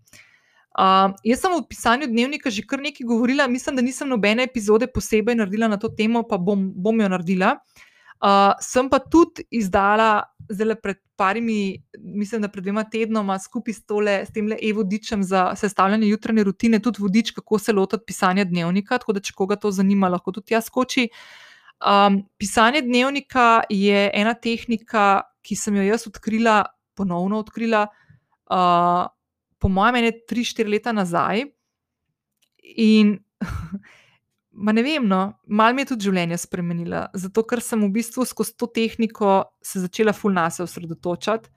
Uh, 0.75 1.13
jaz 1.23 1.39
sem 1.39 1.53
v 1.55 1.61
pisanju 1.71 2.09
dnevnika 2.11 2.51
že 2.51 2.65
kar 2.67 2.81
nekaj 2.83 3.07
govorila, 3.07 3.47
mislim, 3.47 3.77
da 3.79 3.83
nisem 3.85 4.09
nobene 4.11 4.43
epizode 4.43 4.89
posebej 4.91 5.37
naredila 5.39 5.69
na 5.71 5.79
to 5.79 5.87
temo, 5.87 6.25
pa 6.27 6.35
bom, 6.35 6.67
bom 6.75 6.99
jo 6.99 7.07
naredila. 7.07 7.53
Uh, 8.23 8.53
sem 8.63 8.87
pa 8.89 8.99
tudi 8.99 9.43
izdala, 9.51 10.23
zelo 10.49 10.75
pred 10.79 10.97
parimi, 11.15 11.83
mislim, 11.99 12.41
da 12.41 12.47
pred 12.47 12.63
dvema 12.63 12.85
tednoma, 12.89 13.35
skupaj 13.39 13.73
s, 13.73 13.81
tole, 13.85 14.13
s 14.25 14.31
tem 14.33 14.47
le 14.47 14.57
e-vodičem 14.61 15.23
za 15.23 15.49
sestavljanje 15.59 16.07
jutranje 16.07 16.45
rutine, 16.47 16.79
tudi 16.79 17.03
vodič, 17.03 17.31
kako 17.35 17.59
se 17.59 17.73
lotiti 17.73 18.07
pisanja 18.07 18.45
dnevnika. 18.47 18.97
Tako 19.03 19.17
da, 19.17 19.23
če 19.23 19.35
koga 19.35 19.59
to 19.59 19.71
zanima, 19.71 20.09
lahko 20.11 20.31
tudi 20.35 20.55
jaz 20.55 20.69
skoči. 20.71 21.09
Um, 21.83 22.21
pisanje 22.39 22.81
dnevnika 22.85 23.65
je 23.69 24.07
ena 24.13 24.33
tehnika, 24.33 25.25
ki 25.43 25.57
sem 25.59 25.75
jo 25.75 25.83
jaz 25.83 26.07
odkrila, 26.07 26.61
ponovno 26.95 27.43
odkrila, 27.43 27.83
uh, 28.47 29.03
po 29.59 29.69
mojem, 29.69 30.01
ne 30.07 30.15
3-4 30.23 30.71
leta 30.71 30.95
nazaj. 30.95 31.45
In 32.79 33.17
Ma 34.55 34.71
ne 34.71 34.83
vem, 34.83 35.03
no, 35.03 35.33
malo 35.47 35.75
mi 35.75 35.83
je 35.83 35.89
tudi 35.91 36.07
življenje 36.07 36.37
spremenila, 36.39 37.09
zato 37.11 37.43
ker 37.43 37.59
sem 37.59 37.81
v 37.83 37.89
bistvu 37.97 38.23
skozi 38.23 38.53
to 38.55 38.69
tehniko 38.71 39.41
se 39.59 39.81
začela 39.83 40.13
fulna 40.15 40.47
se 40.49 40.63
osredotočati. 40.63 41.51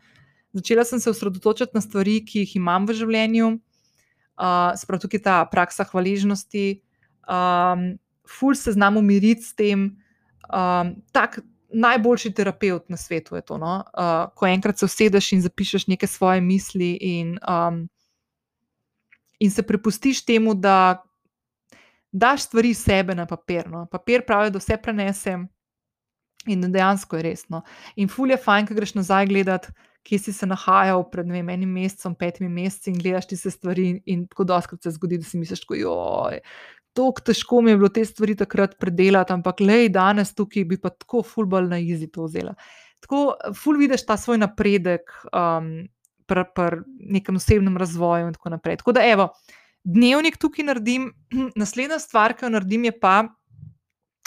Začela 0.59 0.83
sem 0.85 0.99
se 0.99 1.11
osredotočati 1.11 1.77
na 1.77 1.83
stvari, 1.85 2.19
ki 2.27 2.43
jih 2.43 2.57
imam 2.59 2.89
v 2.89 2.97
življenju, 2.99 3.53
uh, 3.55 4.75
sprav 4.81 5.03
tukaj 5.05 5.23
ta 5.23 5.37
praksa 5.47 5.87
hvaležnosti, 5.87 6.81
um, 7.29 7.93
ful 8.27 8.59
se 8.59 8.75
znam 8.75 8.99
umiriti 8.99 9.47
s 9.47 9.55
tem. 9.55 9.93
Um, 10.49 10.97
tak 11.13 11.39
najboljši 11.69 12.33
terapeut 12.33 12.89
na 12.89 12.97
svetu 12.97 13.37
je 13.37 13.43
to, 13.43 13.59
no? 13.59 13.85
uh, 13.93 14.33
ko 14.35 14.47
enkrat 14.47 14.79
se 14.79 14.89
usedeš 14.89 15.33
in 15.37 15.43
zapišeš 15.45 15.87
neke 15.87 16.07
svoje 16.07 16.41
misli 16.41 16.95
in, 17.01 17.37
um, 17.45 17.83
in 19.39 19.51
se 19.51 19.63
prepustiš 19.63 20.25
temu, 20.25 20.55
da 20.55 21.05
daš 22.13 22.49
stvari 22.49 22.75
sebe 22.75 23.15
na 23.15 23.27
papir. 23.27 23.69
No. 23.71 23.87
Papir 23.91 24.25
pravi, 24.27 24.51
da 24.51 24.63
vse 24.63 24.77
prenesem 24.83 25.49
in 26.47 26.61
da 26.61 26.69
dejansko 26.69 27.17
je 27.17 27.23
resno. 27.23 27.63
In 27.97 28.09
fulj 28.09 28.33
je 28.33 28.41
fajn, 28.45 28.67
ko 28.67 28.75
greš 28.75 28.95
nazaj 28.95 29.27
gledati, 29.27 29.73
kje 30.09 30.19
si 30.19 30.33
se 30.33 30.47
nahajal 30.47 31.03
pred 31.11 31.29
vem, 31.29 31.49
enim 31.53 31.73
mesecem, 31.75 32.15
petimi 32.17 32.49
meseci 32.49 32.91
in 32.91 32.99
gledaš 33.03 33.29
ti 33.29 33.37
se 33.37 33.51
stvari. 33.51 33.91
In 34.07 34.27
tako 34.31 34.47
doskrat 34.49 34.83
se 34.83 34.95
zgodi, 34.97 35.19
da 35.19 35.29
si 35.29 35.39
misliš, 35.39 35.67
da 35.69 36.31
je 36.33 36.41
tako 36.99 37.23
težko 37.25 37.61
mi 37.63 37.71
je 37.71 37.77
bilo 37.77 37.89
te 37.89 38.05
stvari 38.05 38.35
takrat 38.37 38.79
predelati, 38.81 39.33
ampak 39.33 39.61
le 39.61 39.89
danes 39.89 40.35
tukaj 40.35 40.65
bi 40.65 40.81
pa 40.81 40.91
tako 40.91 41.23
fulbal 41.23 41.69
na 41.69 41.79
izi 41.79 42.09
to 42.11 42.25
vzela. 42.27 42.55
Tako 43.05 43.37
fulj 43.55 43.79
vidiš 43.85 44.07
ta 44.07 44.17
svoj 44.17 44.39
napredek. 44.39 45.15
Um, 45.33 45.89
Pri 46.29 46.43
nekem 47.09 47.39
osebnem 47.41 47.77
razvoju, 47.81 48.27
in 48.29 48.35
tako 48.35 48.51
naprej. 48.53 48.77
Tako 48.83 48.93
da, 48.93 49.01
evo, 49.09 49.31
dnevnik 49.85 50.39
tukaj 50.41 50.67
naredim. 50.67 51.13
Naslednja 51.61 51.99
stvar, 52.03 52.35
ki 52.37 52.47
jo 52.47 52.55
naredim, 52.55 52.89
je 52.89 52.95
pa, 53.01 53.19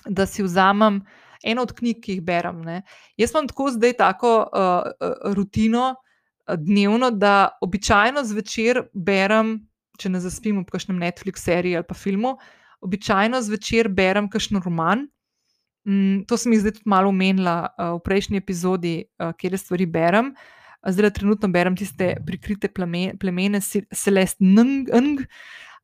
da 0.06 0.26
si 0.26 0.43
vzamem 0.43 1.02
eno 1.43 1.66
od 1.66 1.74
knjig, 1.78 2.02
ki 2.04 2.18
jih 2.18 2.24
berem. 2.26 2.62
Ne. 2.66 2.82
Jaz 3.18 3.34
imam 3.34 3.49
tako 3.49 3.72
zdaj 3.74 3.97
tako 3.99 4.34
uh, 4.45 5.12
rutino 5.36 5.91
uh, 5.93 6.56
dnevno, 6.58 7.12
da 7.12 7.58
običajno 7.62 8.24
zvečer 8.26 8.86
berem, 8.93 9.60
če 10.02 10.10
ne 10.10 10.22
zaspim 10.22 10.62
v 10.62 10.70
kakšnem 10.70 11.02
Netflix 11.02 11.45
seriji 11.45 11.78
ali 11.78 11.88
pa 11.88 11.97
filmu, 11.97 12.36
običajno 12.82 13.41
zvečer 13.45 13.89
berem 13.93 14.30
kakšen 14.30 14.62
roman. 14.62 15.06
Mm, 15.86 16.26
to 16.30 16.38
sem 16.38 16.54
jih 16.54 16.62
zdaj 16.62 16.78
tudi 16.78 16.89
malo 16.93 17.10
omenila 17.10 17.58
uh, 17.70 17.95
v 17.97 18.02
prejšnji 18.06 18.41
epizodi, 18.41 18.95
uh, 19.22 19.34
kjer 19.38 19.58
stvari 19.58 19.89
berem. 19.89 20.34
Uh, 20.34 20.61
zdaj 20.88 21.13
trenutno 21.13 21.49
berem 21.51 21.75
tiste 21.77 22.15
prikrite 22.25 22.69
plemene, 22.73 23.17
plemene 23.19 23.61
Celeste 23.61 24.43
Ng. 24.43 25.25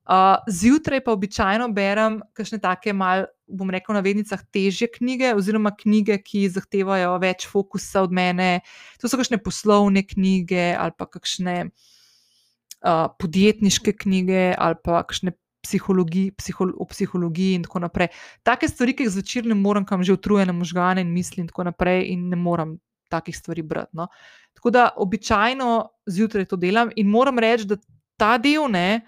Uh, 0.07 0.39
zjutraj 0.47 1.01
pa 1.03 1.11
običajno 1.11 1.65
berem 1.75 2.21
kakšne 2.33 2.61
take, 2.63 2.93
mal, 2.95 3.25
bom 3.43 3.67
rekel, 3.67 3.91
na 3.91 3.99
vednicah 3.99 4.39
težje 4.55 4.87
knjige, 4.93 5.33
oziroma 5.35 5.73
knjige, 5.75 6.15
ki 6.23 6.45
zahtevajo 6.47 7.17
več 7.19 7.43
fokusa 7.51 8.05
od 8.07 8.15
mene. 8.15 8.61
To 9.01 9.11
so 9.11 9.19
kakšne 9.19 9.41
poslovne 9.43 10.05
knjige 10.07 10.69
ali 10.79 10.95
pa 10.95 11.09
kakšne 11.11 11.57
uh, 11.67 13.11
podjetniške 13.19 13.97
knjige 13.99 14.53
ali 14.55 14.79
pa 14.79 15.03
kakšne 15.03 15.35
psihologi, 15.67 16.31
psiholo, 16.39 16.77
o 16.79 16.87
psihologiji 16.87 17.59
in 17.59 17.67
tako 17.67 17.83
naprej. 17.83 18.07
Take 18.47 18.69
stvari, 18.71 18.95
ki 18.95 19.03
jih 19.03 19.11
zvečer 19.17 19.49
ne 19.51 19.59
morem, 19.59 19.83
kam 19.83 20.07
že 20.07 20.15
utrujene 20.15 20.55
možgane 20.55 21.03
in 21.03 21.11
misli 21.11 21.43
in 21.43 21.51
tako 21.51 21.67
naprej, 21.67 22.05
in 22.13 22.29
ne 22.31 22.39
morem 22.39 22.77
takih 23.09 23.37
stvari 23.37 23.61
brati. 23.61 23.97
No. 23.97 24.07
Tako 24.53 24.69
da 24.69 24.89
običajno 24.97 25.89
zjutraj 26.05 26.45
to 26.45 26.55
delam 26.55 26.89
in 26.95 27.07
moram 27.07 27.39
reči, 27.39 27.65
da 27.65 27.77
ta 28.17 28.37
del, 28.37 28.65
ne, 28.71 29.01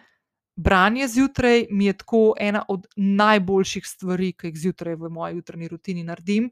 branje 0.56 1.08
zjutraj, 1.08 1.66
mi 1.72 1.86
je 1.86 1.94
tako 1.94 2.34
ena 2.40 2.64
od 2.68 2.88
najboljših 2.96 3.86
stvari, 3.88 4.34
ki 4.34 4.52
jih 4.52 4.58
zjutraj 4.60 4.96
v 4.96 5.10
moji 5.10 5.36
jutranji 5.36 5.68
rutini 5.68 6.04
naredim 6.04 6.50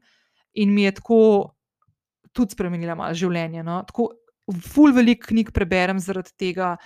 in 0.54 0.72
mi 0.74 0.82
je 0.82 0.94
tako 0.94 1.20
tudi 2.32 2.56
spremenila 2.56 2.94
malo 2.94 3.14
življenje. 3.14 3.62
No. 3.62 3.82
Tako, 3.86 4.10
ful 4.72 4.94
veliko 4.96 5.28
knjig 5.28 5.52
preberem 5.54 6.00
zaradi 6.00 6.32
tega. 6.38 6.76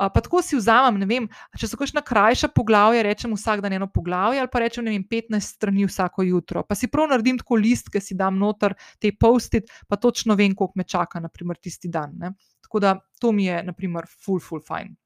Pa 0.00 0.20
tako 0.24 0.40
si 0.40 0.56
vzamem, 0.56 0.96
ne 1.02 1.04
vem, 1.04 1.26
če 1.60 1.68
so 1.68 1.76
kakšna 1.76 2.00
krajša 2.06 2.48
poglavja, 2.56 3.02
rečem 3.04 3.34
vsak 3.36 3.60
dan 3.60 3.74
eno 3.76 3.84
poglavje, 3.92 4.40
ali 4.40 4.48
pa 4.48 4.62
rečem 4.62 4.86
vem, 4.88 5.02
15 5.04 5.44
strani 5.44 5.84
vsako 5.84 6.24
jutro. 6.24 6.62
Pa 6.64 6.76
si 6.78 6.88
prav 6.88 7.10
naredim 7.10 7.36
tako 7.42 7.58
list, 7.60 7.90
ki 7.92 8.00
si 8.00 8.16
dam 8.16 8.38
noter 8.40 8.72
te 8.96 9.10
postit, 9.12 9.68
pa 9.88 9.98
točno 10.00 10.38
vem, 10.40 10.54
koliko 10.56 10.80
me 10.80 10.86
čaka, 10.88 11.20
naprimer, 11.20 11.60
tisti 11.60 11.90
dan. 11.92 12.14
Ne. 12.16 12.32
Tako 12.64 12.80
da 12.80 12.94
to 13.20 13.32
mi 13.36 13.44
je, 13.44 13.58
naprimer, 13.66 14.08
full, 14.08 14.40
full 14.40 14.62
fine. 14.64 14.96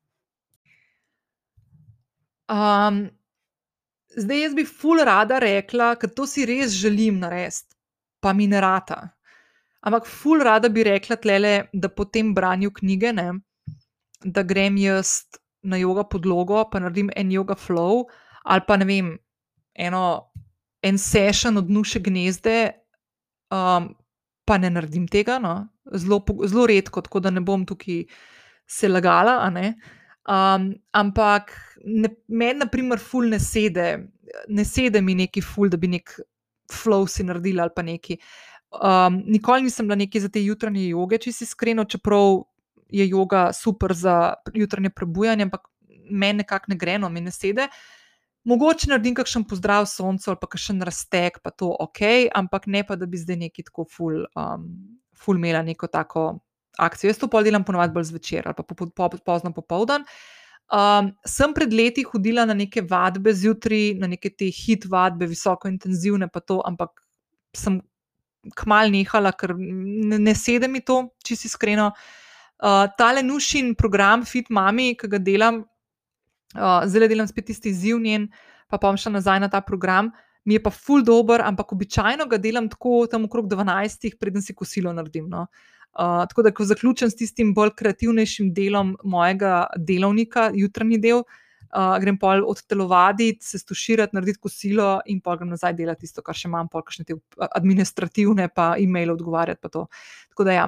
Um, 2.55 3.01
zdaj, 4.15 4.43
jaz 4.45 4.55
bi 4.55 4.67
full 4.69 5.03
rada 5.03 5.41
rekla, 5.43 5.97
ker 5.99 6.13
to 6.15 6.29
si 6.31 6.47
res 6.47 6.77
želim 6.79 7.19
narediti, 7.25 7.75
pa 8.23 8.31
mi 8.37 8.47
ne 8.47 8.63
rata. 8.63 9.01
Ampak 9.83 10.07
full 10.07 10.45
rada 10.45 10.71
bi 10.71 10.87
rekla, 10.87 11.19
tlele, 11.19 11.57
da 11.75 11.91
po 11.91 12.07
tem 12.07 12.31
branju 12.37 12.71
knjige, 12.79 13.11
ne 13.17 13.27
da 14.25 14.43
grem 14.43 14.77
jaz 14.81 15.25
na 15.63 15.77
jogo 15.81 16.05
podlogo, 16.05 16.65
pa 16.71 16.81
naredim 16.81 17.11
en 17.17 17.31
yoga 17.33 17.57
flow, 17.57 18.05
ali 18.45 18.65
pa 18.67 18.77
ne 18.77 18.85
vem, 18.89 19.13
eno, 19.75 20.31
en 20.83 20.99
session 20.99 21.57
od 21.57 21.71
nuše 21.71 22.01
gnezde, 22.05 22.73
um, 23.51 23.95
pa 24.45 24.59
ne 24.59 24.71
naredim 24.71 25.07
tega, 25.09 25.39
no? 25.39 25.69
zelo, 25.93 26.25
zelo 26.47 26.67
redko, 26.67 27.01
tako 27.01 27.21
da 27.21 27.31
ne 27.31 27.41
bom 27.41 27.67
tukaj 27.67 28.05
se 28.67 28.89
lagala. 28.89 29.37
Um, 29.49 30.75
ampak 30.93 31.53
meni, 32.29 32.59
na 32.59 32.67
primer, 32.67 32.99
ful 32.99 33.29
ne 33.29 33.39
sede, 33.41 34.09
ne 34.49 34.65
sede 34.65 35.01
mi 35.03 35.15
neki 35.15 35.43
ful, 35.43 35.69
da 35.69 35.77
bi 35.77 35.89
nek 35.89 36.17
flow 36.73 37.07
si 37.09 37.25
naredila 37.25 37.67
ali 37.67 37.77
pa 37.77 37.83
neki. 37.83 38.19
Um, 38.75 39.23
nikoli 39.27 39.69
nisem 39.69 39.87
bila 39.87 39.97
neki 39.97 40.21
za 40.21 40.29
te 40.29 40.43
jutranje 40.43 40.89
joge, 40.89 41.19
če 41.19 41.33
si 41.33 41.45
iskreno, 41.45 41.85
čeprav 41.85 42.43
je 42.89 43.07
yoga 43.09 43.53
super 43.53 43.95
za 43.95 44.35
jutranje 44.55 44.91
prebujanje, 44.91 45.43
ampak 45.43 45.69
meni 46.11 46.39
nekako 46.39 46.65
ne 46.69 46.77
gre, 46.77 46.99
no, 46.99 47.09
mi 47.09 47.21
ne 47.21 47.31
sede. 47.31 47.69
Mogoče 48.45 48.91
naredim 48.91 49.15
kakšen 49.17 49.47
pozdrav 49.49 49.87
soncu 49.89 50.31
ali 50.31 50.41
pa 50.41 50.49
kakšen 50.53 50.83
razteg, 50.85 51.39
pa 51.43 51.51
to 51.51 51.71
ok, 51.81 52.01
ampak 52.35 52.67
ne 52.67 52.85
pa, 52.85 52.97
da 52.97 53.07
bi 53.07 53.19
zdaj 53.19 53.41
neki 53.41 53.65
tako 53.71 53.87
ful, 53.89 54.19
um, 54.37 54.67
ful 55.17 55.41
imela 55.41 55.63
neko 55.65 55.89
tako 55.89 56.27
akcijo. 56.79 57.09
Jaz 57.09 57.23
to 57.23 57.31
pol 57.33 57.47
delam 57.47 57.65
ponovadi 57.65 57.95
bolj 57.95 58.11
zvečer 58.13 58.51
ali 58.51 58.57
pa 58.59 58.63
po, 58.63 58.75
po, 58.75 58.91
po, 58.93 59.09
pozno 59.25 59.53
popoldan. 59.57 60.05
Um, 60.73 61.11
sem 61.29 61.53
pred 61.57 61.73
leti 61.73 62.05
hodila 62.09 62.45
na 62.49 62.55
neke 62.57 62.83
vadbe 62.89 63.33
zjutraj, 63.37 63.95
na 64.01 64.09
neke 64.13 64.31
te 64.33 64.49
hit 64.53 64.85
vadbe, 64.91 65.29
visoko 65.29 65.69
intenzivne, 65.69 66.29
pa 66.33 66.41
to, 66.41 66.61
ampak 66.65 67.01
sem 67.57 67.81
kmal 68.57 68.93
nehala, 68.93 69.33
ker 69.33 69.55
ne, 69.57 70.19
ne 70.21 70.35
sede 70.37 70.69
mi 70.69 70.81
to, 70.85 71.03
če 71.25 71.37
si 71.37 71.49
iskreno. 71.49 71.93
Uh, 71.93 72.24
Uh, 72.63 72.87
tale 72.99 73.23
nušin 73.23 73.75
program 73.75 74.25
Fit 74.25 74.51
Mami, 74.51 74.95
ki 74.95 75.09
ga 75.11 75.19
delam, 75.19 75.65
uh, 76.55 76.85
zdaj 76.87 77.11
delam 77.11 77.27
spet 77.27 77.51
tisti 77.51 77.73
izziv 77.75 77.99
njen, 78.01 78.29
pa 78.71 78.79
pa 78.79 78.93
šla 78.97 79.17
nazaj 79.19 79.41
na 79.43 79.49
ta 79.51 79.61
program, 79.61 80.13
mi 80.45 80.55
je 80.55 80.63
pa 80.63 80.71
full 80.71 81.03
dober, 81.03 81.43
ampak 81.43 81.73
običajno 81.73 82.29
ga 82.31 82.39
delam 82.39 82.69
tako 82.71 83.07
tam 83.11 83.25
okrog 83.27 83.49
12, 83.51 84.15
preden 84.21 84.43
si 84.43 84.55
kosilo 84.55 84.93
naredim. 84.93 85.27
No. 85.29 85.47
Uh, 85.95 86.23
tako 86.31 86.43
da, 86.43 86.51
ko 86.55 86.65
zaključim 86.65 87.11
s 87.11 87.17
tistim 87.17 87.53
bolj 87.55 87.75
kreativnejšim 87.79 88.53
delom 88.55 88.97
mojega 89.05 89.67
delovnika, 89.77 90.49
jutranji 90.55 90.99
del, 91.03 91.23
uh, 91.75 91.99
grem 92.01 92.19
pol 92.19 92.47
odtelovaditi, 92.47 93.47
se 93.47 93.59
stuširati, 93.59 94.15
narediti 94.17 94.43
kosilo 94.43 95.01
in 95.07 95.21
pa 95.21 95.37
grem 95.37 95.55
nazaj 95.55 95.75
delati 95.79 96.07
tisto, 96.07 96.23
kar 96.23 96.39
še 96.39 96.49
imam, 96.49 96.71
pa 96.71 96.83
še 96.91 97.07
te 97.07 97.19
administrativne, 97.51 98.49
pa 98.55 98.75
e-mail 98.79 99.15
odgovarjati. 99.15 99.63
Pa 99.63 99.71
tako 99.75 100.47
da 100.47 100.59
ja. 100.59 100.67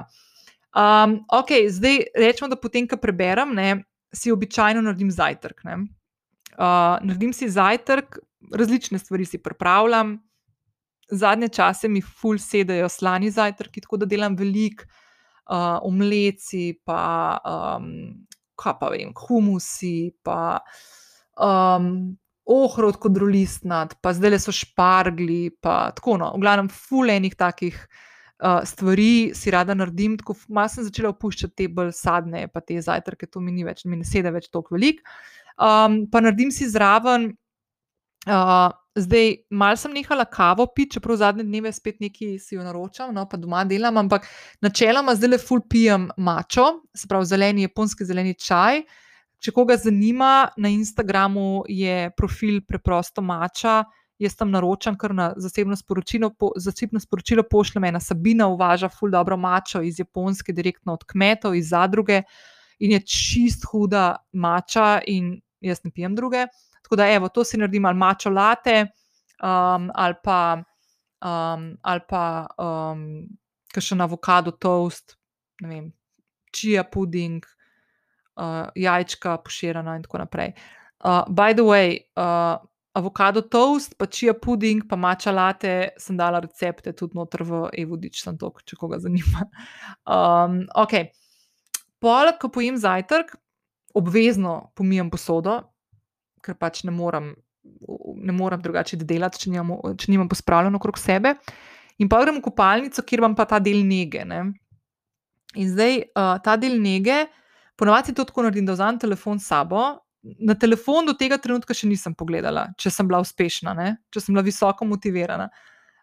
Um, 0.75 1.21
ok, 1.31 1.53
zdaj 1.69 2.01
rečemo, 2.15 2.49
da 2.51 2.59
potem, 2.59 2.87
ko 2.87 2.99
preberem, 3.01 3.53
ne, 3.55 3.83
si 4.13 4.31
običajno 4.31 4.83
naredim 4.83 5.11
zajtrk. 5.11 5.63
Uh, 5.63 5.79
naredim 7.01 7.33
si 7.33 7.49
zajtrk, 7.49 8.19
različne 8.53 8.99
stvari 8.99 9.25
si 9.25 9.41
pripravljam. 9.41 10.17
Zadnje 11.11 11.47
čase 11.55 11.87
mi 11.87 12.01
ful 12.01 12.37
sedajo 12.37 12.89
slani 12.89 13.31
zajtrki, 13.31 13.81
tako 13.81 13.97
da 13.97 14.05
delam 14.05 14.35
veliko 14.35 14.83
uh, 15.47 15.79
omleci, 15.87 16.73
pa 16.85 17.37
um, 17.47 17.91
kaj 18.59 18.79
pa 18.79 18.89
vem, 18.91 19.13
humusi, 19.15 20.11
pa 20.23 20.59
um, 21.39 22.17
ohrovt 22.47 22.99
kot 23.03 23.15
drolistnat, 23.15 23.97
pa 24.01 24.13
zdaj 24.15 24.33
le 24.33 24.39
so 24.41 24.53
špargli, 24.55 25.41
pa 25.61 25.91
tako 25.95 26.17
no, 26.21 26.31
v 26.35 26.43
glavnem, 26.43 26.69
fulejnih 26.71 27.35
takih. 27.39 27.79
Uh, 28.37 28.61
stvari 28.69 29.33
si 29.33 29.49
rada 29.49 29.73
naredim, 29.73 30.13
tako 30.19 30.35
malo 30.53 30.69
sem 30.69 30.85
začela 30.85 31.09
opuščati 31.09 31.55
te 31.57 31.65
bolj 31.73 31.89
sadne, 31.97 32.43
pa 32.53 32.61
te 32.61 32.77
zajtrke, 32.77 33.25
to 33.25 33.41
mi 33.41 33.49
ni 33.55 33.65
več, 33.65 33.81
mi 33.89 33.97
ne 33.97 34.05
sedi 34.05 34.29
več 34.29 34.51
tako 34.53 34.75
velik. 34.75 35.01
Um, 35.57 36.03
pa 36.11 36.21
naredim 36.21 36.51
si 36.53 36.67
zraven, 36.69 37.31
uh, 38.29 38.67
zdaj 38.97 39.33
malo 39.49 39.81
sem 39.81 39.97
nehala 39.97 40.27
kavo 40.29 40.67
piti, 40.69 40.99
čeprav 40.99 41.17
zadnje 41.17 41.47
dneve 41.47 41.71
spet 41.73 41.97
nekaj 42.03 42.37
si 42.43 42.55
jo 42.55 42.65
naročam, 42.65 43.09
no 43.13 43.25
pa 43.29 43.41
doma 43.41 43.63
delam, 43.65 43.97
ampak 44.05 44.29
načeloma 44.61 45.17
zdaj 45.17 45.33
le 45.33 45.41
full 45.41 45.65
pijem 45.69 46.09
mačo, 46.17 46.67
se 46.93 47.09
pravi 47.09 47.25
zeleni, 47.25 47.65
japonski 47.65 48.05
zeleni 48.05 48.37
čaj. 48.37 48.83
Če 49.41 49.53
koga 49.53 49.75
zanima, 49.77 50.49
na 50.57 50.69
Instagramu 50.73 51.65
je 51.69 52.09
profil 52.17 52.61
preprosto 52.65 53.21
mača 53.21 53.83
jaz 54.19 54.35
tam 54.35 54.51
naročam 54.51 54.97
kar 54.97 55.13
na 55.15 55.31
zasebno 55.37 55.75
sporočilo, 55.75 56.29
po, 56.29 56.51
zasebno 56.55 56.99
sporočilo 56.99 57.43
pošljem 57.43 57.83
ena 57.83 57.99
Sabina, 57.99 58.47
uvaža 58.47 58.89
ful 58.89 59.11
dobro 59.11 59.37
mačo 59.37 59.81
iz 59.81 59.99
Japonske, 59.99 60.53
direktno 60.53 60.93
od 60.93 61.03
kmetov, 61.05 61.55
iz 61.55 61.69
zadruge 61.69 62.23
in 62.79 62.91
je 62.91 62.99
čist 62.99 63.65
huda 63.71 64.15
mača 64.33 65.01
in 65.07 65.35
jaz 65.61 65.83
ne 65.83 65.91
pijem 65.91 66.15
druge. 66.15 66.47
Tako 66.83 66.95
da, 66.95 67.09
evo, 67.11 67.29
to 67.29 67.43
si 67.43 67.57
naredim 67.57 67.85
ali 67.85 67.97
mačo 67.97 68.29
late 68.29 68.85
um, 69.43 69.91
ali 69.93 70.13
pa, 70.23 70.63
um, 71.25 71.77
ali 71.81 72.01
pa 72.09 72.47
um, 72.57 73.27
kakšen 73.73 74.01
avokado 74.01 74.51
toast, 74.51 75.17
ne 75.61 75.69
vem, 75.69 75.91
čija 76.51 76.83
puding, 76.83 77.45
uh, 78.37 78.69
jajčka 78.75 79.37
poširana 79.37 79.97
in 79.97 80.03
tako 80.03 80.23
naprej. 80.23 80.53
Uh, 81.03 81.25
by 81.29 81.53
the 81.53 81.65
way, 81.65 81.99
uh, 82.17 82.57
avokado 82.97 83.41
toast, 83.41 83.93
pa 83.97 84.07
čija 84.09 84.33
puding, 84.33 84.83
pa 84.89 84.97
mača 84.99 85.31
late, 85.31 85.73
sem 86.01 86.17
dala 86.17 86.41
recepte 86.43 86.93
tudi 86.97 87.17
noter 87.17 87.43
v 87.45 87.61
e-vodič, 87.83 88.21
sem 88.23 88.37
to, 88.39 88.49
če 88.65 88.79
koga 88.79 89.01
zanima. 89.03 89.47
Um, 90.07 90.61
ok. 90.71 90.93
Poleg, 91.99 92.37
ko 92.39 92.47
pojem 92.53 92.77
zajtrk, 92.79 93.33
obvezno 93.97 94.69
pomijem 94.77 95.09
posodo, 95.11 95.57
ker 96.45 96.55
pač 96.55 96.85
ne 96.87 96.93
morem, 96.95 97.33
ne 98.15 98.35
morem 98.35 98.61
drugače 98.63 98.99
delati, 99.01 99.41
če 99.43 99.51
nimam, 99.51 99.73
če 99.99 100.13
nimam 100.13 100.29
pospravljeno 100.31 100.79
okrog 100.79 100.99
sebe. 101.01 101.33
In 101.99 102.07
pa 102.07 102.21
grem 102.21 102.39
v 102.39 102.45
kopalnico, 102.45 103.03
kjer 103.03 103.23
imam 103.23 103.35
pa 103.35 103.47
ta 103.49 103.59
del 103.59 103.81
nege. 103.83 104.23
Ne? 104.29 104.45
In 105.57 105.73
zdaj 105.73 105.99
uh, 106.07 106.37
ta 106.45 106.55
del 106.61 106.77
nege, 106.79 107.25
ponovadi 107.75 108.15
to 108.15 108.25
tako 108.29 108.47
naredim, 108.47 108.69
da 108.69 108.77
vzamem 108.77 109.01
telefon 109.01 109.41
s 109.41 109.49
sabo 109.51 109.89
na 110.23 110.55
telefon 110.55 111.05
do 111.07 111.15
tega 111.17 111.37
trenutka 111.41 111.75
še 111.77 111.87
nisem 111.89 112.15
pogledala, 112.17 112.67
če 112.79 112.91
sem 112.93 113.07
bila 113.07 113.21
uspešna, 113.23 113.73
ne? 113.77 113.89
če 114.13 114.23
sem 114.23 114.35
bila 114.35 114.43
visoko 114.45 114.87
motivirana. 114.87 115.49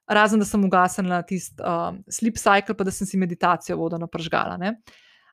Razen 0.05 0.43
da 0.43 0.47
sem 0.49 0.62
ugasnila 0.65 1.23
tisti 1.25 1.62
uh, 1.65 1.97
sleep 2.12 2.37
cycle, 2.41 2.77
pa 2.77 2.85
da 2.85 2.93
sem 2.93 3.09
si 3.09 3.21
meditacijo 3.21 3.79
vodeno 3.81 4.09
pržgala. 4.11 4.59
Ne? 4.61 4.75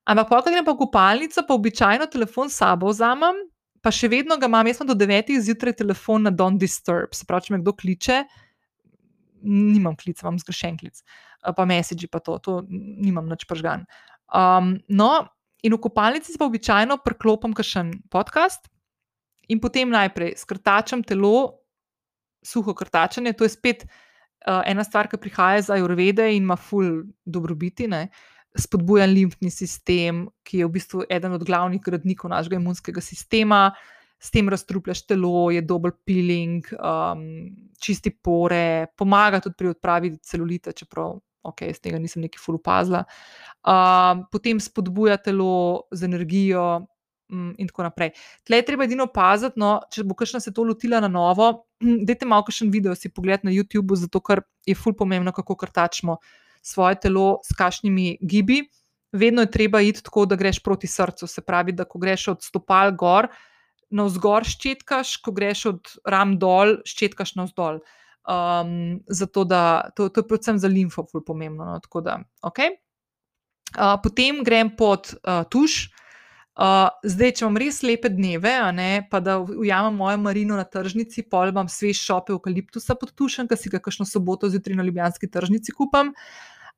Ampak, 0.07 0.31
ko 0.31 0.49
grem 0.49 0.65
pa 0.65 0.73
v 0.73 0.81
kopalnico, 0.85 1.43
pa 1.47 1.57
običajno 1.57 2.07
telefon 2.11 2.49
s 2.49 2.61
sabo 2.63 2.89
vzamem, 2.89 3.43
pa 3.83 3.91
še 3.93 4.09
vedno 4.11 4.37
ga 4.39 4.47
imam, 4.49 4.69
jaz 4.69 4.79
sem 4.81 4.89
do 4.89 4.95
9. 4.97 5.33
zjutraj 5.43 5.75
telefon 5.81 6.25
na 6.25 6.31
Don't 6.33 6.61
Disturb. 6.61 7.13
Se 7.17 7.27
pravi, 7.27 7.49
če 7.49 7.55
me 7.55 7.61
kdo 7.61 7.75
kliče, 7.77 8.21
nimam 9.43 9.97
klica, 9.97 10.25
imam 10.25 10.39
zgrešen 10.41 10.79
klic, 10.79 11.03
pa 11.41 11.65
message 11.69 12.09
pa 12.11 12.21
to, 12.23 12.37
to 12.45 12.61
nimam 12.69 13.29
nič 13.29 13.45
pržgan. 13.49 13.85
Um, 14.31 14.77
no, 14.87 15.11
in 15.61 15.73
v 15.75 15.81
kopalnici 15.81 16.37
pa 16.39 16.47
običajno 16.49 16.97
preklopim 17.05 17.53
kakšen 17.53 17.93
podcast, 18.09 18.71
in 19.51 19.59
potem 19.59 19.91
najprej 19.91 20.37
skrtačam 20.39 21.03
telo, 21.03 21.61
suho 22.41 22.73
krtačanje. 22.73 23.33
To 23.37 23.45
je 23.45 23.53
spet 23.53 23.85
uh, 23.85 24.61
ena 24.65 24.83
stvar, 24.87 25.09
ki 25.11 25.19
prihaja 25.21 25.61
iz 25.61 25.69
ajurvede 25.69 26.29
in 26.33 26.43
ima 26.43 26.57
ful 26.57 27.03
dobrobiti. 27.25 27.87
Ne? 27.91 28.07
Spodbuja 28.57 29.05
limfni 29.05 29.51
sistem, 29.53 30.25
ki 30.43 30.61
je 30.61 30.67
v 30.67 30.75
bistvu 30.77 31.05
eden 31.09 31.37
od 31.37 31.43
glavnih 31.47 31.81
gradnikov 31.83 32.31
našega 32.33 32.59
imunskega 32.59 33.03
sistema, 33.03 33.69
s 34.21 34.29
tem 34.29 34.49
razstrupljaš 34.49 35.05
telo, 35.09 35.49
je 35.49 35.63
dober 35.65 35.95
peeling, 36.05 36.67
um, 36.77 37.23
čisti 37.81 38.11
pore, 38.13 38.91
pomaga 38.97 39.39
tudi 39.41 39.57
pri 39.57 39.71
odpravi 39.71 40.11
celulita, 40.21 40.75
čeprav 40.77 41.15
okay, 41.43 41.71
iz 41.71 41.81
tega 41.81 41.99
nisem 41.99 42.21
neki 42.25 42.39
ful 42.41 42.59
upazila. 42.59 43.03
Um, 43.61 44.25
potem 44.31 44.59
spodbuja 44.59 45.17
telo 45.21 45.87
z 45.91 46.09
energijo, 46.09 46.85
Mm, 47.31 47.53
in 47.57 47.67
tako 47.67 47.85
naprej. 47.87 48.09
Tle 48.43 48.59
je 48.59 48.65
treba 48.67 48.83
edino 48.83 49.05
paziti, 49.07 49.59
no, 49.59 49.77
če 49.93 50.03
bo 50.03 50.17
kakšna 50.19 50.41
se 50.43 50.51
to 50.51 50.65
lotila 50.67 50.99
na 50.99 51.07
novo. 51.07 51.47
Dajte 52.07 52.27
malo 52.27 52.43
kakšen 52.47 52.71
video 52.73 52.95
si 52.95 53.11
pogled 53.13 53.45
na 53.47 53.53
YouTubu, 53.55 53.95
zato 53.95 54.19
ker 54.19 54.43
je 54.67 54.75
ful 54.75 54.95
pomembno, 54.99 55.31
kako 55.31 55.55
krtačimo 55.55 56.17
svoje 56.61 56.99
telo 57.07 57.39
s 57.47 57.55
kašnimi 57.55 58.17
gibi. 58.19 58.65
Vedno 59.15 59.45
je 59.45 59.51
treba 59.51 59.79
iti 59.83 60.03
tako, 60.03 60.25
da 60.27 60.35
greš 60.35 60.59
proti 60.63 60.91
srcu. 60.91 61.27
Se 61.27 61.43
pravi, 61.43 61.71
da 61.71 61.87
ko 61.87 61.99
greš 62.03 62.27
od 62.35 62.43
stopal 62.43 62.91
gor, 62.99 63.31
na 63.91 64.03
vzgor 64.07 64.47
ščetkaš, 64.47 65.17
ko 65.23 65.31
greš 65.35 65.65
od 65.71 65.95
ram 66.07 66.35
dol, 66.39 66.81
ščetkaš 66.87 67.35
na 67.39 67.47
vzdolj. 67.47 67.79
Um, 68.21 69.01
zato 69.09 69.43
da 69.43 69.89
to, 69.95 70.09
to 70.09 70.21
je 70.21 70.27
predvsem 70.27 70.59
za 70.61 70.69
limfo 70.69 71.07
ful 71.09 71.23
pomembno. 71.25 71.65
No, 71.65 72.01
da, 72.01 72.19
okay. 72.45 72.77
uh, 73.77 73.97
potem 74.03 74.43
grem 74.43 74.75
pod 74.77 75.13
uh, 75.25 75.41
tuš. 75.49 75.89
Uh, 76.51 76.91
zdaj, 77.07 77.31
če 77.39 77.45
imam 77.45 77.57
res 77.57 77.79
lepe 77.81 78.09
dneve, 78.11 78.51
ne, 78.75 78.89
pa 79.09 79.21
da 79.23 79.37
ujamem 79.39 79.95
mojo 79.97 80.19
marino 80.19 80.57
na 80.59 80.65
tržnici, 80.67 81.23
pol 81.23 81.49
imam 81.49 81.69
svež 81.71 82.01
šope 82.03 82.35
eukaliptusa 82.35 82.97
pod 82.99 83.13
tušem, 83.15 83.47
ki 83.47 83.57
si 83.57 83.71
ga 83.71 83.79
kakšno 83.81 84.05
soboto 84.05 84.49
zjutraj 84.51 84.75
na 84.77 84.85
Ljubljanski 84.85 85.31
tržnici 85.31 85.73
kupam. 85.73 86.11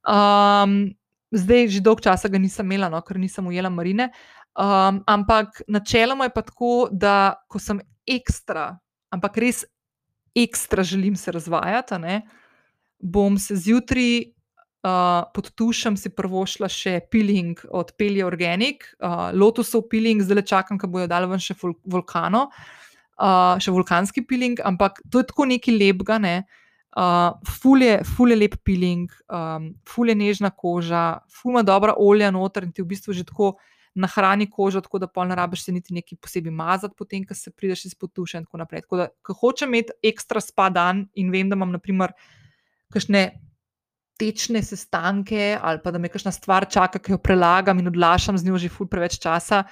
Um, 0.05 0.93
zdaj, 1.33 1.67
že 1.73 1.81
dolg 1.83 2.05
časa 2.05 2.29
ga 2.29 2.39
nisem 2.39 2.69
imela, 2.69 2.91
no, 2.93 3.01
ker 3.03 3.17
nisem 3.19 3.49
ujela 3.49 3.73
marine. 3.73 4.11
Um, 4.53 5.01
ampak 5.09 5.63
načeloma 5.67 6.29
je 6.29 6.35
pa 6.37 6.45
tako, 6.45 6.73
da 6.93 7.15
ko 7.49 7.59
sem 7.59 7.81
ekstra, 8.05 8.75
ampak 9.09 9.41
res 9.41 9.65
ekstra 10.35 10.83
želim 10.83 11.15
se 11.15 11.31
razvajati, 11.31 11.99
ne, 11.99 12.21
bom 12.99 13.37
se 13.37 13.55
zjutraj 13.55 14.33
Uh, 14.83 15.23
pod 15.31 15.47
tušem 15.55 15.95
si 15.95 16.09
prvošla 16.11 16.67
še 16.67 16.97
peeling 17.07 17.55
od 17.71 17.93
Pelje 17.95 18.25
Organic, 18.27 18.81
uh, 18.99 19.29
Lotusov 19.31 19.85
peeling, 19.87 20.19
zdaj 20.19 20.43
čakam, 20.43 20.75
da 20.75 20.89
bojo 20.91 21.07
dali 21.07 21.29
ven 21.31 21.39
še 21.39 21.55
vulkano, 21.55 22.41
uh, 23.15 23.55
še 23.63 23.71
vulkanski 23.71 24.25
peeling, 24.27 24.59
ampak 24.59 24.99
to 25.07 25.21
je 25.23 25.29
tako 25.29 25.47
neki 25.47 25.77
lepega, 25.77 26.17
ne. 26.19 26.33
Uh, 26.99 27.31
fulje, 27.47 28.01
fulje 28.03 28.35
lep 28.35 28.59
peeling, 28.67 29.07
um, 29.31 29.71
fulje 29.87 30.17
nežna 30.19 30.51
koža, 30.51 31.23
fulma 31.31 31.63
dobra 31.63 31.95
olja 31.95 32.27
noter 32.35 32.67
in 32.67 32.75
ti 32.75 32.83
v 32.83 32.91
bistvu 32.91 33.15
že 33.15 33.23
tako 33.31 33.55
nahrani 33.95 34.49
kožo, 34.49 34.81
tako 34.81 34.99
da 35.03 35.07
pol 35.07 35.27
ne 35.29 35.35
rabiš 35.37 35.65
se 35.65 35.71
niti 35.71 35.93
nekaj 35.93 36.17
posebej 36.21 36.51
mazati, 36.51 36.95
potem, 36.97 37.25
ko 37.27 37.35
se 37.37 37.51
prideš 37.51 37.85
iz 37.85 37.95
potuša 37.95 38.41
in 38.41 38.45
tako 38.47 38.61
naprej. 38.63 38.85
Tako 38.85 39.01
da, 39.03 39.07
ko 39.21 39.35
hočem 39.37 39.73
imeti 39.73 39.93
ekstra 40.11 40.41
spa 40.41 40.69
dan 40.73 41.07
in 41.13 41.31
vem, 41.31 41.49
da 41.49 41.57
imam 41.59 41.73
naprimer 41.73 42.15
kakšne 42.93 43.23
tečne 44.19 44.61
sestanke 44.61 45.57
ali 45.57 45.81
pa 45.83 45.91
da 45.91 45.99
me 45.99 46.09
kakšna 46.09 46.31
stvar 46.31 46.67
čaka, 46.69 47.01
ki 47.01 47.15
jo 47.15 47.21
prelagam 47.21 47.79
in 47.81 47.89
odlašam 47.89 48.37
z 48.37 48.45
njo 48.45 48.61
že 48.61 48.69
ful 48.69 48.87
preveč 48.87 49.17
časa, 49.21 49.63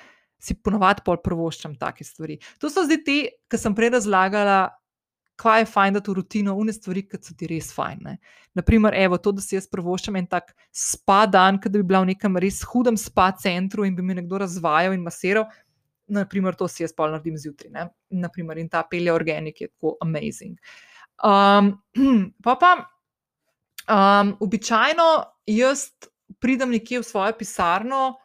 si 0.41 0.57
ponovadi 0.57 1.05
pol 1.05 1.19
prvoščam 1.21 1.75
take 1.77 2.03
stvari. 2.03 2.39
To 2.59 2.69
so 2.69 2.83
zdaj 2.85 3.03
te, 3.05 3.17
ki 3.49 3.57
sem 3.61 3.75
prej 3.77 3.93
razlagala, 3.97 4.71
kaj 5.41 5.63
je 5.63 5.69
fajn, 5.71 5.97
da 5.97 6.03
to 6.05 6.13
rutino, 6.17 6.53
une 6.61 6.73
stvari, 6.75 7.03
ki 7.09 7.19
so 7.21 7.33
ti 7.37 7.49
res 7.49 7.71
fajn. 7.73 8.05
Ne? 8.05 8.15
Naprimer, 8.57 8.95
evo, 8.99 9.17
to, 9.17 9.33
da 9.35 9.43
si 9.43 9.57
jaz 9.57 9.67
prvoščam 9.71 10.19
en 10.21 10.29
tak 10.29 10.53
spa 10.69 11.23
dan, 11.25 11.57
da 11.63 11.73
bi 11.73 11.83
bila 11.83 12.03
v 12.05 12.11
nekem 12.13 12.37
res 12.41 12.61
hudem 12.69 12.99
spa 12.99 13.31
centru 13.41 13.87
in 13.87 13.97
bi 13.97 14.05
me 14.05 14.19
nekdo 14.21 14.43
razvajal 14.43 14.95
in 14.97 15.03
masiral. 15.05 15.49
Naprimer, 16.11 16.55
to 16.59 16.67
si 16.67 16.83
jaz 16.83 16.93
pol 16.93 17.13
naredim 17.13 17.37
zjutraj. 17.39 17.89
Naprimer, 18.11 18.61
in 18.61 18.69
ta 18.69 18.83
pelja 18.83 19.15
organik 19.15 19.61
je 19.63 19.71
tako 19.71 19.97
amazing. 20.03 20.57
Um, 21.23 21.75
pa 22.45 22.55
pa 22.55 22.73
Um, 23.89 24.35
običajno 24.39 25.03
jaz 25.45 25.89
pridem 26.39 26.69
nekje 26.71 26.99
v 27.01 27.03
svojo 27.03 27.33
pisarno, 27.37 28.19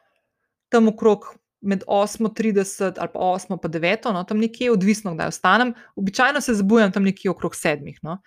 tam 0.69 0.89
okrog 0.89 1.25
med 1.67 1.85
8:30 1.87 3.01
ali 3.03 3.11
pa 3.13 3.21
8 3.21 3.59
pa 3.63 3.69
9, 3.69 4.13
no, 4.15 4.23
tam 4.25 4.39
nekje, 4.39 4.71
odvisno, 4.73 5.15
kdaj 5.15 5.33
ostanem. 5.35 5.75
Običajno 5.97 6.41
se 6.41 6.55
zbujam 6.55 6.93
tam 6.93 7.05
nekje 7.05 7.31
okrog 7.31 7.55
7, 7.55 7.99
no, 8.03 8.21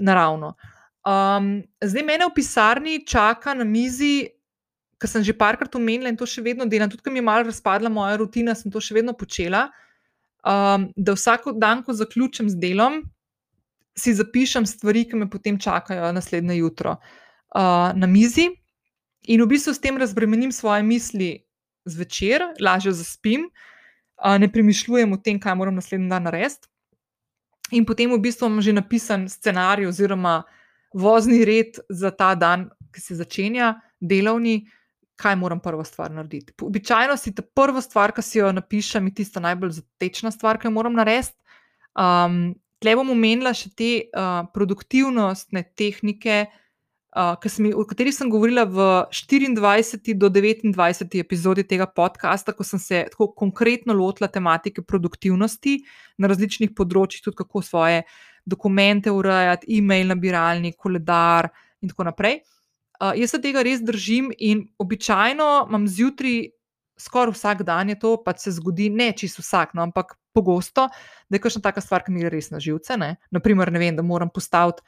naravno. 0.00 0.54
Um, 1.06 1.62
zdaj 1.84 2.02
mene 2.02 2.26
v 2.26 2.34
pisarni 2.34 3.04
čaka 3.06 3.54
na 3.54 3.64
mizi, 3.64 4.28
kar 4.98 5.10
sem 5.10 5.22
že 5.22 5.36
parkrat 5.36 5.74
omenila 5.76 6.10
in 6.10 6.16
to 6.16 6.26
še 6.26 6.42
vedno 6.42 6.66
delam, 6.66 6.90
tudi 6.90 7.04
ko 7.04 7.12
mi 7.12 7.20
je 7.20 7.28
malo 7.28 7.46
razpadla 7.46 7.92
moja 7.92 8.16
rutina, 8.18 8.56
sem 8.56 8.72
to 8.72 8.80
še 8.80 8.96
vedno 8.96 9.14
počela. 9.14 9.68
Um, 10.46 10.90
da 10.96 11.14
vsak 11.14 11.52
dan, 11.60 11.82
ko 11.86 11.94
zaključim 11.94 12.50
z 12.50 12.58
delom, 12.58 13.04
si 13.96 14.14
zapišem 14.14 14.66
stvari, 14.66 15.06
ki 15.08 15.22
me 15.22 15.30
potem 15.30 15.58
čakajo 15.58 16.10
naslednje 16.12 16.58
jutro 16.58 16.96
uh, 16.98 17.92
na 17.96 18.06
mizi, 18.06 18.50
in 19.26 19.42
v 19.42 19.46
bistvu 19.50 19.74
s 19.74 19.82
tem 19.82 19.96
razbremenim 19.98 20.52
svoje 20.52 20.82
misli 20.82 21.45
zvečer, 21.86 22.42
lažje 22.60 22.92
zaspim, 22.92 23.48
uh, 23.48 24.36
ne 24.38 24.48
premišljujem 24.52 25.12
o 25.12 25.16
tem, 25.16 25.40
kaj 25.40 25.54
moram 25.54 25.74
naslednji 25.74 26.10
dan 26.10 26.26
narediti. 26.28 26.68
In 27.74 27.86
potem 27.86 28.12
v 28.12 28.20
bistvu 28.22 28.46
imam 28.46 28.62
že 28.62 28.72
napisan 28.72 29.28
scenarij 29.28 29.88
oziroma 29.88 30.42
vozni 30.94 31.44
red 31.44 31.78
za 31.90 32.10
ta 32.10 32.34
dan, 32.34 32.68
ki 32.94 33.00
se 33.00 33.14
začenja, 33.18 33.74
delovni, 34.00 34.68
kaj 35.16 35.36
moram 35.36 35.60
prvo 35.60 35.84
stvar 35.84 36.10
narediti. 36.10 36.54
Običajno 36.62 37.16
si 37.16 37.34
ta 37.34 37.42
prva 37.42 37.80
stvar, 37.80 38.12
ki 38.12 38.22
si 38.22 38.38
jo 38.38 38.52
napišem, 38.52 39.06
je 39.10 39.14
tista 39.22 39.40
najbolj 39.40 39.80
zatečna 39.80 40.30
stvar, 40.30 40.60
ki 40.60 40.68
jo 40.68 40.76
moram 40.76 40.94
narediti. 40.94 41.34
Um, 41.96 42.54
Tle 42.76 42.92
bom 42.92 43.08
omenila 43.08 43.54
še 43.56 43.70
te 43.72 43.90
uh, 44.12 44.44
produktivnostne 44.52 45.62
tehnike, 45.80 46.42
uh, 46.44 46.65
mi, 47.58 47.72
o 47.72 47.84
katerih 47.88 48.14
sem 48.14 48.28
govorila 48.30 48.64
v 48.64 48.86
24. 49.08 50.14
do 50.14 50.28
29. 50.28 51.20
epizodi 51.20 51.64
tega 51.64 51.86
podcasta, 51.86 52.52
ko 52.52 52.64
sem 52.64 52.78
se 52.78 53.04
tako 53.10 53.30
konkretno 53.32 53.94
lotila 53.94 54.28
tematike 54.28 54.82
produktivnosti 54.82 55.78
na 56.18 56.28
različnih 56.28 56.74
področjih, 56.76 57.22
tudi 57.24 57.40
kako 57.40 57.62
svoje 57.62 58.02
dokumente 58.44 59.10
urejati, 59.10 59.78
e-mail 59.78 60.12
nabiralnik, 60.12 60.76
koledar 60.76 61.48
in 61.80 61.88
tako 61.88 62.04
naprej. 62.10 62.42
Uh, 63.00 63.12
jaz 63.16 63.32
se 63.32 63.40
tega 63.40 63.64
res 63.64 63.80
držim 63.84 64.30
in 64.38 64.66
običajno 64.78 65.66
imam 65.68 65.88
zjutraj, 65.88 66.52
skoraj 67.00 67.34
vsak 67.34 67.64
dan 67.68 67.92
je 67.92 67.98
to, 68.00 68.14
pa 68.24 68.32
se 68.36 68.52
zgodi, 68.56 68.88
ne 68.88 69.10
čisto 69.16 69.44
vsak, 69.44 69.74
no, 69.76 69.84
ampak 69.84 70.14
pogosto, 70.36 70.88
da 71.28 71.36
je 71.36 71.42
kakšna 71.44 71.64
taka 71.64 71.80
stvar, 71.80 72.04
ki 72.04 72.12
mi 72.12 72.24
gre 72.24 72.30
res 72.32 72.48
na 72.52 72.60
živce. 72.60 72.96
Ne? 73.00 73.16
Naprimer, 73.32 73.72
ne 73.72 73.80
vem, 73.80 73.96
da 73.96 74.04
moram 74.04 74.32
postaviti 74.32 74.84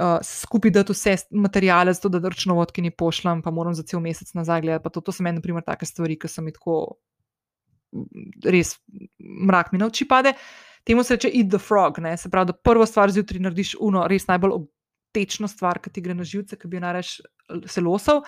uh, 0.00 0.18
skupaj 0.22 0.70
dati 0.70 0.92
vse 0.92 1.16
materijale, 1.30 1.92
zato 1.92 2.08
da 2.08 2.28
računovodki 2.28 2.82
ni 2.82 2.90
pošljem, 2.90 3.42
pa 3.42 3.50
moram 3.50 3.74
za 3.74 3.82
cel 3.82 4.00
mesec 4.00 4.34
nazaj 4.34 4.60
gledati. 4.60 4.92
To, 4.94 5.00
to 5.00 5.12
so 5.12 5.22
meni, 5.22 5.40
naprimer, 5.40 5.64
take 5.66 5.86
stvari, 5.86 6.18
ki 6.18 6.28
so 6.28 6.42
mi 6.42 6.52
tako 6.52 6.78
res 8.44 8.76
mrak 9.20 9.72
mi 9.72 9.80
na 9.80 9.88
oči 9.90 10.08
pade. 10.08 10.34
Temu 10.84 11.04
se 11.04 11.14
reče 11.14 11.30
eat 11.30 11.50
the 11.52 11.60
frog, 11.62 12.00
ne? 12.02 12.16
se 12.16 12.30
pravi, 12.30 12.50
da 12.50 12.56
prvo 12.56 12.86
stvar 12.86 13.12
zjutraj 13.12 13.42
narediš 13.44 13.76
uno, 13.80 14.06
res 14.10 14.26
najbolj 14.26 14.64
tečno 15.14 15.48
stvar, 15.48 15.78
ki 15.78 15.92
ti 15.92 16.02
gre 16.02 16.16
na 16.16 16.24
živce, 16.26 16.56
ki 16.58 16.68
bi 16.68 16.80
jo 16.80 16.86
nareš 16.86 17.20
se 17.68 17.84
losal 17.84 18.22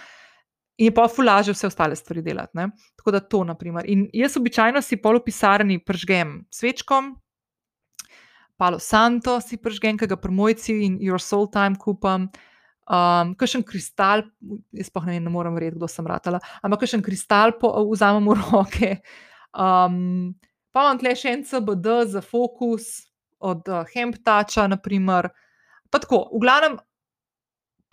in 0.76 0.90
je 0.90 0.94
pa 0.94 1.06
fulaže 1.08 1.54
vse 1.54 1.68
ostale 1.70 1.96
stvari 1.96 2.22
delati. 2.22 2.56
Ne? 2.58 2.68
Tako 2.98 3.14
da 3.14 3.20
to, 3.20 3.44
naprimer. 3.46 3.86
In 3.90 4.08
jaz 4.12 4.36
običajno 4.36 4.82
si 4.82 4.98
polo 5.00 5.22
pisarni 5.22 5.78
pržgem 5.78 6.40
svečkom, 6.50 7.14
palo 8.64 8.80
santo 8.80 9.36
si 9.44 9.60
pržgem, 9.60 9.98
ki 10.00 10.08
ga 10.08 10.16
promojci 10.16 10.72
in 10.86 10.96
your 11.04 11.20
soul 11.20 11.44
time 11.52 11.76
kupam. 11.76 12.30
Um, 12.84 13.32
kakšen 13.40 13.64
kristal, 13.64 14.26
jaz 14.72 14.90
pa 14.92 15.04
ne, 15.04 15.18
ne 15.20 15.32
morem 15.32 15.56
verjeti, 15.56 15.76
kdo 15.76 15.88
sem 15.88 16.08
ratala, 16.08 16.40
ampak 16.64 16.84
kakšen 16.84 17.04
kristal 17.04 17.56
po, 17.60 17.72
vzamem 17.92 18.28
v 18.28 18.36
roke. 18.40 18.90
Um, 19.52 20.32
pa 20.72 20.84
imam 20.84 21.00
tle 21.00 21.12
še 21.16 21.32
en 21.32 21.44
CBD 21.48 22.00
za 22.12 22.24
fokus 22.24 23.06
od 23.44 23.68
uh, 23.68 23.84
Hemptača, 23.92 24.66
naprimer. 24.72 25.30
Pa 25.92 26.00
tako, 26.00 26.26
v 26.32 26.42
glavnem, 26.44 26.80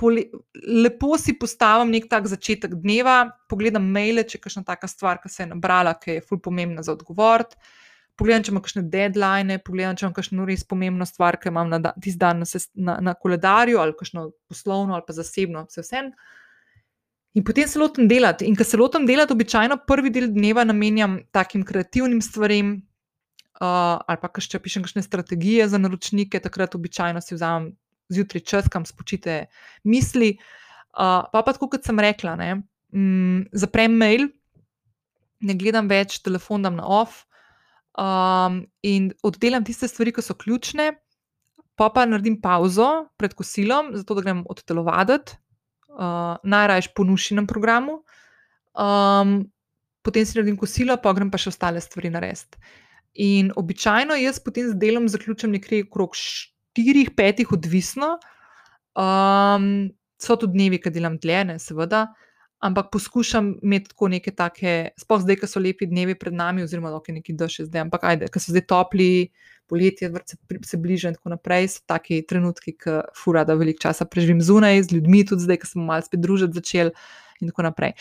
lepo 0.02 1.14
si 1.20 1.36
postavim 1.40 1.92
nek 1.94 2.08
tak 2.12 2.28
začetek 2.32 2.80
dneva, 2.80 3.30
pogledam 3.52 3.86
maile, 3.92 4.24
če 4.26 4.40
je 4.40 4.44
kakšna 4.48 4.64
taka 4.68 4.90
stvar, 4.92 5.22
ki 5.22 5.32
se 5.32 5.44
je 5.44 5.52
nabrala, 5.52 5.94
ki 6.00 6.18
je 6.18 6.26
fulj 6.26 6.42
pomembna 6.48 6.84
za 6.84 6.96
odgovor. 6.96 7.46
Pogledam, 8.20 8.44
če 8.44 8.52
imam 8.52 8.64
kakšne 8.64 8.84
deadline, 8.92 9.58
pogledam, 9.66 9.96
če 9.98 10.06
imam 10.06 10.14
kakšno 10.18 10.46
res 10.46 10.66
pomembno 10.68 11.08
stvar, 11.08 11.38
ki 11.42 11.50
imam 11.50 11.72
na 11.72 11.80
tisti 11.96 12.20
dan 12.22 12.44
na, 12.44 12.62
na, 12.76 12.98
na 13.10 13.14
koledarju, 13.18 13.80
ali 13.82 13.96
kakšno 13.98 14.28
poslovno 14.52 14.98
ali 14.98 15.06
pa 15.08 15.16
zasebno, 15.18 15.66
vse 15.70 15.86
vse. 15.86 16.04
In 17.40 17.46
potem 17.48 17.68
se 17.68 17.80
lotim 17.80 18.10
delati. 18.12 18.46
In 18.46 18.58
ko 18.60 18.68
se 18.68 18.78
lotim 18.78 19.08
delati, 19.08 19.34
običajno 19.34 19.80
prvi 19.88 20.12
del 20.12 20.28
dneva 20.34 20.66
namenjam 20.68 21.22
takim 21.32 21.64
kreativnim 21.68 22.20
stvarem, 22.22 22.74
uh, 23.62 24.02
ali 24.04 24.20
pa 24.22 24.30
če 24.36 24.60
pišem 24.60 24.84
kakšne 24.84 25.06
strategije 25.06 25.70
za 25.72 25.80
naročnike, 25.80 26.44
takrat 26.44 26.76
običajno 26.76 27.24
si 27.24 27.38
vzamem 27.38 27.72
zjutraj 28.12 28.44
čas, 28.44 28.68
kam 28.68 28.86
spočite 28.86 29.46
misli. 29.88 30.36
Uh, 30.92 31.24
pa 31.32 31.40
pa 31.40 31.56
tako, 31.56 31.72
kot 31.72 31.88
sem 31.88 32.00
rekla, 32.04 32.36
ne, 32.36 32.54
mm, 32.92 33.56
zaprem 33.56 33.96
mail, 33.96 34.28
ne 35.40 35.56
gledam 35.56 35.88
več 35.88 36.20
telefon, 36.20 36.68
dam 36.68 36.76
na 36.76 36.84
off 36.84 37.24
um, 37.98 38.62
in 38.84 39.12
oddelam 39.24 39.66
tiste 39.68 39.88
stvari, 39.88 40.14
ki 40.16 40.24
so 40.24 40.36
ključne, 40.38 40.92
pa 41.76 41.90
pa 41.94 42.06
naredim 42.06 42.40
pauzo 42.42 43.08
pred 43.18 43.34
kosilom, 43.38 43.96
zato 43.98 44.18
da 44.18 44.26
grem 44.26 44.44
odtelovaditi, 44.50 45.38
uh, 45.96 46.38
najraje 46.44 46.92
po 46.96 47.06
nušinem 47.08 47.48
programu. 47.48 48.02
Um, 48.74 49.42
potem 50.06 50.26
si 50.26 50.38
naredim 50.38 50.60
kosilo, 50.60 50.98
pa 51.02 51.14
grem 51.18 51.32
pa 51.32 51.40
še 51.42 51.52
ostale 51.52 51.82
stvari 51.84 52.14
narediti. 52.14 52.60
In 53.22 53.52
običajno 53.60 54.16
jaz 54.16 54.40
potem 54.40 54.70
z 54.72 54.78
delom 54.80 55.10
zaključim 55.12 55.52
nekje 55.52 55.84
okrog 55.90 56.16
štirih, 56.16 57.12
petih, 57.18 57.52
odvisno. 57.52 58.16
Um, 58.96 59.92
so 60.22 60.38
tudi 60.40 60.60
dnevi, 60.60 60.80
ki 60.80 60.94
delam 60.94 61.18
dlje, 61.20 61.58
seveda, 61.60 62.06
ampak 62.62 62.92
poskušam 62.94 63.56
imeti 63.64 63.90
tako 63.90 64.08
neke 64.14 64.32
take, 64.32 64.74
sploh 65.02 65.22
zdaj, 65.24 65.40
ko 65.42 65.50
so 65.50 65.62
lepi 65.62 65.88
dnevi 65.90 66.16
pred 66.16 66.34
nami, 66.34 66.64
oziroma 66.64 66.92
da 66.94 67.00
je 67.08 67.16
nekaj 67.18 67.36
daš 67.36 67.58
zdaj, 67.66 67.88
ampak 67.88 68.06
ajde, 68.12 68.30
ker 68.32 68.44
so 68.44 68.54
zdaj 68.54 68.66
topli, 68.70 69.12
poletje, 69.72 70.10
vrtce 70.12 70.38
se 70.68 70.78
bliža 70.78 71.10
in 71.10 71.18
tako 71.18 71.34
naprej, 71.34 71.70
so 71.76 71.86
taki 71.88 72.22
trenutki, 72.28 72.76
ki 72.78 72.98
fura, 73.18 73.46
da 73.48 73.56
veliko 73.58 73.82
časa 73.88 74.06
preživim 74.06 74.42
zunaj 74.44 74.84
z 74.84 74.98
ljudmi, 74.98 75.24
tudi 75.26 75.48
zdaj, 75.48 75.62
ko 75.64 75.72
smo 75.72 75.88
malo 75.88 76.06
spet 76.06 76.22
družiti 76.22 76.60
začeli 76.60 76.92
in 77.42 77.50
tako 77.50 77.66
naprej. 77.70 77.96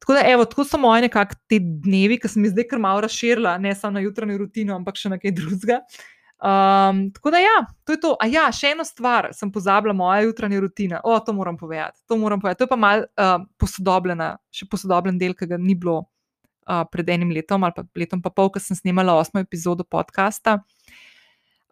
Tako 0.00 0.16
da, 0.16 0.22
evo, 0.28 0.44
tako 0.48 0.64
so 0.64 0.78
moje 0.78 1.06
nekakšne 1.08 1.40
te 1.50 1.58
dnevi, 1.60 2.20
ki 2.22 2.30
sem 2.30 2.44
jih 2.44 2.52
zdaj 2.54 2.68
kar 2.70 2.80
malo 2.80 3.02
razširila, 3.04 3.56
ne 3.58 3.74
samo 3.74 3.96
na 3.96 4.04
jutranjo 4.04 4.38
rutino, 4.38 4.76
ampak 4.76 5.00
še 5.00 5.12
na 5.12 5.18
kaj 5.20 5.34
drugega. 5.36 5.80
Um, 6.36 7.12
tako 7.12 7.30
da, 7.30 7.38
ja, 7.38 7.64
to 7.84 7.92
je 7.92 8.00
to. 8.00 8.10
A 8.20 8.26
ja, 8.28 8.44
še 8.52 8.74
eno 8.74 8.84
stvar 8.84 9.30
sem 9.32 9.48
pozabila, 9.52 9.94
moja 9.96 10.26
jutranja 10.26 10.60
rutina. 10.60 11.00
O, 11.04 11.16
to 11.24 11.32
moram 11.32 11.56
povedati. 11.56 12.02
To, 12.08 12.18
moram 12.20 12.40
povedati. 12.40 12.58
to 12.58 12.64
je 12.64 12.72
pa 12.74 12.76
mal 12.76 13.06
uh, 13.06 13.38
posodobljena, 13.56 14.34
še 14.52 14.68
posodobljen 14.68 15.18
del, 15.18 15.32
ki 15.34 15.48
ga 15.48 15.56
ni 15.56 15.74
bilo 15.74 16.02
uh, 16.68 16.84
pred 16.92 17.08
enim 17.08 17.32
letom 17.32 17.64
ali 17.64 17.72
pa 17.76 17.86
letom 17.96 18.22
pa 18.22 18.30
pol, 18.30 18.50
ko 18.52 18.60
sem 18.60 18.76
snimala 18.76 19.16
osmo 19.16 19.40
epizodo 19.40 19.84
podcasta. 19.84 20.58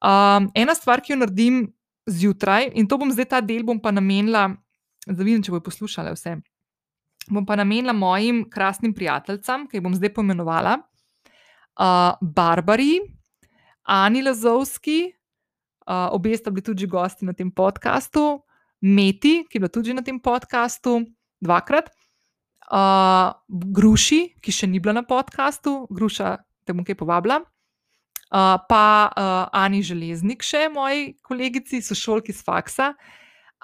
Um, 0.00 0.48
ena 0.56 0.74
stvar, 0.76 1.04
ki 1.04 1.12
jo 1.12 1.20
naredim 1.20 1.66
zjutraj, 2.08 2.70
in 2.72 2.88
to 2.88 2.96
bom 3.00 3.12
zdaj 3.12 3.28
ta 3.28 3.40
del 3.44 3.64
bom 3.68 3.80
pa 3.80 3.92
namenila, 3.92 4.48
da 5.04 5.20
vidim, 5.20 5.44
če 5.44 5.52
bo 5.52 5.60
poslušala 5.64 6.12
vse. 6.16 6.38
Bom 7.28 7.44
pa 7.44 7.56
namenila 7.56 7.92
mojim 7.96 8.46
krasnim 8.52 8.92
prijateljicam, 8.96 9.68
ki 9.68 9.76
jih 9.76 9.84
bom 9.84 9.96
zdaj 9.96 10.12
pomenovala, 10.16 10.78
uh, 10.80 12.16
Barbari. 12.20 12.96
Ani 13.84 14.22
Lazovski, 14.22 15.12
uh, 15.86 16.08
obe 16.16 16.36
sta 16.36 16.50
bili 16.50 16.64
tudi 16.64 16.86
gosti 16.86 17.24
na 17.24 17.32
tem 17.32 17.50
podkastu, 17.50 18.42
Meti, 18.84 19.46
ki 19.48 19.56
je 19.56 19.60
bila 19.60 19.72
tudi 19.72 19.94
na 19.96 20.02
tem 20.04 20.18
podkastu 20.20 21.04
dvakrat, 21.40 21.88
uh, 22.68 23.32
Gruši, 23.48 24.36
ki 24.40 24.52
še 24.52 24.68
ni 24.68 24.80
bila 24.80 25.00
na 25.00 25.04
podkastu, 25.08 25.86
Gruša, 25.88 26.36
te 26.64 26.76
bom 26.76 26.84
kaj 26.84 26.98
povabila. 27.00 27.40
Uh, 28.34 28.56
pa 28.68 29.12
uh, 29.12 29.46
Ani 29.52 29.80
Železnik, 29.84 30.42
še 30.42 30.66
moji 30.72 31.14
kolegici, 31.22 31.80
so 31.84 31.96
šolki 31.96 32.34
iz 32.34 32.42
faksa. 32.44 32.92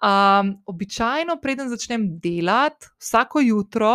Um, 0.00 0.54
običajno, 0.64 1.36
preden 1.42 1.68
začnem 1.68 2.06
delati, 2.22 2.88
vsako 3.00 3.42
jutro 3.44 3.92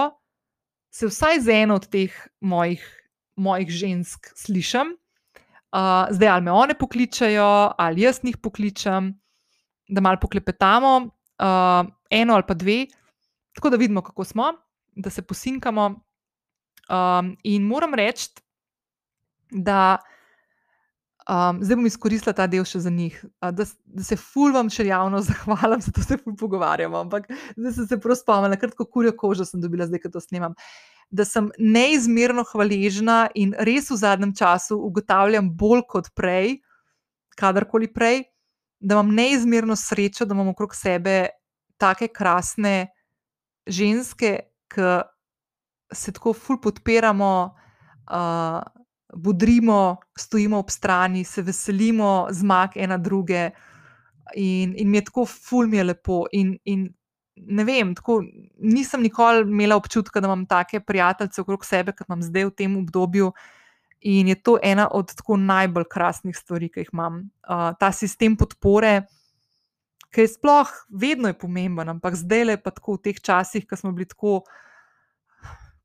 se 0.94 1.10
vsaj 1.10 1.42
z 1.42 1.56
eno 1.64 1.80
od 1.80 1.88
teh 1.90 2.14
mojih, 2.46 2.84
mojih 3.36 3.72
žensk 3.74 4.30
slišim, 4.38 4.94
Uh, 5.76 6.08
zdaj, 6.16 6.30
ali 6.30 6.42
me 6.42 6.52
one 6.52 6.74
pokličajo, 6.80 7.72
ali 7.78 8.02
jaz 8.02 8.22
njih 8.24 8.38
pokličem, 8.38 9.10
da 9.88 10.02
malo 10.02 10.18
poklepetamo, 10.22 10.98
uh, 10.98 11.90
eno 12.10 12.34
ali 12.34 12.44
pa 12.48 12.54
dve, 12.54 12.86
tako 13.54 13.70
da 13.70 13.78
vidimo, 13.78 14.02
kako 14.02 14.24
smo, 14.24 14.54
da 14.96 15.10
se 15.10 15.22
posinkamo. 15.22 15.86
Um, 16.90 17.36
in 17.44 17.64
moram 17.64 17.94
reči, 17.94 18.30
da 19.52 19.98
um, 21.30 21.60
zdaj 21.64 21.76
bom 21.76 21.86
izkoristila 21.86 22.34
ta 22.34 22.48
del 22.48 22.64
še 22.64 22.80
za 22.80 22.90
njih, 22.90 23.20
da, 23.42 23.66
da 23.86 24.04
se 24.04 24.16
fulvam 24.16 24.70
še 24.70 24.88
javno 24.88 25.20
zahvalim, 25.28 25.82
zato 25.82 26.08
se 26.08 26.22
ful 26.24 26.38
pogovarjamo. 26.40 27.04
Ampak 27.04 27.28
zdaj 27.58 27.74
sem 27.74 27.88
se 27.92 28.00
prav 28.00 28.16
spomnila, 28.16 28.56
kratko 28.56 28.88
kurjo 28.88 29.12
kožo 29.18 29.44
sem 29.44 29.60
dobila, 29.60 29.90
zdaj, 29.92 30.06
ko 30.06 30.14
to 30.16 30.24
snemam. 30.24 30.56
Uh, 30.56 30.95
da 31.10 31.26
sem 31.26 31.50
neizmerno 31.60 32.44
hvaležna 32.50 33.28
in 33.36 33.54
res 33.68 33.90
v 33.92 33.98
zadnjem 34.00 34.34
času 34.36 34.78
ugotavljam 34.88 35.50
bolj 35.58 35.86
kot 35.90 36.10
prej, 36.16 36.60
kadarkoli 37.38 37.92
prej, 37.94 38.24
da 38.80 38.98
imam 38.98 39.14
neizmerno 39.16 39.76
srečo, 39.76 40.26
da 40.26 40.36
imam 40.36 40.52
okrog 40.54 40.76
sebe 40.76 41.30
take 41.78 42.08
krasne 42.08 42.92
ženske, 43.68 44.40
ki 44.72 44.96
se 45.94 46.14
tako 46.16 46.34
ful 46.34 46.62
podpiramo. 46.62 47.36
Uh, 48.06 48.64
Budrimo, 49.16 50.02
stojimo 50.18 50.58
ob 50.60 50.70
strani, 50.74 51.22
se 51.24 51.42
veselimo 51.46 52.28
zmag 52.36 52.74
ena 52.76 52.98
druge, 52.98 53.52
in, 54.34 54.74
in 54.78 54.90
mi 54.90 54.98
je 54.98 55.06
tako, 55.06 55.26
ful 55.26 55.68
mi 55.68 55.78
je 55.78 55.84
lepo. 55.84 56.26
In, 56.32 56.58
in 56.66 56.90
ne 57.36 57.64
vem, 57.64 57.94
tako 57.96 58.22
nisem 58.58 59.02
nikoli 59.02 59.44
imela 59.44 59.76
občutka, 59.76 60.20
da 60.20 60.28
imam 60.28 60.46
take 60.46 60.80
prijatelje 60.80 61.42
okrog 61.42 61.66
sebe, 61.66 61.92
kot 61.92 62.08
imam 62.10 62.24
zdaj 62.24 62.50
v 62.50 62.56
tem 62.56 62.78
obdobju. 62.78 63.32
In 64.06 64.28
je 64.28 64.36
to 64.36 64.58
ena 64.64 64.88
od 64.92 65.16
tako 65.16 65.38
najbolj 65.38 65.88
krasnih 65.90 66.38
stvari, 66.38 66.70
ki 66.70 66.84
jih 66.84 66.90
imam. 66.94 67.24
Uh, 67.50 67.72
ta 67.80 67.90
sistem 67.92 68.36
podpore, 68.38 69.08
ki 70.14 70.22
je 70.22 70.34
sploh 70.36 70.70
vedno 70.90 71.28
je 71.28 71.38
pomemben, 71.40 71.90
ampak 71.90 72.16
zdaj 72.16 72.46
le 72.46 72.58
pa 72.62 72.72
tako 72.72 73.00
v 73.00 73.10
teh 73.10 73.20
časih, 73.20 73.66
ki 73.68 73.80
smo 73.80 73.92
bili 73.92 74.08
tako, 74.08 74.44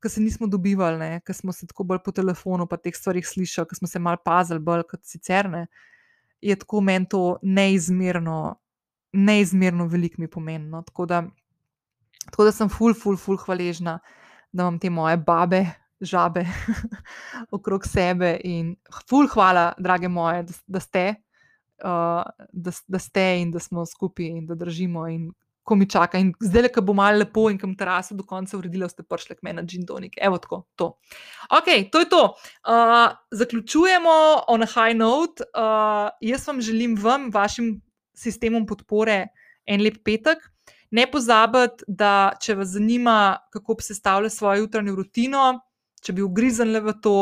ki 0.01 0.09
se 0.09 0.21
nismo 0.21 0.47
dobivali, 0.47 1.19
ki 1.25 1.33
smo 1.33 1.53
se 1.53 1.67
tako 1.67 1.83
bolj 1.89 2.03
po 2.05 2.13
telefonu, 2.15 2.67
pa 2.69 2.77
teh 2.77 2.95
stvarih 2.95 3.27
slišali, 3.27 3.67
ki 3.67 3.81
smo 3.81 3.89
se 3.91 3.99
mal 3.99 4.21
pazili, 4.23 4.63
bolj 4.63 4.85
kot 4.89 5.03
sicer 5.05 5.49
ne. 5.49 5.65
Je 6.41 6.55
tako 6.55 6.81
meni 6.81 7.09
to 7.09 7.37
neizmerno, 7.41 8.55
neizmerno 9.13 9.85
veliko 9.89 10.21
mi 10.21 10.29
pomeni. 10.31 10.69
No. 10.69 10.81
Tako, 10.81 11.05
da, 11.05 11.21
tako 12.29 12.47
da 12.47 12.51
sem 12.51 12.69
ful, 12.69 12.93
ful, 12.93 13.17
ful 13.17 13.39
hvaležna, 13.41 13.99
da 14.51 14.63
imam 14.63 14.79
te 14.79 14.89
moje 14.89 15.17
babe, 15.17 15.65
žabe 16.01 16.45
okrog 17.55 17.85
sebe. 17.87 18.35
In 18.43 18.75
ful, 19.09 19.29
hvala, 19.31 19.71
drage 19.79 20.09
moje, 20.09 20.43
da, 20.49 20.57
da 20.77 20.81
ste, 20.83 21.05
uh, 21.83 22.25
da, 22.51 22.73
da 22.87 22.99
ste 22.99 23.27
in 23.41 23.51
da 23.51 23.59
smo 23.59 23.85
skupaj 23.85 24.25
in 24.25 24.45
da 24.49 24.55
držimo. 24.55 25.07
In 25.07 25.31
ko 25.63 25.75
mi 25.77 25.85
čaka, 25.89 26.19
in 26.19 26.33
zdaj, 26.41 26.71
ko 26.73 26.81
bo 26.83 26.93
malo 26.97 27.21
lepo 27.21 27.45
in 27.51 27.57
kam 27.61 27.75
teraso 27.77 28.15
do 28.17 28.25
konca 28.27 28.57
uredila, 28.57 28.89
ste 28.89 29.05
prišli 29.05 29.37
k 29.37 29.45
meni 29.45 29.63
Gin 29.69 29.85
Tonik. 29.87 30.17
Evo 30.17 30.39
tako, 30.41 30.63
to. 30.75 30.95
Ok, 31.53 31.69
to 31.93 32.01
je 32.01 32.09
to. 32.09 32.23
Uh, 32.65 33.13
zaključujemo 33.31 34.15
on 34.51 34.65
a 34.65 34.69
high 34.69 34.97
note. 34.97 35.45
Uh, 35.53 36.09
jaz 36.21 36.47
vam 36.47 36.61
želim, 36.61 36.97
vam, 36.99 37.29
vašim 37.31 37.77
sistemom 38.17 38.65
podpore, 38.65 39.27
en 39.65 39.85
lep 39.85 40.01
petek. 40.03 40.50
Ne 40.91 41.05
pozabite, 41.07 41.85
da 41.87 42.33
če 42.43 42.57
vas 42.59 42.73
zanima, 42.73 43.37
kako 43.53 43.77
bi 43.79 43.85
sestavljali 43.85 44.29
svojo 44.29 44.65
jutranjo 44.65 44.95
rutino, 44.95 45.45
če 46.03 46.13
bi 46.17 46.25
ugriznili 46.25 46.81
v 46.83 46.93
to. 47.03 47.17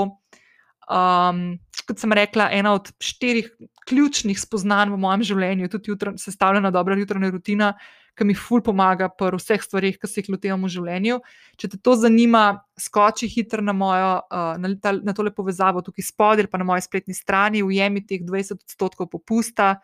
Um, 0.90 1.60
kot 1.86 2.02
sem 2.02 2.14
rekla, 2.18 2.48
ena 2.54 2.74
od 2.74 2.90
štirih 3.02 3.52
ključnih 3.90 4.40
spoznanj 4.42 4.94
v 4.94 4.98
mojem 5.02 5.26
življenju 5.32 5.68
je 5.68 5.72
tudi 5.76 5.92
jutro, 5.92 6.14
sestavljena 6.18 6.72
dobra 6.74 6.98
jutranja 6.98 7.30
rutina, 7.34 7.74
ki 8.18 8.26
mi 8.26 8.34
ful 8.36 8.64
pomaga 8.66 9.08
pri 9.14 9.38
vseh 9.38 9.62
stvarih, 9.64 10.00
ki 10.02 10.10
se 10.10 10.20
jih 10.20 10.32
lotevam 10.34 10.66
v 10.66 10.72
življenju. 10.74 11.20
Če 11.62 11.70
te 11.70 11.78
to 11.78 11.94
zanima, 11.96 12.64
skoči 12.78 13.30
hitro 13.30 13.62
na 13.64 13.74
mojo, 13.78 14.10
uh, 14.26 14.58
na, 14.60 14.74
ta, 14.82 14.96
na 14.98 15.14
tole 15.14 15.32
povezavo 15.36 15.86
tukaj 15.86 16.10
spodaj 16.10 16.50
pa 16.50 16.58
na 16.58 16.68
moji 16.68 16.84
spletni 16.90 17.14
strani, 17.16 17.62
ujemi 17.64 18.02
teh 18.02 18.26
20 18.26 18.66
odstotkov 18.66 19.14
popusta 19.14 19.76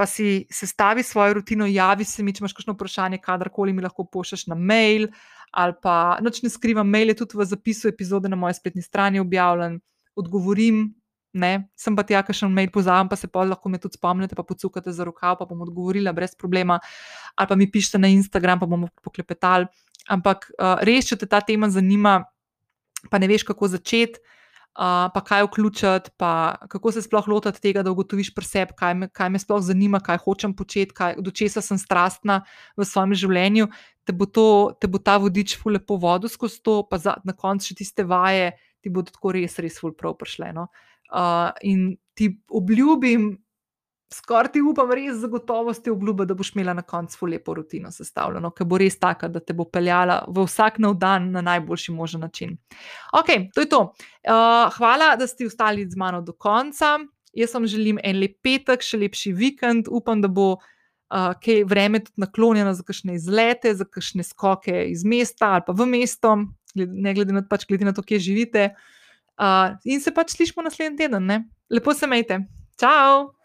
pa 0.00 0.06
si 0.08 0.46
sestavi 0.48 1.02
svojo 1.02 1.34
rutino, 1.34 1.66
javi 1.68 2.06
se 2.08 2.22
mi, 2.24 2.32
če 2.32 2.40
imaš 2.40 2.54
kakšno 2.56 2.72
vprašanje, 2.72 3.18
kadarkoli 3.20 3.74
mi 3.76 3.82
lahko 3.84 4.06
pošlješ 4.08 4.46
na 4.48 4.56
mail. 4.56 5.10
Ali 5.52 5.74
pa 5.82 6.16
noč 6.24 6.38
ne 6.40 6.48
skrivam, 6.48 6.88
mail 6.88 7.12
je 7.12 7.18
tudi 7.20 7.36
v 7.36 7.44
zapisu 7.50 7.90
epizode 7.90 8.30
na 8.32 8.38
moji 8.40 8.56
spletni 8.56 8.80
strani 8.80 9.20
objavljen, 9.20 9.76
odgovorim. 10.16 10.86
Ne, 11.36 11.50
sem 11.76 11.94
pa 11.94 12.02
ti, 12.02 12.16
ja, 12.16 12.24
še 12.24 12.48
en 12.48 12.56
mail 12.56 12.72
pozabim, 12.72 13.10
pa 13.12 13.18
se 13.20 13.28
pa 13.28 13.44
lahko 13.44 13.68
me 13.68 13.78
tudi 13.78 14.00
spomnite, 14.00 14.34
pa 14.38 14.42
pocukate 14.42 14.90
za 14.90 15.04
rokav, 15.04 15.36
pa 15.36 15.44
bom 15.46 15.60
odgovorila 15.68 16.16
brez 16.16 16.32
problema. 16.32 16.80
Ali 17.36 17.52
pa 17.52 17.60
mi 17.60 17.68
pišete 17.68 18.00
na 18.00 18.08
Instagram, 18.08 18.64
pa 18.64 18.70
bomo 18.70 18.88
poklepetali. 19.04 19.68
Ampak 20.08 20.48
uh, 20.56 20.80
res, 20.80 21.12
če 21.12 21.20
te 21.20 21.28
ta 21.28 21.42
tema 21.44 21.68
zanima, 21.68 22.22
pa 23.12 23.20
ne 23.20 23.28
veš, 23.28 23.44
kako 23.52 23.68
začeti 23.76 24.39
pa 24.74 25.20
kaj 25.26 25.44
vključiti, 25.44 26.10
pa 26.16 26.56
kako 26.70 26.92
se 26.92 27.02
sploh 27.02 27.28
lotiti 27.28 27.60
tega, 27.60 27.82
da 27.82 27.90
ugotoviš 27.90 28.32
pri 28.34 28.46
sebi, 28.46 28.76
kaj, 28.78 28.94
kaj 29.12 29.30
me 29.30 29.38
sploh 29.38 29.62
zanima, 29.62 30.00
kaj 30.00 30.20
hočem 30.24 30.54
početi, 30.56 30.94
kaj, 30.94 31.18
do 31.18 31.30
česa 31.30 31.60
sem 31.60 31.78
strastna 31.78 32.42
v 32.78 32.86
svojem 32.86 33.14
življenju. 33.14 33.68
Te 34.06 34.14
bo, 34.16 34.26
to, 34.26 34.76
te 34.80 34.88
bo 34.88 34.98
ta 35.02 35.18
vodič 35.20 35.58
lepo 35.66 35.98
vodil 36.00 36.30
skozi 36.30 36.62
to, 36.62 36.82
pa 36.88 36.98
za, 36.98 37.18
na 37.24 37.34
koncu 37.36 37.70
še 37.72 37.80
tiste 37.82 38.06
vaje, 38.06 38.54
ti 38.80 38.90
bodo 38.90 39.12
tako 39.12 39.34
res, 39.36 39.58
res, 39.58 39.78
ful 39.82 39.92
prav 39.92 40.16
prišle. 40.18 40.52
No? 40.56 40.70
Uh, 41.10 41.50
in 41.66 41.98
ti 42.14 42.30
obljubim, 42.48 43.34
skoraj 44.14 44.52
ti 44.52 44.60
upam, 44.60 44.90
res 44.92 45.20
zagotovo 45.22 45.72
ste 45.74 45.92
obljubili, 45.92 46.26
da 46.26 46.34
boš 46.34 46.52
imela 46.54 46.74
na 46.74 46.82
koncu 46.82 47.26
lepo 47.26 47.54
rutino 47.54 47.90
sestavljeno, 47.90 48.50
ki 48.50 48.66
bo 48.66 48.78
res 48.78 48.98
taka, 48.98 49.28
da 49.28 49.40
te 49.40 49.54
bo 49.54 49.64
peljala 49.64 50.20
v 50.28 50.44
vsak 50.46 50.80
nov 50.82 50.96
dan 50.98 51.30
na 51.30 51.42
najboljši 51.46 51.92
možen 51.92 52.20
način. 52.26 52.56
Ok, 53.12 53.30
to 53.54 53.64
je 53.64 53.68
to. 53.70 53.80
Uh, 53.80 54.66
hvala, 54.76 55.14
da 55.16 55.26
ste 55.26 55.46
ostali 55.46 55.86
z 55.90 55.96
mano 55.96 56.22
do 56.22 56.32
konca. 56.32 56.98
Jaz 57.32 57.54
vam 57.54 57.66
želim 57.66 57.98
en 58.04 58.18
lep 58.18 58.40
petek, 58.42 58.82
še 58.82 58.98
lepši 58.98 59.32
vikend. 59.32 59.88
Upam, 59.88 60.22
da 60.22 60.28
bo 60.28 60.52
uh, 60.56 61.32
kaj 61.42 61.64
vreme 61.70 62.02
tudi 62.02 62.26
naklonjeno 62.26 62.74
za 62.74 62.82
kakšne 62.82 63.14
izlete, 63.14 63.74
za 63.74 63.86
kakšne 63.86 64.26
skoke 64.26 64.88
iz 64.90 65.04
mesta 65.06 65.54
ali 65.54 65.66
pa 65.66 65.72
v 65.72 65.86
mesto, 65.86 66.36
ne 66.74 67.14
glede 67.14 67.34
na, 67.34 67.46
pač, 67.46 67.66
glede 67.70 67.86
na 67.86 67.94
to, 67.94 68.02
kje 68.02 68.18
živite. 68.30 68.72
Uh, 69.40 69.78
in 69.86 70.02
se 70.02 70.10
pač 70.14 70.34
slišmo 70.34 70.66
naslednji 70.66 71.06
teden. 71.06 71.26
Ne? 71.26 71.44
Lepo 71.70 71.94
se 71.94 72.10
majte. 72.10 72.42
Ciao! 72.76 73.39